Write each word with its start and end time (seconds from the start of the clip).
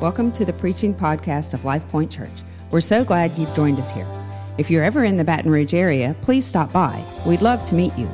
Welcome 0.00 0.32
to 0.32 0.46
the 0.46 0.54
preaching 0.54 0.94
podcast 0.94 1.52
of 1.52 1.66
Life 1.66 1.86
Point 1.88 2.10
Church. 2.10 2.30
We're 2.70 2.80
so 2.80 3.04
glad 3.04 3.36
you've 3.36 3.52
joined 3.52 3.78
us 3.78 3.90
here. 3.90 4.08
If 4.56 4.70
you're 4.70 4.82
ever 4.82 5.04
in 5.04 5.16
the 5.16 5.24
Baton 5.24 5.52
Rouge 5.52 5.74
area, 5.74 6.16
please 6.22 6.46
stop 6.46 6.72
by. 6.72 7.04
We'd 7.26 7.42
love 7.42 7.66
to 7.66 7.74
meet 7.74 7.94
you. 7.98 8.08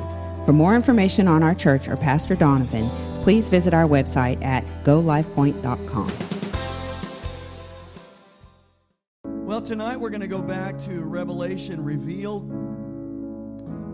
For 0.45 0.51
more 0.51 0.75
information 0.75 1.29
on 1.29 1.43
our 1.43 1.55
church 1.55 1.87
or 1.87 1.95
Pastor 1.95 2.35
Donovan, 2.35 2.89
please 3.23 3.47
visit 3.47 3.73
our 3.73 3.85
website 3.85 4.43
at 4.43 4.65
golifepoint.com. 4.83 6.11
Well, 9.47 9.61
tonight 9.61 9.95
we're 9.95 10.09
going 10.09 10.19
to 10.19 10.27
go 10.27 10.41
back 10.41 10.77
to 10.79 10.99
Revelation 11.05 11.81
Revealed, 11.81 12.51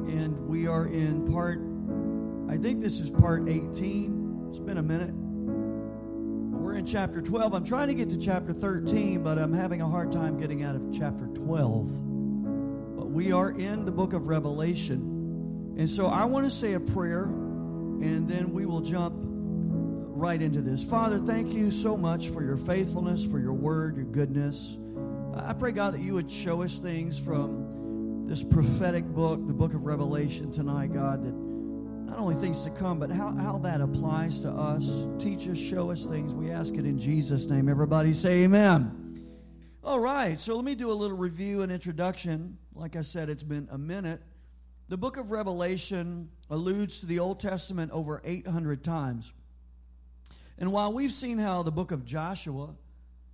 and 0.07 0.47
we 0.47 0.65
are 0.65 0.87
in 0.87 1.31
part, 1.31 1.59
I 2.51 2.57
think 2.59 2.81
this 2.81 2.97
is 2.97 3.11
part 3.11 3.47
18. 3.47 4.47
It's 4.49 4.57
been 4.57 4.79
a 4.79 4.83
minute. 4.83 5.13
In 6.83 6.87
chapter 6.87 7.21
12. 7.21 7.53
I'm 7.53 7.63
trying 7.63 7.87
to 7.87 7.93
get 7.95 8.09
to 8.09 8.17
chapter 8.17 8.51
13, 8.51 9.23
but 9.23 9.39
I'm 9.39 9.53
having 9.53 9.79
a 9.79 9.87
hard 9.87 10.11
time 10.11 10.37
getting 10.37 10.63
out 10.63 10.75
of 10.75 10.85
chapter 10.91 11.27
12. 11.27 12.97
But 12.97 13.05
we 13.05 13.31
are 13.31 13.51
in 13.51 13.85
the 13.85 13.91
book 13.93 14.11
of 14.11 14.27
Revelation. 14.27 15.75
And 15.77 15.89
so 15.89 16.07
I 16.07 16.25
want 16.25 16.43
to 16.45 16.49
say 16.49 16.73
a 16.73 16.81
prayer, 16.81 17.23
and 17.23 18.27
then 18.27 18.51
we 18.51 18.65
will 18.65 18.81
jump 18.81 19.15
right 19.17 20.41
into 20.41 20.59
this. 20.59 20.83
Father, 20.83 21.19
thank 21.19 21.53
you 21.53 21.71
so 21.71 21.95
much 21.95 22.27
for 22.27 22.43
your 22.43 22.57
faithfulness, 22.57 23.23
for 23.23 23.39
your 23.39 23.53
word, 23.53 23.95
your 23.95 24.03
goodness. 24.03 24.77
I 25.37 25.53
pray, 25.53 25.71
God, 25.71 25.93
that 25.93 26.01
you 26.01 26.15
would 26.15 26.29
show 26.29 26.63
us 26.63 26.79
things 26.79 27.17
from 27.17 28.25
this 28.25 28.43
prophetic 28.43 29.05
book, 29.05 29.39
the 29.47 29.53
book 29.53 29.73
of 29.73 29.85
Revelation 29.85 30.51
tonight, 30.51 30.91
God, 30.91 31.23
that 31.23 31.52
not 32.13 32.21
only 32.21 32.35
things 32.35 32.63
to 32.63 32.69
come, 32.69 32.99
but 32.99 33.09
how, 33.09 33.35
how 33.37 33.57
that 33.57 33.81
applies 33.81 34.41
to 34.41 34.51
us. 34.51 35.07
Teach 35.17 35.49
us, 35.49 35.57
show 35.57 35.89
us 35.89 36.05
things. 36.05 36.31
We 36.31 36.51
ask 36.51 36.75
it 36.75 36.85
in 36.85 36.99
Jesus' 36.99 37.47
name. 37.47 37.67
Everybody 37.67 38.13
say 38.13 38.43
amen. 38.43 39.17
All 39.83 39.99
right, 39.99 40.37
so 40.37 40.55
let 40.55 40.63
me 40.63 40.75
do 40.75 40.91
a 40.91 40.93
little 40.93 41.17
review 41.17 41.63
and 41.63 41.71
introduction. 41.71 42.59
Like 42.75 42.95
I 42.95 43.01
said, 43.01 43.29
it's 43.29 43.41
been 43.41 43.67
a 43.71 43.79
minute. 43.79 44.21
The 44.89 44.97
book 44.97 45.17
of 45.17 45.31
Revelation 45.31 46.29
alludes 46.51 46.99
to 46.99 47.07
the 47.07 47.17
Old 47.17 47.39
Testament 47.39 47.91
over 47.91 48.21
800 48.23 48.83
times. 48.83 49.33
And 50.59 50.71
while 50.71 50.93
we've 50.93 51.11
seen 51.11 51.39
how 51.39 51.63
the 51.63 51.71
book 51.71 51.89
of 51.89 52.05
Joshua 52.05 52.75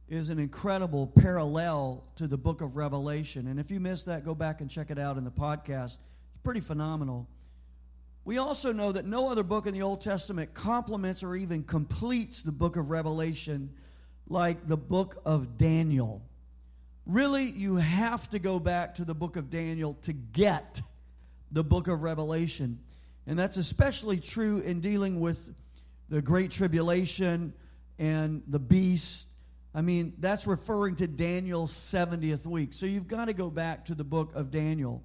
is 0.08 0.30
an 0.30 0.40
incredible 0.40 1.06
parallel 1.06 2.06
to 2.16 2.28
the 2.28 2.38
book 2.38 2.62
of 2.62 2.78
Revelation, 2.78 3.48
and 3.48 3.60
if 3.60 3.72
you 3.72 3.82
missed 3.82 4.06
that, 4.06 4.24
go 4.24 4.34
back 4.34 4.62
and 4.62 4.72
check 4.72 4.90
it 4.90 4.98
out 4.98 5.18
in 5.18 5.26
the 5.26 5.32
podcast. 5.32 5.98
It's 5.98 6.44
pretty 6.44 6.62
phenomenal. 6.62 7.28
We 8.30 8.38
also 8.38 8.72
know 8.72 8.92
that 8.92 9.08
no 9.08 9.32
other 9.32 9.42
book 9.42 9.66
in 9.66 9.74
the 9.74 9.82
Old 9.82 10.02
Testament 10.02 10.54
complements 10.54 11.24
or 11.24 11.36
even 11.36 11.64
completes 11.64 12.44
the 12.44 12.52
book 12.52 12.76
of 12.76 12.92
Revelation 12.92 13.72
like 14.28 14.68
the 14.68 14.78
book 14.78 15.20
of 15.26 15.58
Daniel. 15.58 16.22
Really, 17.08 17.46
you 17.46 17.78
have 17.78 18.30
to 18.30 18.38
go 18.38 18.60
back 18.60 18.94
to 18.98 19.04
the 19.04 19.16
book 19.16 19.36
of 19.36 19.50
Daniel 19.50 19.96
to 20.04 20.14
get 20.14 20.80
the 21.52 21.64
book 21.64 21.88
of 21.88 22.04
Revelation. 22.04 22.78
And 23.26 23.40
that's 23.40 23.58
especially 23.58 24.20
true 24.20 24.60
in 24.60 24.80
dealing 24.80 25.22
with 25.22 25.52
the 26.08 26.22
Great 26.22 26.52
Tribulation 26.52 27.52
and 27.98 28.44
the 28.46 28.60
beast. 28.60 29.28
I 29.74 29.82
mean, 29.82 30.14
that's 30.20 30.46
referring 30.46 30.98
to 30.98 31.08
Daniel's 31.08 31.72
70th 31.72 32.46
week. 32.46 32.76
So 32.76 32.86
you've 32.86 33.08
got 33.08 33.26
to 33.26 33.34
go 33.34 33.50
back 33.50 33.86
to 33.86 33.96
the 33.96 34.04
book 34.04 34.36
of 34.36 34.52
Daniel. 34.52 35.02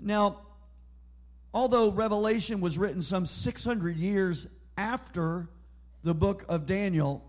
Now, 0.00 0.45
although 1.56 1.90
Revelation 1.90 2.60
was 2.60 2.76
written 2.76 3.00
some 3.00 3.24
600 3.24 3.96
years 3.96 4.54
after 4.76 5.48
the 6.04 6.12
book 6.12 6.44
of 6.50 6.66
Daniel, 6.66 7.24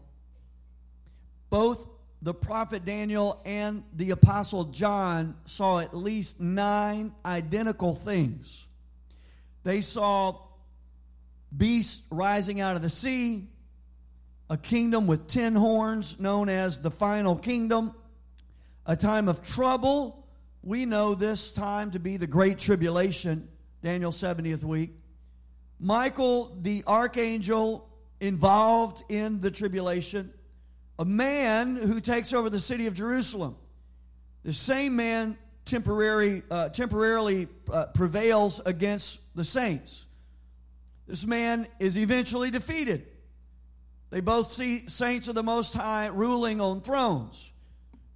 both 1.50 1.88
the 2.22 2.34
prophet 2.34 2.84
Daniel 2.84 3.42
and 3.46 3.86
the 3.94 4.12
apostle 4.12 4.66
John 4.66 5.38
saw 5.46 5.80
at 5.80 5.96
least 5.96 6.42
nine 6.42 7.14
identical 7.26 7.96
things. 7.96 8.68
They 9.64 9.80
saw 9.80 10.38
beasts 11.56 12.06
rising 12.12 12.60
out 12.60 12.76
of 12.76 12.82
the 12.82 12.90
sea, 12.90 13.48
a 14.50 14.58
kingdom 14.58 15.08
with 15.08 15.28
ten 15.30 15.56
horns 15.56 16.20
known 16.20 16.50
as 16.50 16.82
the 16.82 16.92
final 16.92 17.38
kingdom, 17.38 17.94
a 18.86 18.98
time 18.98 19.30
of 19.30 19.42
trouble. 19.42 20.28
We 20.64 20.86
know 20.86 21.16
this 21.16 21.54
time 21.54 21.92
to 21.92 22.00
be 22.00 22.18
the 22.18 22.28
Great 22.28 22.60
Tribulation 22.60 23.48
Daniel's 23.84 24.22
70th 24.22 24.64
week. 24.64 24.92
Michael, 25.80 26.58
the 26.62 26.84
archangel 26.88 27.88
involved 28.20 29.04
in 29.10 29.42
the 29.42 29.52
tribulation, 29.52 30.34
a 30.98 31.06
man 31.06 31.76
who 31.76 32.00
takes 32.00 32.34
over 32.34 32.50
the 32.50 32.60
city 32.60 32.88
of 32.88 32.96
Jerusalem. 32.96 33.56
The 34.44 34.54
same 34.54 34.96
man 34.96 35.38
temporary, 35.66 36.42
uh, 36.50 36.70
temporarily 36.70 37.48
uh, 37.72 37.88
prevails 37.88 38.60
against 38.66 39.36
the 39.36 39.44
saints. 39.44 40.06
This 41.08 41.26
man 41.26 41.68
is 41.80 41.98
eventually 41.98 42.50
defeated. 42.50 43.06
They 44.10 44.22
both 44.22 44.48
see 44.48 44.88
saints 44.88 45.28
of 45.28 45.36
the 45.36 45.44
Most 45.44 45.74
High 45.74 46.08
ruling 46.08 46.62
on 46.62 46.82
thrones. 46.82 47.52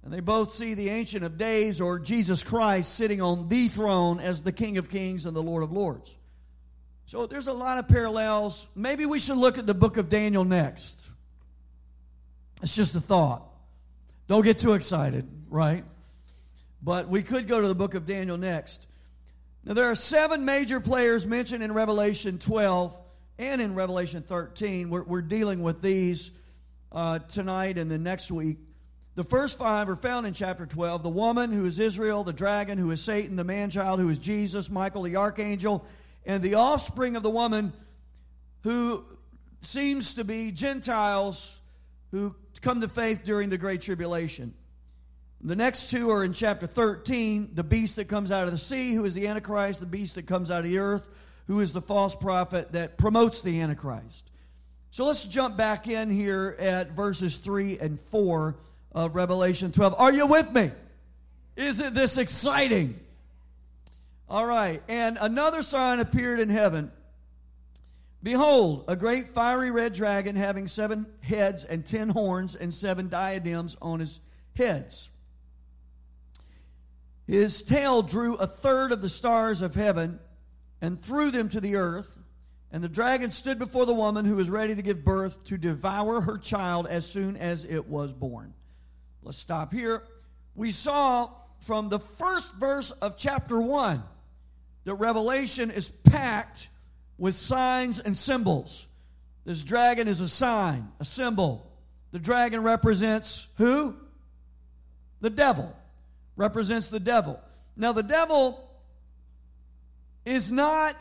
And 0.04 0.12
they 0.12 0.20
both 0.20 0.50
see 0.50 0.74
the 0.74 0.88
Ancient 0.88 1.22
of 1.24 1.38
Days 1.38 1.80
or 1.80 1.98
Jesus 1.98 2.42
Christ 2.42 2.94
sitting 2.94 3.20
on 3.20 3.48
the 3.48 3.68
throne 3.68 4.18
as 4.18 4.42
the 4.42 4.52
King 4.52 4.78
of 4.78 4.90
Kings 4.90 5.26
and 5.26 5.36
the 5.36 5.42
Lord 5.42 5.62
of 5.62 5.70
Lords. 5.70 6.16
So 7.06 7.26
there's 7.26 7.46
a 7.46 7.52
lot 7.52 7.78
of 7.78 7.88
parallels. 7.88 8.66
Maybe 8.74 9.06
we 9.06 9.18
should 9.18 9.36
look 9.36 9.58
at 9.58 9.66
the 9.66 9.74
book 9.74 9.96
of 9.96 10.08
Daniel 10.08 10.44
next. 10.44 11.10
It's 12.62 12.74
just 12.74 12.94
a 12.94 13.00
thought. 13.00 13.42
Don't 14.26 14.44
get 14.44 14.58
too 14.58 14.72
excited, 14.72 15.28
right? 15.48 15.84
But 16.82 17.08
we 17.08 17.22
could 17.22 17.46
go 17.46 17.60
to 17.60 17.68
the 17.68 17.74
book 17.74 17.94
of 17.94 18.06
Daniel 18.06 18.36
next. 18.36 18.86
Now, 19.64 19.74
there 19.74 19.86
are 19.90 19.94
seven 19.94 20.44
major 20.44 20.80
players 20.80 21.24
mentioned 21.26 21.62
in 21.62 21.72
Revelation 21.72 22.38
12 22.38 22.98
and 23.38 23.60
in 23.60 23.74
Revelation 23.74 24.22
13. 24.22 24.90
We're, 24.90 25.02
we're 25.02 25.22
dealing 25.22 25.62
with 25.62 25.82
these 25.82 26.32
uh, 26.90 27.20
tonight 27.20 27.78
and 27.78 27.90
the 27.90 27.98
next 27.98 28.30
week. 28.30 28.58
The 29.14 29.24
first 29.24 29.58
five 29.58 29.90
are 29.90 29.96
found 29.96 30.26
in 30.26 30.32
chapter 30.32 30.64
12 30.64 31.02
the 31.02 31.10
woman 31.10 31.52
who 31.52 31.66
is 31.66 31.78
Israel, 31.78 32.24
the 32.24 32.32
dragon 32.32 32.78
who 32.78 32.90
is 32.90 33.02
Satan, 33.02 33.36
the 33.36 33.44
man 33.44 33.68
child 33.68 34.00
who 34.00 34.08
is 34.08 34.18
Jesus, 34.18 34.70
Michael 34.70 35.02
the 35.02 35.16
archangel, 35.16 35.84
and 36.24 36.42
the 36.42 36.54
offspring 36.54 37.14
of 37.14 37.22
the 37.22 37.30
woman 37.30 37.74
who 38.62 39.04
seems 39.60 40.14
to 40.14 40.24
be 40.24 40.50
Gentiles 40.50 41.60
who 42.10 42.34
come 42.62 42.80
to 42.80 42.88
faith 42.88 43.22
during 43.22 43.50
the 43.50 43.58
Great 43.58 43.82
Tribulation. 43.82 44.54
The 45.42 45.56
next 45.56 45.90
two 45.90 46.10
are 46.10 46.24
in 46.24 46.32
chapter 46.32 46.66
13 46.66 47.50
the 47.52 47.64
beast 47.64 47.96
that 47.96 48.08
comes 48.08 48.32
out 48.32 48.46
of 48.46 48.52
the 48.52 48.58
sea, 48.58 48.94
who 48.94 49.04
is 49.04 49.14
the 49.14 49.26
Antichrist, 49.26 49.80
the 49.80 49.86
beast 49.86 50.14
that 50.14 50.26
comes 50.26 50.50
out 50.50 50.60
of 50.60 50.70
the 50.70 50.78
earth, 50.78 51.10
who 51.48 51.60
is 51.60 51.74
the 51.74 51.82
false 51.82 52.16
prophet 52.16 52.72
that 52.72 52.96
promotes 52.96 53.42
the 53.42 53.60
Antichrist. 53.60 54.30
So 54.90 55.04
let's 55.04 55.24
jump 55.24 55.56
back 55.58 55.86
in 55.86 56.08
here 56.08 56.56
at 56.58 56.92
verses 56.92 57.36
3 57.38 57.78
and 57.78 57.98
4 57.98 58.56
of 58.92 59.14
Revelation 59.14 59.72
12. 59.72 59.94
Are 59.98 60.12
you 60.12 60.26
with 60.26 60.52
me? 60.52 60.70
Isn't 61.56 61.94
this 61.94 62.18
exciting? 62.18 62.98
All 64.28 64.46
right. 64.46 64.82
And 64.88 65.18
another 65.20 65.62
sign 65.62 66.00
appeared 66.00 66.40
in 66.40 66.48
heaven. 66.48 66.90
Behold, 68.22 68.84
a 68.86 68.94
great 68.94 69.26
fiery 69.26 69.70
red 69.70 69.94
dragon 69.94 70.36
having 70.36 70.66
seven 70.68 71.06
heads 71.20 71.64
and 71.64 71.84
ten 71.84 72.08
horns 72.08 72.54
and 72.54 72.72
seven 72.72 73.08
diadems 73.08 73.76
on 73.82 74.00
his 74.00 74.20
heads. 74.56 75.10
His 77.26 77.62
tail 77.62 78.02
drew 78.02 78.36
a 78.36 78.46
third 78.46 78.92
of 78.92 79.02
the 79.02 79.08
stars 79.08 79.60
of 79.60 79.74
heaven 79.74 80.20
and 80.80 81.00
threw 81.00 81.30
them 81.30 81.48
to 81.50 81.60
the 81.60 81.76
earth. 81.76 82.16
And 82.70 82.82
the 82.82 82.88
dragon 82.88 83.30
stood 83.30 83.58
before 83.58 83.86
the 83.86 83.94
woman 83.94 84.24
who 84.24 84.36
was 84.36 84.48
ready 84.48 84.74
to 84.74 84.82
give 84.82 85.04
birth 85.04 85.44
to 85.44 85.58
devour 85.58 86.20
her 86.22 86.38
child 86.38 86.86
as 86.86 87.06
soon 87.06 87.36
as 87.36 87.64
it 87.64 87.86
was 87.86 88.12
born. 88.12 88.54
Let's 89.22 89.38
stop 89.38 89.72
here. 89.72 90.02
We 90.54 90.72
saw 90.72 91.30
from 91.60 91.88
the 91.88 92.00
first 92.00 92.54
verse 92.56 92.90
of 92.90 93.16
chapter 93.16 93.60
1 93.60 94.02
that 94.84 94.94
Revelation 94.94 95.70
is 95.70 95.88
packed 95.88 96.68
with 97.18 97.34
signs 97.34 98.00
and 98.00 98.16
symbols. 98.16 98.86
This 99.44 99.62
dragon 99.62 100.08
is 100.08 100.20
a 100.20 100.28
sign, 100.28 100.88
a 100.98 101.04
symbol. 101.04 101.70
The 102.10 102.18
dragon 102.18 102.62
represents 102.62 103.46
who? 103.58 103.94
The 105.20 105.30
devil. 105.30 105.74
Represents 106.36 106.90
the 106.90 107.00
devil. 107.00 107.40
Now, 107.76 107.92
the 107.92 108.02
devil 108.02 108.68
is 110.24 110.50
not, 110.50 110.94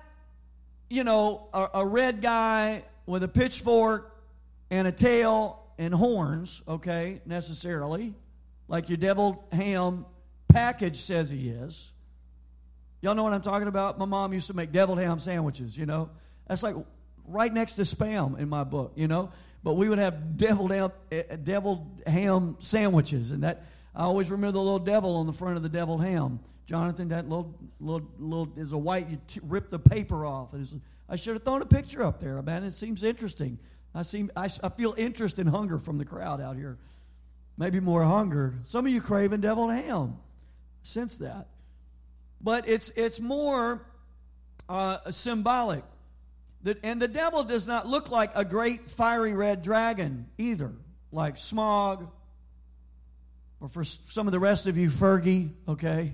you 0.89 1.03
know, 1.03 1.47
a, 1.53 1.69
a 1.75 1.85
red 1.85 2.21
guy 2.21 2.83
with 3.05 3.23
a 3.23 3.27
pitchfork 3.27 4.15
and 4.69 4.87
a 4.87 4.91
tail 4.91 5.60
and 5.81 5.95
horns, 5.95 6.61
okay, 6.67 7.21
necessarily, 7.25 8.13
like 8.67 8.87
your 8.87 8.97
deviled 8.97 9.39
ham 9.51 10.05
package 10.47 10.97
says 10.97 11.31
he 11.31 11.49
is. 11.49 11.91
Y'all 13.01 13.15
know 13.15 13.23
what 13.23 13.33
I'm 13.33 13.41
talking 13.41 13.67
about? 13.67 13.97
My 13.97 14.05
mom 14.05 14.31
used 14.31 14.45
to 14.47 14.53
make 14.55 14.71
deviled 14.71 14.99
ham 14.99 15.19
sandwiches, 15.19 15.75
you 15.75 15.87
know. 15.87 16.11
That's 16.47 16.61
like 16.61 16.75
right 17.25 17.51
next 17.51 17.73
to 17.73 17.81
spam 17.81 18.37
in 18.37 18.47
my 18.47 18.63
book, 18.63 18.91
you 18.95 19.07
know. 19.07 19.31
but 19.63 19.73
we 19.73 19.89
would 19.89 19.97
have 19.97 20.37
deviled 20.37 20.71
ham, 20.71 20.91
eh, 21.11 21.23
deviled 21.43 22.03
ham 22.05 22.57
sandwiches, 22.59 23.31
and 23.31 23.41
that 23.41 23.65
I 23.95 24.03
always 24.03 24.29
remember 24.29 24.53
the 24.53 24.61
little 24.61 24.77
devil 24.77 25.17
on 25.17 25.25
the 25.25 25.33
front 25.33 25.57
of 25.57 25.63
the 25.63 25.69
deviled 25.69 26.03
ham. 26.03 26.41
Jonathan, 26.67 27.07
that 27.07 27.27
little 27.27 27.55
little 27.79 28.07
little 28.19 28.53
is 28.55 28.71
a 28.71 28.77
white. 28.77 29.09
You 29.09 29.19
t- 29.25 29.39
rip 29.41 29.71
the 29.71 29.79
paper 29.79 30.27
off. 30.27 30.53
I 31.09 31.15
should 31.15 31.33
have 31.33 31.43
thrown 31.43 31.63
a 31.63 31.65
picture 31.65 32.03
up 32.03 32.19
there, 32.19 32.39
man. 32.43 32.63
It 32.63 32.71
seems 32.71 33.03
interesting. 33.03 33.57
I 33.93 34.03
seem 34.03 34.31
I, 34.35 34.45
I 34.63 34.69
feel 34.69 34.93
interest 34.97 35.39
and 35.39 35.49
hunger 35.49 35.77
from 35.77 35.97
the 35.97 36.05
crowd 36.05 36.41
out 36.41 36.55
here. 36.55 36.77
Maybe 37.57 37.79
more 37.79 38.03
hunger. 38.03 38.55
Some 38.63 38.85
of 38.85 38.91
you 38.91 39.01
craving 39.01 39.41
deviled 39.41 39.71
ham. 39.71 40.17
Sense 40.81 41.17
that, 41.17 41.47
but 42.39 42.67
it's 42.67 42.89
it's 42.91 43.19
more 43.19 43.85
uh, 44.67 45.11
symbolic. 45.11 45.83
That, 46.63 46.79
and 46.83 47.01
the 47.01 47.07
devil 47.07 47.43
does 47.43 47.67
not 47.67 47.87
look 47.87 48.11
like 48.11 48.31
a 48.35 48.45
great 48.45 48.87
fiery 48.87 49.33
red 49.33 49.63
dragon 49.63 50.27
either, 50.37 50.71
like 51.11 51.35
Smaug, 51.35 52.07
or 53.59 53.67
for 53.67 53.83
some 53.83 54.27
of 54.27 54.31
the 54.31 54.39
rest 54.39 54.67
of 54.67 54.77
you, 54.77 54.89
Fergie, 54.89 55.51
okay, 55.67 56.13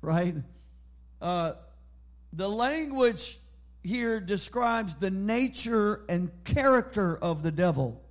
right? 0.00 0.34
Uh, 1.20 1.52
the 2.32 2.48
language 2.48 3.38
here 3.82 4.20
describes 4.20 4.96
the 4.96 5.10
nature 5.10 6.04
and 6.08 6.30
character 6.44 7.16
of 7.16 7.42
the 7.42 7.52
devil. 7.52 8.02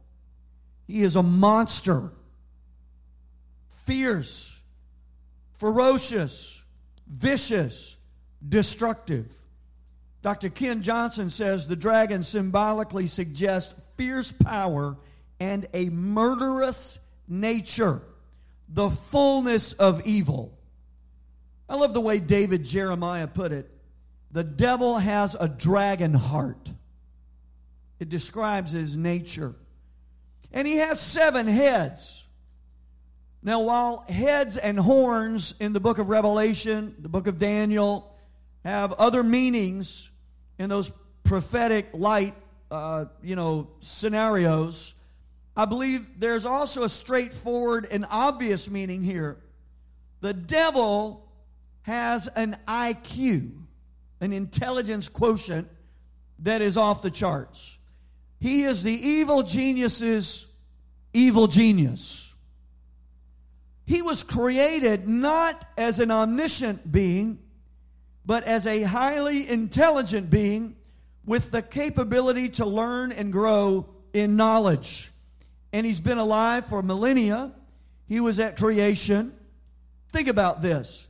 He 0.88 1.04
is 1.04 1.16
a 1.16 1.24
monster, 1.24 2.12
fierce, 3.68 4.62
ferocious, 5.54 6.64
vicious, 7.08 7.98
destructive. 8.48 9.32
Dr. 10.22 10.50
Ken 10.50 10.82
Johnson 10.82 11.30
says 11.30 11.68
the 11.68 11.76
dragon 11.76 12.24
symbolically 12.24 13.08
suggests 13.08 13.80
fierce 13.98 14.32
power 14.32 14.98
and 15.40 15.68
a 15.74 15.90
murderous 15.90 17.06
nature, 17.28 18.02
the 18.70 18.90
fullness 18.90 19.74
of 19.74 20.06
evil. 20.08 20.58
I 21.70 21.76
love 21.76 21.94
the 21.94 22.02
way 22.02 22.20
David 22.20 22.64
Jeremiah 22.64 23.28
put 23.28 23.52
it. 23.52 23.70
The 24.32 24.44
devil 24.44 24.98
has 24.98 25.36
a 25.40 25.48
dragon 25.48 26.14
heart. 26.14 26.72
It 28.00 28.10
describes 28.10 28.72
his 28.72 28.96
nature. 28.96 29.54
And 30.52 30.68
he 30.68 30.78
has 30.78 31.00
seven 31.00 31.48
heads. 31.48 32.28
Now, 33.42 33.62
while 33.62 34.06
heads 34.10 34.58
and 34.58 34.78
horns 34.78 35.60
in 35.60 35.74
the 35.74 35.80
book 35.80 36.00
of 36.00 36.10
Revelation, 36.10 36.96
the 37.00 37.10
book 37.10 37.28
of 37.28 37.38
Daniel, 37.38 38.14
have 38.64 38.94
other 38.94 39.24
meanings 39.24 40.10
in 40.60 40.70
those 40.70 40.90
prophetic 41.24 41.88
light, 41.94 42.34
uh, 42.72 43.06
you 43.22 43.36
know, 43.36 43.70
scenarios, 43.80 44.96
I 45.56 45.66
believe 45.66 46.20
there's 46.20 46.46
also 46.46 46.84
a 46.84 46.90
straightforward 46.90 47.88
and 47.90 48.06
obvious 48.12 48.70
meaning 48.70 49.02
here. 49.02 49.38
The 50.22 50.34
devil 50.34 51.28
has 51.82 52.28
an 52.28 52.58
IQ, 52.68 53.52
an 54.20 54.34
intelligence 54.34 55.10
quotient 55.10 55.68
that 56.40 56.62
is 56.62 56.78
off 56.78 57.02
the 57.02 57.12
charts. 57.12 57.78
He 58.40 58.64
is 58.64 58.84
the 58.84 58.94
evil 58.94 59.44
genius's 59.44 60.56
evil 61.14 61.48
genius. 61.48 62.36
He 63.86 64.02
was 64.02 64.22
created 64.22 65.08
not 65.08 65.64
as 65.78 66.00
an 66.00 66.12
omniscient 66.12 66.92
being, 66.92 67.40
but 68.26 68.44
as 68.44 68.68
a 68.68 68.84
highly 68.84 69.50
intelligent 69.50 70.30
being 70.30 70.76
with 71.26 71.52
the 71.52 71.62
capability 71.62 72.50
to 72.50 72.66
learn 72.66 73.12
and 73.12 73.32
grow 73.32 73.88
in 74.14 74.36
knowledge. 74.36 75.12
And 75.72 75.86
he's 75.86 76.00
been 76.00 76.18
alive 76.18 76.66
for 76.66 76.82
millennia. 76.82 77.52
He 78.08 78.20
was 78.20 78.40
at 78.40 78.58
creation. 78.58 79.32
Think 80.10 80.28
about 80.28 80.62
this. 80.62 81.07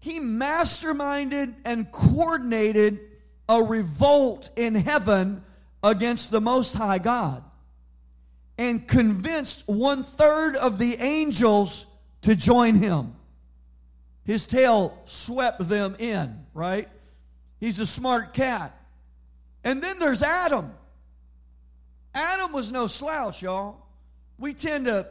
He 0.00 0.20
masterminded 0.20 1.54
and 1.64 1.90
coordinated 1.90 3.00
a 3.48 3.62
revolt 3.62 4.50
in 4.56 4.74
heaven 4.74 5.42
against 5.82 6.30
the 6.30 6.40
Most 6.40 6.74
High 6.74 6.98
God 6.98 7.42
and 8.58 8.86
convinced 8.86 9.68
one 9.68 10.02
third 10.02 10.56
of 10.56 10.78
the 10.78 10.96
angels 10.96 11.86
to 12.22 12.34
join 12.34 12.74
him. 12.74 13.14
His 14.24 14.46
tail 14.46 15.00
swept 15.06 15.68
them 15.68 15.96
in, 15.98 16.44
right? 16.52 16.88
He's 17.60 17.80
a 17.80 17.86
smart 17.86 18.34
cat. 18.34 18.76
And 19.64 19.80
then 19.82 19.98
there's 19.98 20.22
Adam. 20.22 20.70
Adam 22.14 22.52
was 22.52 22.70
no 22.70 22.88
slouch, 22.88 23.42
y'all. 23.42 23.86
We 24.38 24.52
tend 24.52 24.86
to 24.86 25.06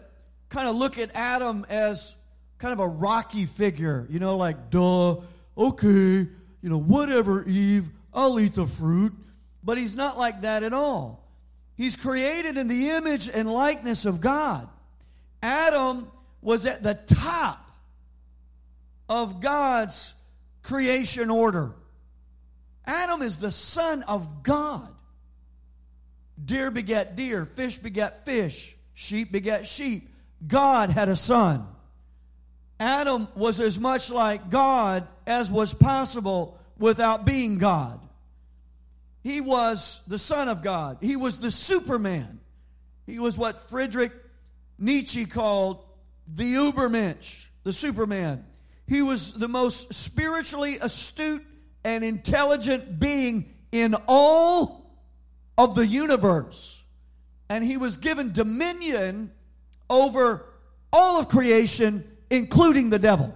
kind 0.49 0.67
of 0.67 0.75
look 0.75 0.97
at 0.97 1.09
Adam 1.15 1.65
as 1.69 2.16
kind 2.57 2.73
of 2.73 2.79
a 2.79 2.87
rocky 2.87 3.45
figure, 3.45 4.07
you 4.09 4.19
know, 4.19 4.37
like, 4.37 4.69
duh, 4.69 5.17
okay, 5.57 5.87
you 5.87 6.69
know, 6.69 6.79
whatever, 6.79 7.43
Eve, 7.43 7.89
I'll 8.13 8.39
eat 8.39 8.55
the 8.55 8.65
fruit. 8.65 9.13
But 9.63 9.77
he's 9.77 9.95
not 9.95 10.17
like 10.17 10.41
that 10.41 10.63
at 10.63 10.73
all. 10.73 11.27
He's 11.75 11.95
created 11.95 12.57
in 12.57 12.67
the 12.67 12.89
image 12.89 13.29
and 13.29 13.51
likeness 13.51 14.05
of 14.05 14.21
God. 14.21 14.67
Adam 15.43 16.07
was 16.41 16.65
at 16.65 16.81
the 16.81 16.95
top 16.95 17.59
of 19.07 19.39
God's 19.39 20.15
creation 20.63 21.29
order. 21.29 21.73
Adam 22.85 23.21
is 23.21 23.37
the 23.37 23.51
son 23.51 24.03
of 24.03 24.43
God. 24.43 24.87
Deer 26.43 26.71
beget 26.71 27.15
deer, 27.15 27.45
fish 27.45 27.77
beget 27.77 28.25
fish, 28.25 28.75
sheep 28.93 29.31
beget 29.31 29.67
sheep. 29.67 30.09
God 30.45 30.89
had 30.89 31.09
a 31.09 31.15
son. 31.15 31.67
Adam 32.79 33.27
was 33.35 33.59
as 33.59 33.79
much 33.79 34.11
like 34.11 34.49
God 34.49 35.07
as 35.25 35.51
was 35.51 35.73
possible 35.73 36.59
without 36.77 37.25
being 37.25 37.57
God. 37.57 37.99
He 39.23 39.41
was 39.41 40.05
the 40.07 40.19
Son 40.19 40.47
of 40.47 40.63
God. 40.63 40.97
He 41.01 41.15
was 41.15 41.39
the 41.39 41.51
Superman. 41.51 42.39
He 43.05 43.19
was 43.19 43.37
what 43.37 43.57
Friedrich 43.57 44.11
Nietzsche 44.77 45.25
called 45.25 45.83
the 46.27 46.53
Ubermensch, 46.55 47.47
the 47.63 47.73
Superman. 47.73 48.45
He 48.87 49.01
was 49.01 49.33
the 49.33 49.47
most 49.47 49.93
spiritually 49.93 50.77
astute 50.77 51.43
and 51.83 52.03
intelligent 52.03 52.99
being 52.99 53.53
in 53.71 53.95
all 54.07 54.91
of 55.57 55.75
the 55.75 55.85
universe. 55.85 56.83
And 57.49 57.63
he 57.63 57.77
was 57.77 57.97
given 57.97 58.31
dominion 58.31 59.31
over 59.89 60.45
all 60.91 61.19
of 61.19 61.29
creation, 61.29 62.03
including 62.29 62.89
the 62.89 62.99
devil. 62.99 63.35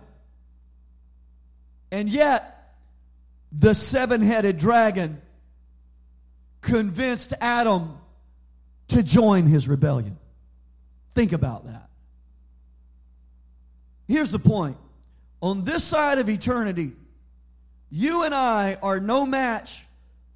And 1.91 2.09
yet, 2.09 2.43
the 3.51 3.73
seven 3.73 4.21
headed 4.21 4.57
dragon 4.57 5.21
convinced 6.61 7.33
Adam 7.41 7.97
to 8.89 9.03
join 9.03 9.45
his 9.45 9.67
rebellion. 9.67 10.17
Think 11.11 11.33
about 11.33 11.65
that. 11.65 11.89
Here's 14.07 14.31
the 14.31 14.39
point 14.39 14.77
on 15.41 15.63
this 15.63 15.83
side 15.83 16.19
of 16.19 16.29
eternity, 16.29 16.93
you 17.89 18.23
and 18.23 18.33
I 18.33 18.77
are 18.81 18.99
no 18.99 19.25
match 19.25 19.85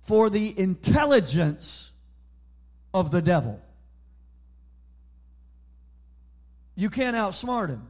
for 0.02 0.30
the 0.30 0.58
intelligence 0.60 1.92
of 2.94 3.12
the 3.12 3.22
devil. 3.22 3.62
You 6.76 6.90
can't 6.90 7.16
outsmart 7.16 7.70
him. 7.70 7.88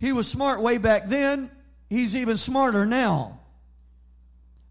He 0.00 0.12
was 0.12 0.26
smart 0.26 0.62
way 0.62 0.78
back 0.78 1.06
then, 1.06 1.50
he's 1.88 2.16
even 2.16 2.36
smarter 2.36 2.86
now. 2.86 3.38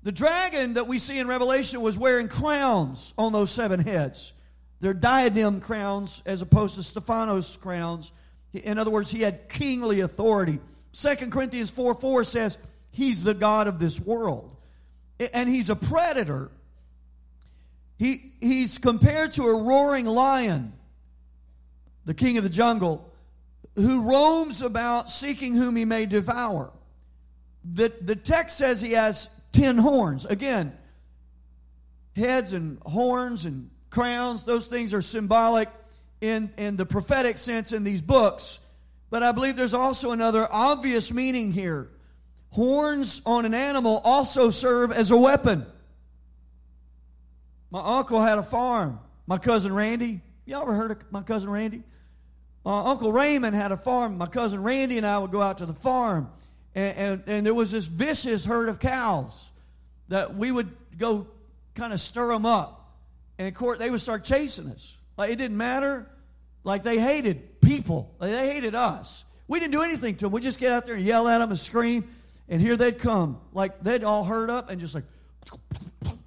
The 0.02 0.12
dragon 0.12 0.74
that 0.74 0.88
we 0.88 0.98
see 0.98 1.20
in 1.20 1.28
Revelation 1.28 1.82
was 1.82 1.98
wearing 1.98 2.28
crowns 2.28 3.14
on 3.18 3.32
those 3.32 3.52
seven 3.52 3.80
heads. 3.80 4.34
They're 4.80 4.94
diadem 4.94 5.60
crowns 5.60 6.24
as 6.26 6.42
opposed 6.42 6.76
to 6.76 6.84
Stephanos 6.84 7.58
crowns. 7.58 8.12
In 8.54 8.78
other 8.80 8.92
words, 8.92 9.12
he 9.12 9.22
had 9.22 9.50
kingly 9.50 10.00
authority. 10.00 10.60
Second 10.92 11.32
Corinthians 11.32 11.70
4 11.70 11.94
4 11.94 12.24
says, 12.24 12.58
He's 12.92 13.24
the 13.24 13.34
God 13.34 13.68
of 13.68 13.78
this 13.78 14.00
world. 14.00 14.56
And 15.34 15.50
he's 15.50 15.70
a 15.70 15.76
predator. 15.76 16.50
He, 17.98 18.32
he's 18.40 18.78
compared 18.78 19.34
to 19.34 19.44
a 19.44 19.62
roaring 19.62 20.06
lion, 20.06 20.72
the 22.06 22.14
king 22.14 22.38
of 22.38 22.44
the 22.44 22.50
jungle, 22.50 23.09
who 23.82 24.02
roams 24.02 24.62
about 24.62 25.10
seeking 25.10 25.56
whom 25.56 25.76
he 25.76 25.86
may 25.86 26.06
devour. 26.06 26.72
The, 27.64 27.94
the 28.02 28.16
text 28.16 28.58
says 28.58 28.82
he 28.82 28.94
has 28.94 29.42
ten 29.52 29.78
horns. 29.78 30.26
Again, 30.26 30.74
heads 32.16 32.54
and 32.54 32.80
horns 32.84 33.46
and 33.46 33.70
crowns, 33.90 34.46
those 34.46 34.68
things 34.68 34.94
are 34.94 35.02
symbolic 35.02 35.70
in, 36.22 36.52
in 36.58 36.76
the 36.76 36.86
prophetic 36.86 37.38
sense 37.38 37.72
in 37.72 37.84
these 37.84 38.02
books. 38.02 38.60
But 39.10 39.24
I 39.24 39.32
believe 39.32 39.56
there's 39.56 39.74
also 39.74 40.12
another 40.12 40.48
obvious 40.52 41.12
meaning 41.12 41.52
here. 41.52 41.90
Horns 42.52 43.22
on 43.26 43.46
an 43.46 43.54
animal 43.54 44.02
also 44.04 44.50
serve 44.50 44.92
as 44.92 45.12
a 45.12 45.18
weapon. 45.18 45.66
My 47.72 47.82
uncle 47.98 48.22
had 48.22 48.38
a 48.38 48.44
farm. 48.44 49.00
My 49.28 49.38
cousin 49.38 49.74
Randy, 49.74 50.22
Y'all 50.50 50.64
ever 50.64 50.74
heard 50.74 50.90
of 50.90 51.12
my 51.12 51.22
cousin 51.22 51.48
Randy? 51.48 51.84
Uh, 52.70 52.92
Uncle 52.92 53.12
Raymond 53.12 53.56
had 53.56 53.72
a 53.72 53.78
farm. 53.78 54.20
My 54.20 54.28
cousin 54.28 54.62
Randy 54.62 54.98
and 54.98 55.08
I 55.08 55.18
would 55.18 55.32
go 55.32 55.42
out 55.42 55.58
to 55.58 55.66
the 55.66 55.74
farm, 55.74 56.30
and, 56.76 56.98
and, 56.98 57.24
and 57.26 57.44
there 57.44 57.56
was 57.56 57.72
this 57.72 57.88
vicious 57.88 58.46
herd 58.46 58.70
of 58.70 58.80
cows 58.80 59.50
that 60.10 60.36
we 60.36 60.52
would 60.52 60.70
go 60.96 61.26
kind 61.74 61.94
of 61.94 62.00
stir 62.00 62.28
them 62.28 62.46
up. 62.46 62.96
And 63.40 63.48
of 63.48 63.56
course, 63.56 63.80
they 63.80 63.90
would 63.90 64.02
start 64.02 64.24
chasing 64.24 64.68
us. 64.68 64.96
Like 65.18 65.32
it 65.32 65.38
didn't 65.38 65.58
matter. 65.58 66.08
Like 66.64 66.84
they 66.84 67.00
hated 67.00 67.60
people. 67.60 68.14
Like 68.20 68.30
they 68.30 68.54
hated 68.54 68.76
us. 68.76 69.26
We 69.48 69.60
didn't 69.60 69.74
do 69.74 69.82
anything 69.82 70.14
to 70.18 70.26
them. 70.26 70.32
We 70.32 70.40
just 70.40 70.60
get 70.60 70.72
out 70.72 70.86
there 70.86 70.94
and 70.94 71.04
yell 71.04 71.28
at 71.28 71.40
them 71.40 71.50
and 71.50 71.58
scream. 71.58 72.08
And 72.50 72.62
here 72.62 72.76
they'd 72.76 73.00
come. 73.00 73.42
Like 73.52 73.82
they'd 73.82 74.04
all 74.04 74.26
herd 74.26 74.52
up 74.52 74.70
and 74.70 74.80
just 74.80 74.94
like, 74.94 75.06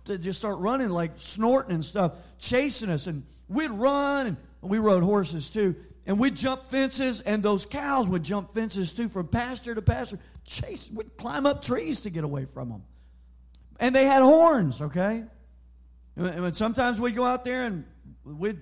they 0.07 0.19
just 0.19 0.41
start 0.41 0.59
running, 0.59 0.89
like 0.89 1.13
snorting 1.15 1.73
and 1.73 1.85
stuff, 1.85 2.15
chasing 2.41 2.91
us. 2.91 3.07
And 3.07 3.23
we'd 3.49 3.71
run, 3.71 4.27
and 4.27 4.37
we 4.61 4.79
rode 4.79 5.05
horses 5.05 5.49
too. 5.49 5.77
And 6.07 6.19
we'd 6.19 6.35
jump 6.35 6.63
fences, 6.67 7.21
and 7.21 7.43
those 7.43 7.65
cows 7.65 8.09
would 8.09 8.25
jump 8.25 8.53
fences 8.53 8.93
too 8.93 9.09
from 9.09 9.29
pasture 9.29 9.75
to 9.75 9.83
pasture. 9.83 10.19
Chase, 10.45 10.91
we'd 10.93 11.17
climb 11.17 11.47
up 11.47 11.63
trees 11.63 12.01
to 12.01 12.11
get 12.11 12.25
away 12.25 12.45
from 12.45 12.71
them. 12.71 12.83
And 13.79 13.95
they 13.95 14.05
had 14.05 14.23
horns, 14.23 14.83
okay? 14.83 15.25
And 16.17 16.57
sometimes 16.57 17.01
we'd 17.01 17.15
go 17.15 17.25
out 17.25 17.45
there 17.45 17.65
and 17.65 17.85
we'd, 18.25 18.61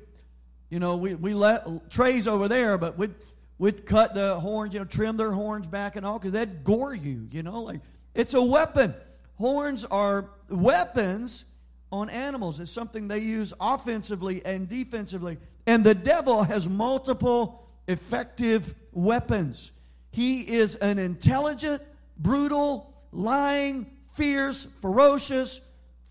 you 0.68 0.78
know, 0.78 0.96
we, 0.96 1.14
we 1.14 1.34
let 1.34 1.90
trays 1.90 2.28
over 2.28 2.46
there, 2.46 2.76
but 2.78 2.98
we'd, 2.98 3.14
we'd 3.58 3.86
cut 3.86 4.14
the 4.14 4.38
horns, 4.38 4.74
you 4.74 4.80
know, 4.80 4.86
trim 4.86 5.16
their 5.16 5.32
horns 5.32 5.66
back 5.66 5.96
and 5.96 6.04
all, 6.04 6.18
because 6.18 6.32
they'd 6.32 6.62
gore 6.62 6.94
you, 6.94 7.26
you 7.32 7.42
know? 7.42 7.62
Like, 7.62 7.80
it's 8.14 8.34
a 8.34 8.42
weapon. 8.42 8.94
Horns 9.36 9.86
are 9.86 10.28
weapons 10.50 11.46
on 11.90 12.10
animals. 12.10 12.60
It's 12.60 12.70
something 12.70 13.08
they 13.08 13.18
use 13.18 13.54
offensively 13.60 14.44
and 14.44 14.68
defensively. 14.68 15.38
And 15.66 15.84
the 15.84 15.94
devil 15.94 16.42
has 16.42 16.68
multiple 16.68 17.68
effective 17.86 18.74
weapons. 18.92 19.72
He 20.10 20.40
is 20.40 20.76
an 20.76 20.98
intelligent, 20.98 21.82
brutal, 22.16 22.94
lying, 23.12 23.86
fierce, 24.14 24.64
ferocious 24.64 25.66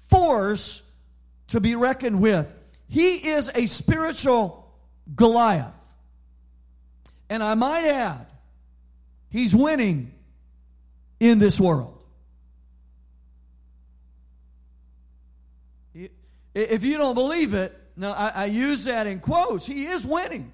force 0.07 0.89
to 1.47 1.59
be 1.59 1.75
reckoned 1.75 2.21
with. 2.21 2.53
He 2.87 3.29
is 3.29 3.51
a 3.53 3.65
spiritual 3.65 4.73
Goliath. 5.15 5.75
And 7.29 7.43
I 7.43 7.53
might 7.53 7.85
add, 7.85 8.25
he's 9.29 9.55
winning 9.55 10.11
in 11.19 11.39
this 11.39 11.59
world. 11.59 11.95
If 16.55 16.83
you 16.83 16.97
don't 16.97 17.13
believe 17.13 17.53
it, 17.53 17.78
now 17.99 18.13
I, 18.13 18.31
I, 18.33 18.45
use 18.45 18.85
that 18.85 19.07
in 19.07 19.19
quotes, 19.19 19.65
he 19.65 19.85
is 19.85 20.07
winning. 20.07 20.53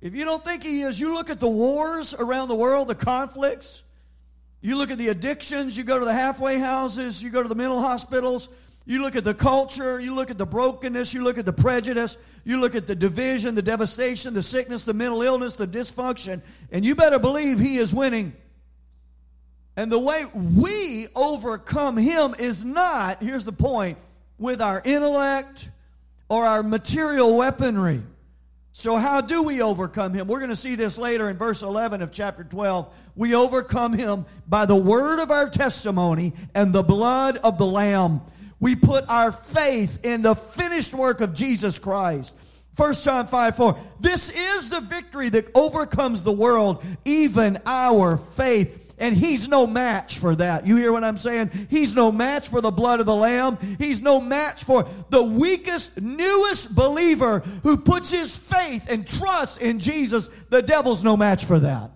If 0.00 0.14
you 0.14 0.24
don't 0.24 0.42
think 0.42 0.62
he 0.62 0.80
is, 0.80 0.98
you 0.98 1.12
look 1.12 1.28
at 1.28 1.38
the 1.38 1.48
wars 1.48 2.14
around 2.14 2.48
the 2.48 2.54
world, 2.54 2.88
the 2.88 2.94
conflicts, 2.94 3.82
you 4.62 4.78
look 4.78 4.90
at 4.90 4.96
the 4.96 5.08
addictions, 5.08 5.76
you 5.76 5.84
go 5.84 5.98
to 5.98 6.06
the 6.06 6.14
halfway 6.14 6.58
houses, 6.58 7.22
you 7.22 7.28
go 7.28 7.42
to 7.42 7.48
the 7.50 7.54
mental 7.54 7.82
hospitals, 7.82 8.48
you 8.86 9.02
look 9.02 9.14
at 9.14 9.24
the 9.24 9.34
culture, 9.34 10.00
you 10.00 10.14
look 10.14 10.30
at 10.30 10.38
the 10.38 10.46
brokenness, 10.46 11.12
you 11.12 11.22
look 11.22 11.36
at 11.36 11.44
the 11.44 11.52
prejudice, 11.52 12.16
you 12.44 12.58
look 12.58 12.74
at 12.74 12.86
the 12.86 12.94
division, 12.94 13.54
the 13.54 13.62
devastation, 13.62 14.32
the 14.32 14.42
sickness, 14.42 14.84
the 14.84 14.94
mental 14.94 15.20
illness, 15.20 15.56
the 15.56 15.66
dysfunction, 15.66 16.40
and 16.72 16.82
you 16.82 16.94
better 16.94 17.18
believe 17.18 17.58
he 17.58 17.76
is 17.76 17.94
winning. 17.94 18.32
And 19.76 19.92
the 19.92 19.98
way 19.98 20.24
we 20.34 21.08
overcome 21.14 21.98
him 21.98 22.34
is 22.38 22.64
not, 22.64 23.18
here's 23.22 23.44
the 23.44 23.52
point, 23.52 23.98
with 24.38 24.62
our 24.62 24.80
intellect 24.82 25.68
or 26.30 26.46
our 26.46 26.62
material 26.62 27.36
weaponry. 27.36 28.00
So, 28.72 28.96
how 28.96 29.20
do 29.20 29.42
we 29.42 29.60
overcome 29.60 30.14
him? 30.14 30.28
We're 30.28 30.38
going 30.38 30.50
to 30.50 30.56
see 30.56 30.76
this 30.76 30.96
later 30.96 31.28
in 31.28 31.36
verse 31.36 31.60
11 31.60 32.00
of 32.00 32.12
chapter 32.12 32.44
12. 32.44 32.90
We 33.16 33.34
overcome 33.34 33.92
him 33.92 34.24
by 34.46 34.64
the 34.64 34.76
word 34.76 35.20
of 35.20 35.30
our 35.30 35.50
testimony 35.50 36.32
and 36.54 36.72
the 36.72 36.84
blood 36.84 37.36
of 37.38 37.58
the 37.58 37.66
Lamb. 37.66 38.22
We 38.60 38.76
put 38.76 39.08
our 39.08 39.32
faith 39.32 39.98
in 40.04 40.22
the 40.22 40.36
finished 40.36 40.94
work 40.94 41.20
of 41.20 41.34
Jesus 41.34 41.78
Christ. 41.78 42.36
1 42.76 42.94
John 42.94 43.26
5 43.26 43.56
4. 43.56 43.78
This 43.98 44.30
is 44.30 44.70
the 44.70 44.80
victory 44.80 45.30
that 45.30 45.50
overcomes 45.54 46.22
the 46.22 46.32
world, 46.32 46.82
even 47.04 47.58
our 47.66 48.16
faith. 48.16 48.89
And 49.00 49.16
he's 49.16 49.48
no 49.48 49.66
match 49.66 50.18
for 50.18 50.36
that. 50.36 50.66
You 50.66 50.76
hear 50.76 50.92
what 50.92 51.04
I'm 51.04 51.16
saying? 51.16 51.50
He's 51.70 51.94
no 51.94 52.12
match 52.12 52.50
for 52.50 52.60
the 52.60 52.70
blood 52.70 53.00
of 53.00 53.06
the 53.06 53.14
Lamb. 53.14 53.56
He's 53.78 54.02
no 54.02 54.20
match 54.20 54.62
for 54.64 54.86
the 55.08 55.22
weakest, 55.22 55.98
newest 56.00 56.76
believer 56.76 57.40
who 57.62 57.78
puts 57.78 58.10
his 58.10 58.36
faith 58.36 58.90
and 58.90 59.06
trust 59.06 59.62
in 59.62 59.78
Jesus. 59.78 60.28
The 60.50 60.60
devil's 60.60 61.02
no 61.02 61.16
match 61.16 61.46
for 61.46 61.58
that. 61.60 61.90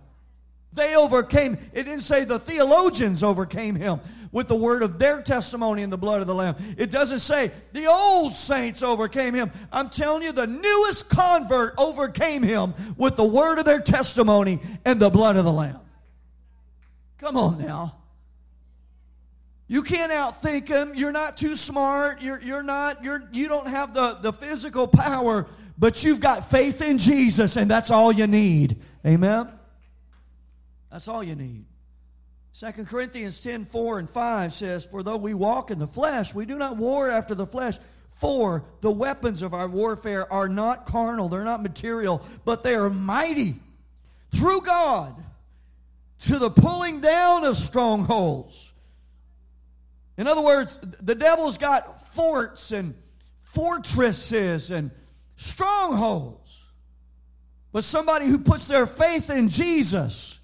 They 0.73 0.97
overcame, 0.97 1.59
it 1.75 1.83
didn't 1.85 2.01
say 2.01 2.25
the 2.25 2.39
theologians 2.39 3.23
overcame 3.23 3.75
him 3.77 4.01
with 4.33 4.49
the 4.49 4.57
word 4.57 4.83
of 4.83 4.99
their 4.99 5.21
testimony 5.21 5.83
and 5.83 5.93
the 5.93 5.99
blood 5.99 6.23
of 6.23 6.27
the 6.27 6.35
Lamb. 6.35 6.57
It 6.79 6.91
doesn't 6.91 7.21
say 7.21 7.53
the 7.75 7.87
old 7.87 8.33
saints 8.33 8.83
overcame 8.83 9.35
him. 9.35 9.53
I'm 9.71 9.91
telling 9.91 10.23
you, 10.23 10.33
the 10.33 10.47
newest 10.47 11.11
convert 11.11 11.75
overcame 11.77 12.43
him 12.43 12.73
with 12.97 13.17
the 13.17 13.25
word 13.25 13.59
of 13.59 13.67
their 13.67 13.81
testimony 13.81 14.59
and 14.87 14.99
the 14.99 15.11
blood 15.11 15.37
of 15.37 15.45
the 15.45 15.53
Lamb. 15.53 15.79
Come 17.25 17.39
on 17.39 17.57
now. 17.57 17.97
You 19.67 19.81
can't 19.81 20.13
outthink 20.13 20.69
him. 20.69 20.95
You're 20.95 21.11
not 21.11 21.39
too 21.39 21.57
smart. 21.57 22.21
You're, 22.21 22.39
you're 22.39 22.63
not, 22.63 23.03
you're, 23.03 23.27
you 23.33 23.49
don't 23.49 23.67
have 23.67 23.95
the, 23.95 24.19
the 24.21 24.31
physical 24.31 24.87
power, 24.87 25.47
but 25.79 26.05
you've 26.05 26.21
got 26.21 26.51
faith 26.51 26.83
in 26.83 26.99
Jesus, 26.99 27.57
and 27.57 27.71
that's 27.71 27.91
all 27.91 28.13
you 28.13 28.27
need. 28.27 28.77
Amen? 29.07 29.49
That's 30.91 31.09
all 31.09 31.25
you 31.25 31.35
need. 31.35 31.65
2 32.53 32.85
Corinthians 32.85 33.41
10 33.41 33.65
4 33.65 34.01
and 34.01 34.11
5 34.11 34.53
says, 34.53 34.85
For 34.85 35.03
though 35.03 35.17
we 35.17 35.33
walk 35.33 35.71
in 35.71 35.79
the 35.79 35.87
flesh, 35.87 36.35
we 36.35 36.45
do 36.45 36.59
not 36.59 36.77
war 36.77 37.09
after 37.09 37.35
the 37.35 37.47
flesh. 37.47 37.79
For 38.11 38.67
the 38.83 38.91
weapons 38.91 39.41
of 39.41 39.55
our 39.55 39.67
warfare 39.67 40.31
are 40.31 40.51
not 40.51 40.85
carnal, 40.85 41.31
they're 41.31 41.43
not 41.43 41.63
material, 41.63 42.23
but 42.45 42.63
they 42.63 42.75
are 42.75 42.91
mighty 42.91 43.55
through 44.31 44.61
God 44.61 45.24
to 46.21 46.39
the 46.39 46.51
pulling 46.51 47.01
down 47.01 47.45
of 47.45 47.57
strongholds. 47.57 48.73
In 50.17 50.27
other 50.27 50.43
words, 50.43 50.79
the 50.79 51.15
devil's 51.15 51.59
got 51.59 52.09
forts 52.13 52.73
and 52.73 52.95
fortresses 53.41 54.71
and 54.71 54.91
strongholds. 55.37 56.65
But 57.73 57.85
somebody 57.85 58.27
who 58.27 58.39
puts 58.39 58.69
their 58.69 58.87
faith 58.87 59.31
in 59.31 59.49
Jesus, 59.49 60.39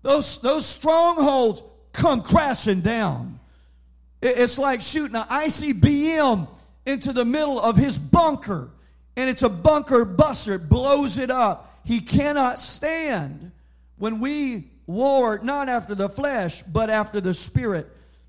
those, 0.00 0.40
those 0.40 0.64
strongholds 0.64 1.62
come 1.92 2.22
crashing 2.22 2.80
down. 2.80 3.38
It's 4.22 4.58
like 4.58 4.80
shooting 4.80 5.16
an 5.16 5.24
ICBM 5.24 6.48
into 6.86 7.12
the 7.12 7.24
middle 7.24 7.60
of 7.60 7.76
his 7.76 7.98
bunker, 7.98 8.70
and 9.16 9.28
it's 9.28 9.42
a 9.42 9.48
bunker 9.48 10.04
buster. 10.04 10.54
It 10.54 10.68
blows 10.68 11.18
it 11.18 11.30
up. 11.30 11.80
He 11.84 12.00
cannot 12.00 12.58
stand 12.58 13.52
when 13.98 14.20
we 14.20 14.71
war 14.86 15.40
not 15.42 15.68
after 15.68 15.94
the 15.94 16.08
flesh, 16.08 16.62
but 16.62 16.90
after 16.90 17.20
the 17.20 17.34
spirit. 17.34 17.88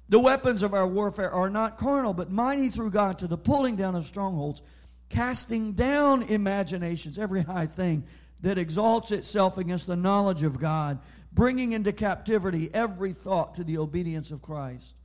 The 0.10 0.20
weapons 0.20 0.64
of 0.64 0.74
our 0.74 0.88
warfare 0.88 1.32
are 1.32 1.50
not 1.50 1.78
carnal, 1.78 2.14
but 2.14 2.30
mighty 2.30 2.70
through 2.70 2.92
God 2.92 3.20
to 3.20 3.28
the 3.28 3.38
pulling 3.38 3.76
down 3.76 3.96
of 3.96 4.06
strongholds, 4.06 4.62
casting 5.10 5.74
down 5.74 6.24
imaginations, 6.24 7.18
every 7.18 7.42
high 7.42 7.66
thing 7.66 8.06
that 8.42 8.58
exalts 8.58 9.12
itself 9.12 9.58
against 9.58 9.88
the 9.88 9.96
knowledge 9.96 10.44
of 10.44 10.60
God, 10.60 11.00
bringing 11.32 11.72
into 11.72 11.94
captivity 11.94 12.70
every 12.74 13.14
thought 13.14 13.56
to 13.56 13.64
the 13.64 13.78
obedience 13.78 14.32
of 14.32 14.42
Christ. 14.42 14.96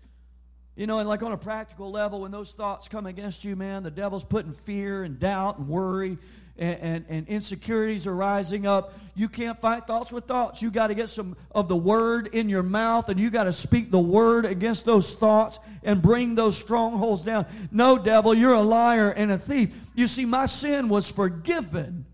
You 0.76 0.86
know, 0.86 0.98
and 0.98 1.08
like 1.08 1.22
on 1.22 1.32
a 1.32 1.38
practical 1.38 1.90
level, 1.90 2.20
when 2.20 2.30
those 2.30 2.52
thoughts 2.52 2.86
come 2.86 3.06
against 3.06 3.44
you, 3.44 3.56
man, 3.56 3.82
the 3.82 3.90
devil's 3.90 4.24
putting 4.24 4.52
fear 4.52 5.02
and 5.04 5.18
doubt 5.18 5.58
and 5.58 5.68
worry 5.68 6.18
and, 6.58 6.78
and, 6.80 7.04
and 7.08 7.28
insecurities 7.28 8.06
are 8.06 8.14
rising 8.14 8.66
up. 8.66 8.94
You 9.14 9.28
can't 9.28 9.58
fight 9.58 9.86
thoughts 9.86 10.12
with 10.12 10.26
thoughts. 10.26 10.62
You 10.62 10.70
got 10.70 10.88
to 10.88 10.94
get 10.94 11.08
some 11.08 11.36
of 11.50 11.68
the 11.68 11.76
word 11.76 12.28
in 12.32 12.48
your 12.48 12.62
mouth 12.62 13.08
and 13.08 13.18
you 13.18 13.30
got 13.30 13.44
to 13.44 13.52
speak 13.52 13.90
the 13.90 13.98
word 13.98 14.44
against 14.44 14.84
those 14.84 15.16
thoughts 15.16 15.58
and 15.82 16.00
bring 16.00 16.34
those 16.36 16.56
strongholds 16.56 17.24
down. 17.24 17.46
No, 17.72 17.98
devil, 17.98 18.32
you're 18.32 18.54
a 18.54 18.62
liar 18.62 19.10
and 19.10 19.32
a 19.32 19.38
thief. 19.38 19.74
You 19.94 20.06
see, 20.06 20.24
my 20.24 20.46
sin 20.46 20.88
was 20.88 21.10
forgiven. 21.10 22.06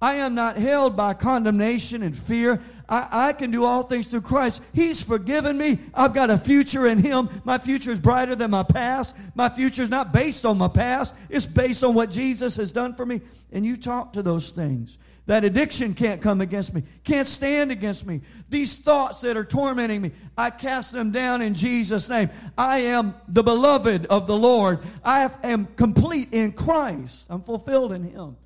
I 0.00 0.16
am 0.16 0.34
not 0.34 0.56
held 0.56 0.96
by 0.96 1.14
condemnation 1.14 2.02
and 2.02 2.16
fear. 2.16 2.60
I, 2.88 3.28
I, 3.28 3.32
can 3.32 3.50
do 3.50 3.64
all 3.64 3.82
things 3.82 4.08
through 4.08 4.22
Christ. 4.22 4.62
He's 4.74 5.02
forgiven 5.02 5.56
me. 5.56 5.78
I've 5.94 6.14
got 6.14 6.30
a 6.30 6.38
future 6.38 6.86
in 6.86 6.98
Him. 6.98 7.28
My 7.44 7.58
future 7.58 7.90
is 7.90 8.00
brighter 8.00 8.34
than 8.34 8.50
my 8.50 8.62
past. 8.62 9.16
My 9.34 9.48
future 9.48 9.82
is 9.82 9.90
not 9.90 10.12
based 10.12 10.44
on 10.44 10.58
my 10.58 10.68
past, 10.68 11.14
it's 11.28 11.46
based 11.46 11.84
on 11.84 11.94
what 11.94 12.10
Jesus 12.10 12.56
has 12.56 12.72
done 12.72 12.94
for 12.94 13.06
me. 13.06 13.20
And 13.52 13.64
you 13.64 13.76
talk 13.76 14.14
to 14.14 14.22
those 14.22 14.50
things. 14.50 14.98
That 15.26 15.44
addiction 15.44 15.94
can't 15.94 16.20
come 16.20 16.40
against 16.40 16.74
me, 16.74 16.82
can't 17.04 17.28
stand 17.28 17.70
against 17.70 18.06
me. 18.06 18.22
These 18.48 18.82
thoughts 18.82 19.20
that 19.20 19.36
are 19.36 19.44
tormenting 19.44 20.02
me, 20.02 20.10
I 20.36 20.50
cast 20.50 20.92
them 20.92 21.12
down 21.12 21.42
in 21.42 21.54
Jesus' 21.54 22.08
name. 22.08 22.28
I 22.58 22.80
am 22.80 23.14
the 23.28 23.44
beloved 23.44 24.06
of 24.06 24.26
the 24.26 24.36
Lord. 24.36 24.80
I 25.04 25.30
am 25.44 25.66
complete 25.66 26.28
in 26.32 26.52
Christ. 26.52 27.26
I'm 27.30 27.40
fulfilled 27.40 27.92
in 27.92 28.02
Him. 28.02 28.36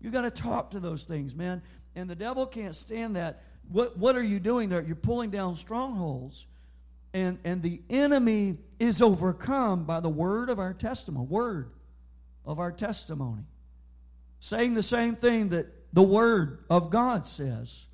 You 0.00 0.10
got 0.10 0.22
to 0.22 0.30
talk 0.30 0.72
to 0.72 0.80
those 0.80 1.04
things, 1.04 1.36
man. 1.36 1.62
And 1.94 2.10
the 2.10 2.16
devil 2.16 2.46
can't 2.46 2.74
stand 2.74 3.14
that. 3.16 3.44
What, 3.68 3.96
what 3.96 4.16
are 4.16 4.22
you 4.22 4.40
doing 4.40 4.68
there? 4.68 4.82
You're 4.82 4.96
pulling 4.96 5.30
down 5.30 5.54
strongholds. 5.54 6.46
And, 7.12 7.38
and 7.44 7.62
the 7.62 7.80
enemy 7.88 8.58
is 8.80 9.00
overcome 9.00 9.84
by 9.84 10.00
the 10.00 10.08
word 10.08 10.50
of 10.50 10.58
our 10.58 10.74
testimony, 10.74 11.26
word 11.26 11.70
of 12.44 12.58
our 12.58 12.72
testimony. 12.72 13.44
Saying 14.40 14.74
the 14.74 14.82
same 14.82 15.14
thing 15.16 15.50
that 15.50 15.66
the 15.94 16.02
word 16.02 16.64
of 16.68 16.90
God 16.90 17.26
says 17.26 17.86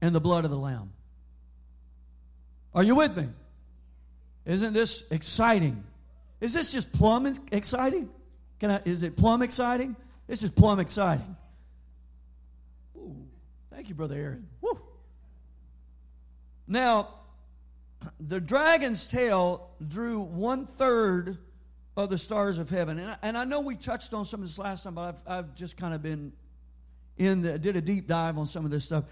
and 0.00 0.14
the 0.14 0.20
blood 0.20 0.44
of 0.44 0.50
the 0.50 0.58
Lamb. 0.58 0.92
Are 2.74 2.82
you 2.82 2.94
with 2.94 3.16
me? 3.16 3.28
Isn't 4.46 4.72
this 4.72 5.10
exciting? 5.10 5.84
Is 6.40 6.52
this 6.52 6.72
just 6.72 6.92
plumb 6.92 7.32
exciting? 7.52 8.10
Can 8.58 8.70
I, 8.70 8.80
is 8.84 9.02
it 9.02 9.16
plumb 9.16 9.42
exciting? 9.42 9.94
This 10.26 10.42
is 10.42 10.50
plumb 10.50 10.80
exciting. 10.80 11.36
Thank 13.74 13.88
you, 13.88 13.96
Brother 13.96 14.14
Aaron. 14.14 14.46
Woo. 14.60 14.80
Now, 16.68 17.08
the 18.20 18.40
dragon's 18.40 19.08
tail 19.08 19.70
drew 19.86 20.20
one 20.20 20.64
third 20.64 21.38
of 21.96 22.08
the 22.08 22.18
stars 22.18 22.58
of 22.58 22.70
heaven. 22.70 23.00
And 23.00 23.10
I, 23.10 23.16
and 23.22 23.36
I 23.36 23.44
know 23.44 23.60
we 23.60 23.74
touched 23.74 24.14
on 24.14 24.24
some 24.24 24.40
of 24.40 24.46
this 24.46 24.58
last 24.58 24.84
time, 24.84 24.94
but 24.94 25.16
I've, 25.26 25.38
I've 25.38 25.54
just 25.56 25.76
kind 25.76 25.92
of 25.92 26.02
been 26.02 26.32
in 27.18 27.42
the, 27.42 27.58
did 27.58 27.74
a 27.74 27.80
deep 27.80 28.06
dive 28.06 28.38
on 28.38 28.46
some 28.46 28.64
of 28.64 28.70
this 28.70 28.84
stuff. 28.84 29.04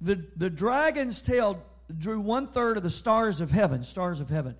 The, 0.00 0.24
the 0.36 0.48
dragon's 0.48 1.20
tail 1.20 1.62
drew 1.96 2.18
one 2.18 2.46
third 2.46 2.78
of 2.78 2.82
the 2.82 2.90
stars 2.90 3.40
of 3.40 3.50
heaven, 3.50 3.82
stars 3.82 4.20
of 4.20 4.30
heaven. 4.30 4.56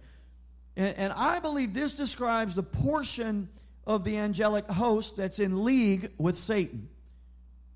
And, 0.77 0.95
and 0.99 1.13
I 1.15 1.39
believe 1.39 1.73
this 1.73 1.95
describes 1.95 2.55
the 2.55 2.63
portion 2.63 3.49
of 3.87 4.05
the 4.05 4.19
angelic 4.19 4.67
host 4.67 5.17
that's 5.17 5.39
in 5.39 5.65
league 5.65 6.11
with 6.19 6.37
Satan. 6.37 6.91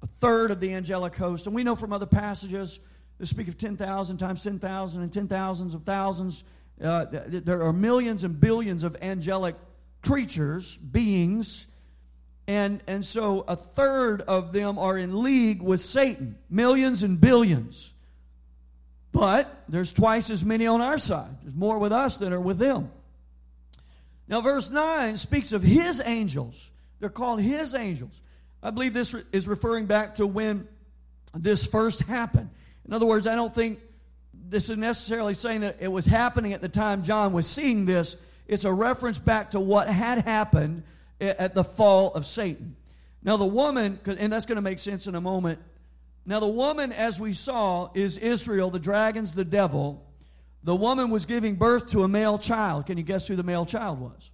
A 0.03 0.07
third 0.07 0.51
of 0.51 0.61
the 0.61 0.75
angelic 0.75 1.17
host. 1.17 1.47
And 1.47 1.55
we 1.55 1.63
know 1.63 1.77
from 1.77 1.93
other 1.93 2.07
passages, 2.07 2.79
they 3.19 3.27
speak 3.27 3.49
of 3.49 3.59
10,000 3.59 4.17
times 4.17 4.43
10,000 4.43 5.03
and 5.03 5.13
10,000s 5.13 5.75
of 5.75 5.83
thousands. 5.83 6.45
Uh, 6.83 7.05
there 7.11 7.63
are 7.63 7.73
millions 7.73 8.25
and 8.25 8.41
billions 8.41 8.85
of 8.85 8.97
angelic 9.03 9.57
creatures, 10.03 10.77
beings. 10.77 11.67
And, 12.47 12.83
and 12.87 13.05
so 13.05 13.45
a 13.47 13.57
third 13.57 14.23
of 14.23 14.53
them 14.53 14.79
are 14.79 14.97
in 14.97 15.23
league 15.23 15.63
with 15.63 15.81
Satan. 15.81 16.37
Millions 16.49 17.03
and 17.03 17.21
billions. 17.21 17.93
But 19.13 19.65
there's 19.69 19.93
twice 19.93 20.31
as 20.31 20.45
many 20.45 20.67
on 20.67 20.81
our 20.81 20.99
side. 20.99 21.31
There's 21.43 21.55
more 21.55 21.79
with 21.79 21.93
us 21.93 22.17
than 22.17 22.33
are 22.33 22.41
with 22.41 22.59
them. 22.59 22.91
Now, 24.29 24.41
verse 24.41 24.71
9 24.71 25.17
speaks 25.17 25.53
of 25.53 25.63
his 25.63 26.01
angels. 26.05 26.71
They're 27.01 27.09
called 27.09 27.41
his 27.41 27.75
angels. 27.75 28.21
I 28.63 28.71
believe 28.71 28.93
this 28.93 29.15
is 29.33 29.49
referring 29.49 29.87
back 29.87 30.17
to 30.17 30.27
when 30.27 30.69
this 31.35 31.67
first 31.67 32.03
happened. 32.03 32.51
In 32.87 32.93
other 32.93 33.07
words, 33.07 33.27
I 33.27 33.35
don't 33.35 33.55
think 33.55 33.81
this 34.33 34.69
is 34.69 34.77
necessarily 34.77 35.35
saying 35.35 35.61
that 35.61 35.77
it 35.81 35.89
was 35.89 36.07
happening 36.07 36.53
at 36.53 36.61
the 36.61 36.69
time 36.69 37.03
John 37.03 37.33
was 37.33 37.47
seeing 37.47 37.87
this. 37.87 38.23
It's 38.47 38.65
a 38.65 38.73
reference 38.73 39.19
back 39.19 39.53
to 39.53 39.61
what 39.61 39.89
had 39.89 40.25
happened 40.25 40.83
at 41.21 41.55
the 41.55 41.65
fall 41.65 42.13
of 42.15 42.27
Satan. 42.27 42.77
Now, 43.23 43.37
the 43.37 43.47
woman, 43.47 44.01
and 44.07 44.33
that's 44.33 44.47
going 44.47 44.57
to 44.57 44.63
make 44.63 44.79
sense 44.79 45.07
in 45.07 45.15
a 45.15 45.21
moment, 45.21 45.61
now, 46.27 46.39
the 46.39 46.47
woman, 46.47 46.93
as 46.93 47.19
we 47.19 47.33
saw, 47.33 47.91
is 47.95 48.19
Israel. 48.19 48.71
The 48.71 48.79
dragon's 48.79 49.35
the 49.35 49.45
devil. 49.45 50.07
The 50.63 50.77
woman 50.77 51.11
was 51.11 51.25
giving 51.25 51.57
birth 51.57 51.91
to 51.91 52.05
a 52.05 52.09
male 52.09 52.39
child. 52.39 52.87
Can 52.87 52.99
you 52.99 53.03
guess 53.03 53.27
who 53.27 53.37
the 53.37 53.43
male 53.43 53.65
child 53.65 54.01
was? 54.01 54.31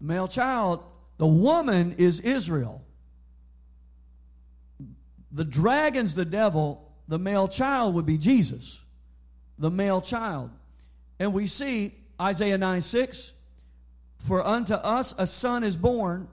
Male 0.00 0.28
child, 0.28 0.84
the 1.18 1.26
woman 1.26 1.94
is 1.98 2.20
Israel. 2.20 2.84
The 5.32 5.44
dragon's 5.44 6.14
the 6.14 6.24
devil. 6.24 6.92
The 7.08 7.18
male 7.18 7.48
child 7.48 7.94
would 7.94 8.06
be 8.06 8.18
Jesus. 8.18 8.82
The 9.58 9.70
male 9.70 10.00
child. 10.00 10.50
And 11.18 11.32
we 11.32 11.46
see 11.46 11.94
Isaiah 12.20 12.58
9 12.58 12.80
6 12.80 13.32
For 14.18 14.44
unto 14.44 14.74
us 14.74 15.14
a 15.18 15.26
son 15.26 15.64
is 15.64 15.76
born 15.76 16.28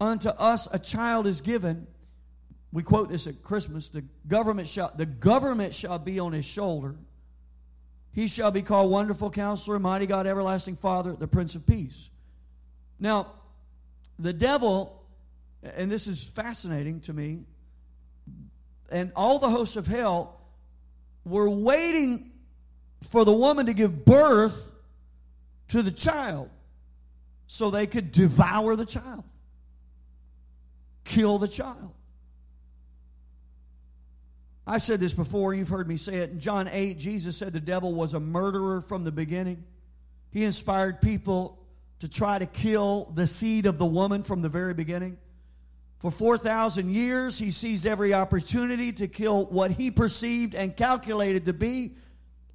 unto 0.00 0.30
us 0.30 0.66
a 0.72 0.78
child 0.78 1.26
is 1.26 1.40
given. 1.40 1.86
We 2.72 2.82
quote 2.82 3.08
this 3.08 3.26
at 3.26 3.42
Christmas. 3.42 3.88
The 3.88 4.04
government 4.26 4.68
shall 4.68 4.92
the 4.96 5.06
government 5.06 5.74
shall 5.74 5.98
be 5.98 6.18
on 6.18 6.32
his 6.32 6.44
shoulder. 6.44 6.96
He 8.12 8.26
shall 8.26 8.50
be 8.50 8.62
called 8.62 8.90
Wonderful 8.90 9.30
Counselor, 9.30 9.78
Mighty 9.78 10.06
God, 10.06 10.26
Everlasting 10.26 10.76
Father, 10.76 11.12
the 11.12 11.28
Prince 11.28 11.54
of 11.54 11.64
Peace. 11.66 12.10
Now, 13.00 13.32
the 14.18 14.32
devil, 14.32 15.02
and 15.62 15.90
this 15.90 16.06
is 16.06 16.22
fascinating 16.22 17.00
to 17.02 17.12
me, 17.12 17.44
and 18.90 19.10
all 19.16 19.38
the 19.38 19.50
hosts 19.50 19.76
of 19.76 19.86
hell 19.86 20.40
were 21.24 21.48
waiting 21.48 22.30
for 23.02 23.24
the 23.24 23.32
woman 23.32 23.66
to 23.66 23.72
give 23.72 24.04
birth 24.04 24.70
to 25.68 25.82
the 25.82 25.90
child 25.90 26.50
so 27.46 27.70
they 27.70 27.86
could 27.86 28.12
devour 28.12 28.76
the 28.76 28.86
child 28.86 29.24
kill 31.10 31.38
the 31.38 31.48
child. 31.48 31.92
I've 34.66 34.82
said 34.82 35.00
this 35.00 35.14
before, 35.14 35.52
you've 35.54 35.68
heard 35.68 35.88
me 35.88 35.96
say 35.96 36.18
it. 36.18 36.30
In 36.30 36.40
John 36.40 36.68
8, 36.68 36.98
Jesus 36.98 37.36
said 37.36 37.52
the 37.52 37.60
devil 37.60 37.92
was 37.92 38.14
a 38.14 38.20
murderer 38.20 38.80
from 38.80 39.02
the 39.02 39.10
beginning. 39.10 39.64
He 40.30 40.44
inspired 40.44 41.00
people 41.00 41.58
to 42.00 42.08
try 42.08 42.38
to 42.38 42.46
kill 42.46 43.12
the 43.14 43.26
seed 43.26 43.66
of 43.66 43.78
the 43.78 43.86
woman 43.86 44.22
from 44.22 44.42
the 44.42 44.48
very 44.48 44.74
beginning. 44.74 45.18
For 45.98 46.10
4,000 46.10 46.90
years, 46.90 47.38
he 47.38 47.50
seized 47.50 47.86
every 47.86 48.14
opportunity 48.14 48.90
to 48.92 49.06
kill 49.06 49.44
what 49.44 49.70
he 49.70 49.90
perceived 49.90 50.54
and 50.54 50.74
calculated 50.74 51.44
to 51.44 51.52
be 51.52 51.92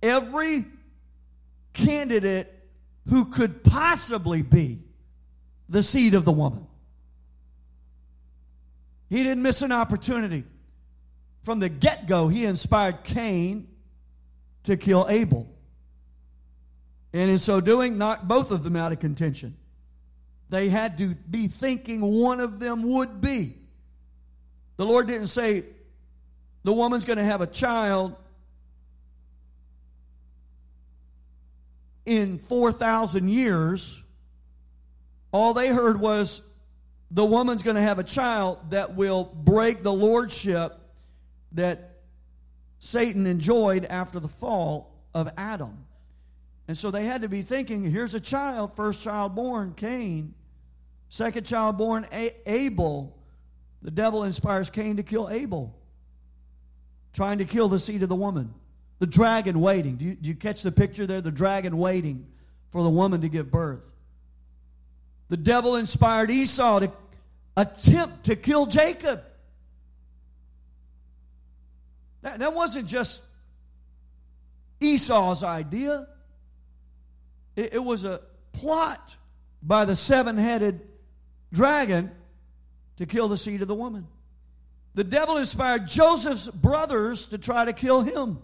every 0.02 0.66
candidate 1.74 2.52
who 3.08 3.26
could 3.26 3.64
possibly 3.64 4.42
be 4.42 4.80
the 5.70 5.84
seed 5.84 6.16
of 6.16 6.26
the 6.26 6.32
woman. 6.32 6.66
He 9.10 9.22
didn't 9.22 9.44
miss 9.44 9.62
an 9.62 9.72
opportunity. 9.72 10.44
From 11.44 11.60
the 11.60 11.70
get 11.70 12.08
go, 12.08 12.28
he 12.28 12.46
inspired 12.46 13.04
Cain 13.04 13.68
to 14.64 14.76
kill 14.76 15.06
Abel. 15.08 15.55
And 17.16 17.32
in 17.32 17.38
so 17.38 17.62
doing, 17.62 17.98
knocked 17.98 18.28
both 18.28 18.52
of 18.52 18.64
them 18.64 18.76
out 18.76 18.92
of 18.92 19.00
contention. 19.00 19.56
They 20.50 20.68
had 20.68 20.98
to 20.98 21.16
be 21.16 21.48
thinking 21.48 22.02
one 22.02 22.42
of 22.42 22.60
them 22.60 22.84
would 22.90 23.22
be. 23.22 23.54
The 24.76 24.86
Lord 24.86 25.08
didn't 25.08 25.28
say, 25.28 25.64
the 26.66 26.74
woman's 26.74 27.06
going 27.06 27.16
to 27.18 27.24
have 27.24 27.40
a 27.40 27.48
child 27.48 28.18
in 32.06 32.38
4,000 32.38 33.30
years. 33.30 34.04
All 35.32 35.54
they 35.54 35.70
heard 35.70 35.98
was, 36.02 36.46
the 37.12 37.24
woman's 37.24 37.64
going 37.64 37.78
to 37.78 37.82
have 37.82 37.98
a 37.98 38.04
child 38.04 38.72
that 38.72 38.96
will 38.96 39.24
break 39.24 39.84
the 39.84 39.94
lordship 39.94 40.74
that 41.54 42.02
Satan 42.80 43.26
enjoyed 43.26 43.86
after 43.86 44.20
the 44.20 44.28
fall 44.28 44.92
of 45.14 45.30
Adam. 45.38 45.85
And 46.68 46.78
so 46.78 46.90
they 46.92 47.06
had 47.06 47.22
to 47.22 47.30
be 47.30 47.42
thinking 47.42 47.84
here's 47.84 48.16
a 48.16 48.20
child, 48.20 48.76
first 48.76 49.04
child 49.04 49.36
born, 49.36 49.74
Cain. 49.76 50.34
Second 51.10 51.46
child 51.46 51.78
born, 51.78 52.08
Abel. 52.46 53.16
The 53.82 53.92
devil 53.92 54.24
inspires 54.24 54.70
Cain 54.72 54.98
to 54.98 55.04
kill 55.04 55.30
Abel, 55.30 55.76
trying 57.14 57.38
to 57.38 57.46
kill 57.46 57.70
the 57.70 57.78
seed 57.78 58.02
of 58.02 58.10
the 58.10 58.16
woman. 58.16 58.54
The 58.98 59.06
dragon 59.06 59.62
waiting. 59.62 59.98
Do 59.98 60.06
you, 60.06 60.16
do 60.16 60.30
you 60.30 60.36
catch 60.36 60.64
the 60.64 60.72
picture 60.72 61.06
there? 61.06 61.22
The 61.22 61.32
dragon 61.32 61.78
waiting 61.78 62.26
for 62.72 62.82
the 62.82 62.90
woman 62.90 63.22
to 63.22 63.30
give 63.30 63.52
birth. 63.52 63.86
The 65.28 65.38
devil 65.38 65.76
inspired 65.76 66.32
Esau 66.32 66.80
to 66.80 66.92
attempt 67.56 68.26
to 68.26 68.36
kill 68.36 68.66
Jacob. 68.66 69.22
That, 72.22 72.40
that 72.40 72.54
wasn't 72.54 72.88
just 72.88 73.24
Esau's 74.80 75.44
idea, 75.44 76.08
it, 77.56 77.76
it 77.76 77.84
was 77.84 78.06
a 78.06 78.22
plot 78.54 79.16
by 79.62 79.86
the 79.86 79.96
seven 79.96 80.38
headed 80.38 80.82
dragon 81.52 82.12
to 82.98 83.06
kill 83.06 83.28
the 83.28 83.38
seed 83.38 83.62
of 83.62 83.68
the 83.68 83.76
woman. 83.76 84.08
The 84.94 85.04
devil 85.04 85.38
inspired 85.38 85.88
Joseph's 85.88 86.48
brothers 86.48 87.28
to 87.28 87.38
try 87.38 87.66
to 87.66 87.74
kill 87.74 88.02
him. 88.02 88.40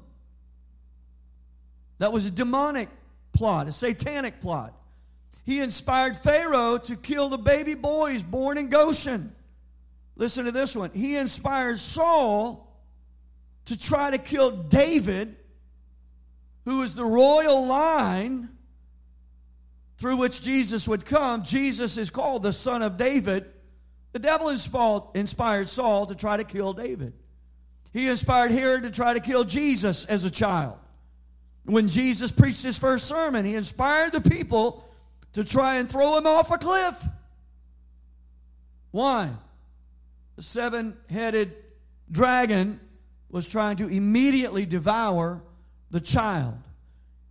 That 1.99 2.11
was 2.11 2.25
a 2.25 2.31
demonic 2.31 2.89
plot, 3.31 3.67
a 3.67 3.71
satanic 3.71 4.41
plot. 4.41 4.73
He 5.45 5.59
inspired 5.59 6.17
Pharaoh 6.17 6.77
to 6.77 6.95
kill 6.95 7.29
the 7.29 7.37
baby 7.37 7.75
boys 7.75 8.21
born 8.21 8.57
in 8.57 8.69
Goshen. 8.69 9.31
Listen 10.15 10.45
to 10.45 10.51
this 10.51 10.75
one. 10.75 10.91
He 10.91 11.15
inspired 11.15 11.79
Saul 11.79 12.67
to 13.65 13.79
try 13.79 14.11
to 14.11 14.17
kill 14.17 14.51
David, 14.51 15.35
who 16.65 16.83
is 16.83 16.95
the 16.95 17.05
royal 17.05 17.65
line, 17.65 18.49
through 20.01 20.17
which 20.17 20.41
Jesus 20.41 20.87
would 20.87 21.05
come, 21.05 21.43
Jesus 21.43 21.95
is 21.95 22.09
called 22.09 22.41
the 22.41 22.51
Son 22.51 22.81
of 22.81 22.97
David. 22.97 23.45
The 24.13 24.19
devil 24.19 24.49
inspired 24.49 25.69
Saul 25.69 26.07
to 26.07 26.15
try 26.15 26.37
to 26.37 26.43
kill 26.43 26.73
David. 26.73 27.13
He 27.93 28.07
inspired 28.07 28.49
Herod 28.49 28.81
to 28.81 28.89
try 28.89 29.13
to 29.13 29.19
kill 29.19 29.43
Jesus 29.43 30.05
as 30.05 30.25
a 30.25 30.31
child. 30.31 30.79
When 31.65 31.87
Jesus 31.87 32.31
preached 32.31 32.63
his 32.63 32.79
first 32.79 33.05
sermon, 33.05 33.45
he 33.45 33.53
inspired 33.53 34.11
the 34.11 34.21
people 34.21 34.83
to 35.33 35.43
try 35.43 35.75
and 35.75 35.87
throw 35.87 36.17
him 36.17 36.25
off 36.25 36.49
a 36.49 36.57
cliff. 36.57 36.99
Why? 38.89 39.29
The 40.35 40.41
seven 40.41 40.97
headed 41.11 41.55
dragon 42.09 42.79
was 43.29 43.47
trying 43.47 43.75
to 43.75 43.87
immediately 43.87 44.65
devour 44.65 45.43
the 45.91 46.01
child. 46.01 46.57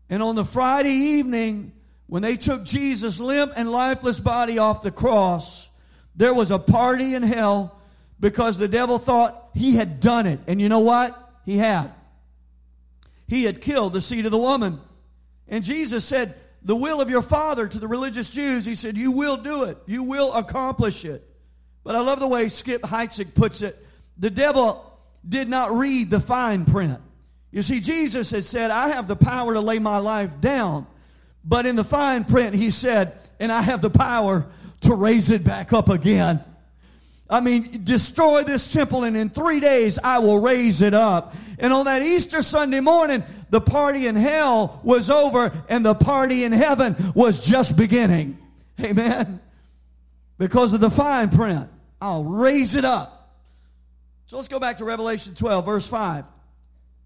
And 0.09 0.23
on 0.23 0.37
the 0.37 0.45
Friday 0.45 0.95
evening, 1.19 1.73
when 2.11 2.23
they 2.23 2.37
took 2.37 2.65
Jesus' 2.65 3.21
limp 3.21 3.53
and 3.55 3.71
lifeless 3.71 4.19
body 4.19 4.59
off 4.59 4.83
the 4.83 4.91
cross, 4.91 5.69
there 6.17 6.35
was 6.35 6.51
a 6.51 6.59
party 6.59 7.15
in 7.15 7.23
hell 7.23 7.81
because 8.19 8.59
the 8.59 8.67
devil 8.67 8.99
thought 8.99 9.51
he 9.55 9.77
had 9.77 10.01
done 10.01 10.27
it. 10.27 10.41
And 10.49 10.61
you 10.61 10.69
know 10.69 10.81
what? 10.81 11.17
He 11.45 11.57
had. 11.57 11.89
He 13.29 13.45
had 13.45 13.61
killed 13.61 13.93
the 13.93 14.01
seed 14.01 14.25
of 14.25 14.33
the 14.33 14.39
woman. 14.39 14.81
And 15.47 15.63
Jesus 15.63 16.05
said, 16.05 16.35
The 16.65 16.75
will 16.75 17.01
of 17.01 17.11
your 17.11 17.23
father 17.23 17.69
to 17.69 17.79
the 17.79 17.87
religious 17.87 18.29
Jews, 18.29 18.67
he 18.67 18.75
said, 18.75 18.97
You 18.97 19.13
will 19.13 19.37
do 19.37 19.63
it. 19.63 19.79
You 19.87 20.03
will 20.03 20.35
accomplish 20.35 21.05
it. 21.05 21.23
But 21.85 21.95
I 21.95 22.01
love 22.01 22.19
the 22.19 22.27
way 22.27 22.49
Skip 22.49 22.83
Heitzig 22.83 23.37
puts 23.37 23.63
it. 23.63 23.77
The 24.19 24.31
devil 24.31 24.85
did 25.27 25.49
not 25.49 25.71
read 25.71 26.11
the 26.11 26.19
fine 26.19 26.65
print. 26.65 26.99
You 27.53 27.63
see, 27.63 27.79
Jesus 27.79 28.33
had 28.33 28.43
said, 28.43 28.73
I 28.73 28.89
have 28.89 29.07
the 29.07 29.15
power 29.15 29.55
to 29.55 29.61
lay 29.61 29.79
my 29.79 29.99
life 29.99 30.41
down. 30.41 30.89
But 31.45 31.67
in 31.67 31.77
the 31.77 31.85
fine 31.85 32.25
print, 32.25 32.55
he 32.55 32.71
said, 32.71 33.17
and 33.39 33.51
I 33.51 33.63
have 33.63 33.81
the 33.81 33.91
power 33.91 34.47
to 34.83 34.95
raise 34.95 35.31
it 35.31 35.45
back 35.45 35.73
up 35.73 35.89
again. 35.89 36.45
I 37.29 37.41
mean, 37.41 37.85
destroy 37.85 38.43
this 38.43 38.73
temple, 38.73 39.05
and 39.05 39.17
in 39.17 39.29
three 39.29 39.61
days 39.61 39.99
I 40.03 40.19
will 40.19 40.41
raise 40.41 40.83
it 40.83 40.95
up. 40.95 41.35
And 41.59 41.73
on 41.73 41.85
that 41.85 42.03
Easter 42.03 42.43
Sunday 42.43 42.81
morning, 42.81 43.23
the 43.51 43.61
party 43.61 44.07
in 44.07 44.17
hell 44.17 44.81
was 44.83 45.11
over, 45.11 45.53
and 45.69 45.85
the 45.85 45.95
party 45.95 46.45
in 46.45 46.53
heaven 46.53 46.97
was 47.15 47.47
just 47.47 47.77
beginning. 47.77 48.39
Amen. 48.81 49.41
Because 50.39 50.73
of 50.73 50.81
the 50.81 50.91
fine 50.91 51.31
print, 51.31 51.69
I'll 52.01 52.25
raise 52.25 52.75
it 52.75 52.85
up. 52.85 53.17
So 54.27 54.37
let's 54.37 54.49
go 54.49 54.59
back 54.59 54.79
to 54.79 54.85
Revelation 54.85 55.35
12, 55.35 55.65
verse 55.65 55.87
5. 55.87 56.25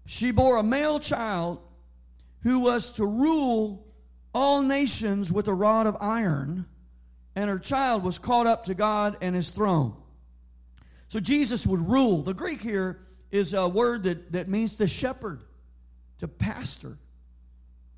She 0.05 0.31
bore 0.31 0.57
a 0.57 0.63
male 0.63 0.99
child 0.99 1.59
who 2.41 2.59
was 2.59 2.93
to 2.93 3.05
rule 3.05 3.84
all 4.35 4.61
nations 4.61 5.31
with 5.31 5.47
a 5.47 5.53
rod 5.53 5.87
of 5.87 5.95
iron, 6.01 6.65
and 7.35 7.49
her 7.49 7.57
child 7.57 8.03
was 8.03 8.19
caught 8.19 8.45
up 8.45 8.65
to 8.65 8.75
God 8.75 9.17
and 9.21 9.33
his 9.33 9.49
throne. 9.49 9.95
So 11.07 11.21
Jesus 11.21 11.65
would 11.65 11.79
rule. 11.79 12.21
The 12.21 12.33
Greek 12.33 12.61
here 12.61 12.99
is 13.31 13.53
a 13.53 13.67
word 13.67 14.03
that, 14.03 14.33
that 14.33 14.49
means 14.49 14.75
to 14.75 14.87
shepherd, 14.87 15.41
to 16.17 16.27
pastor. 16.27 16.97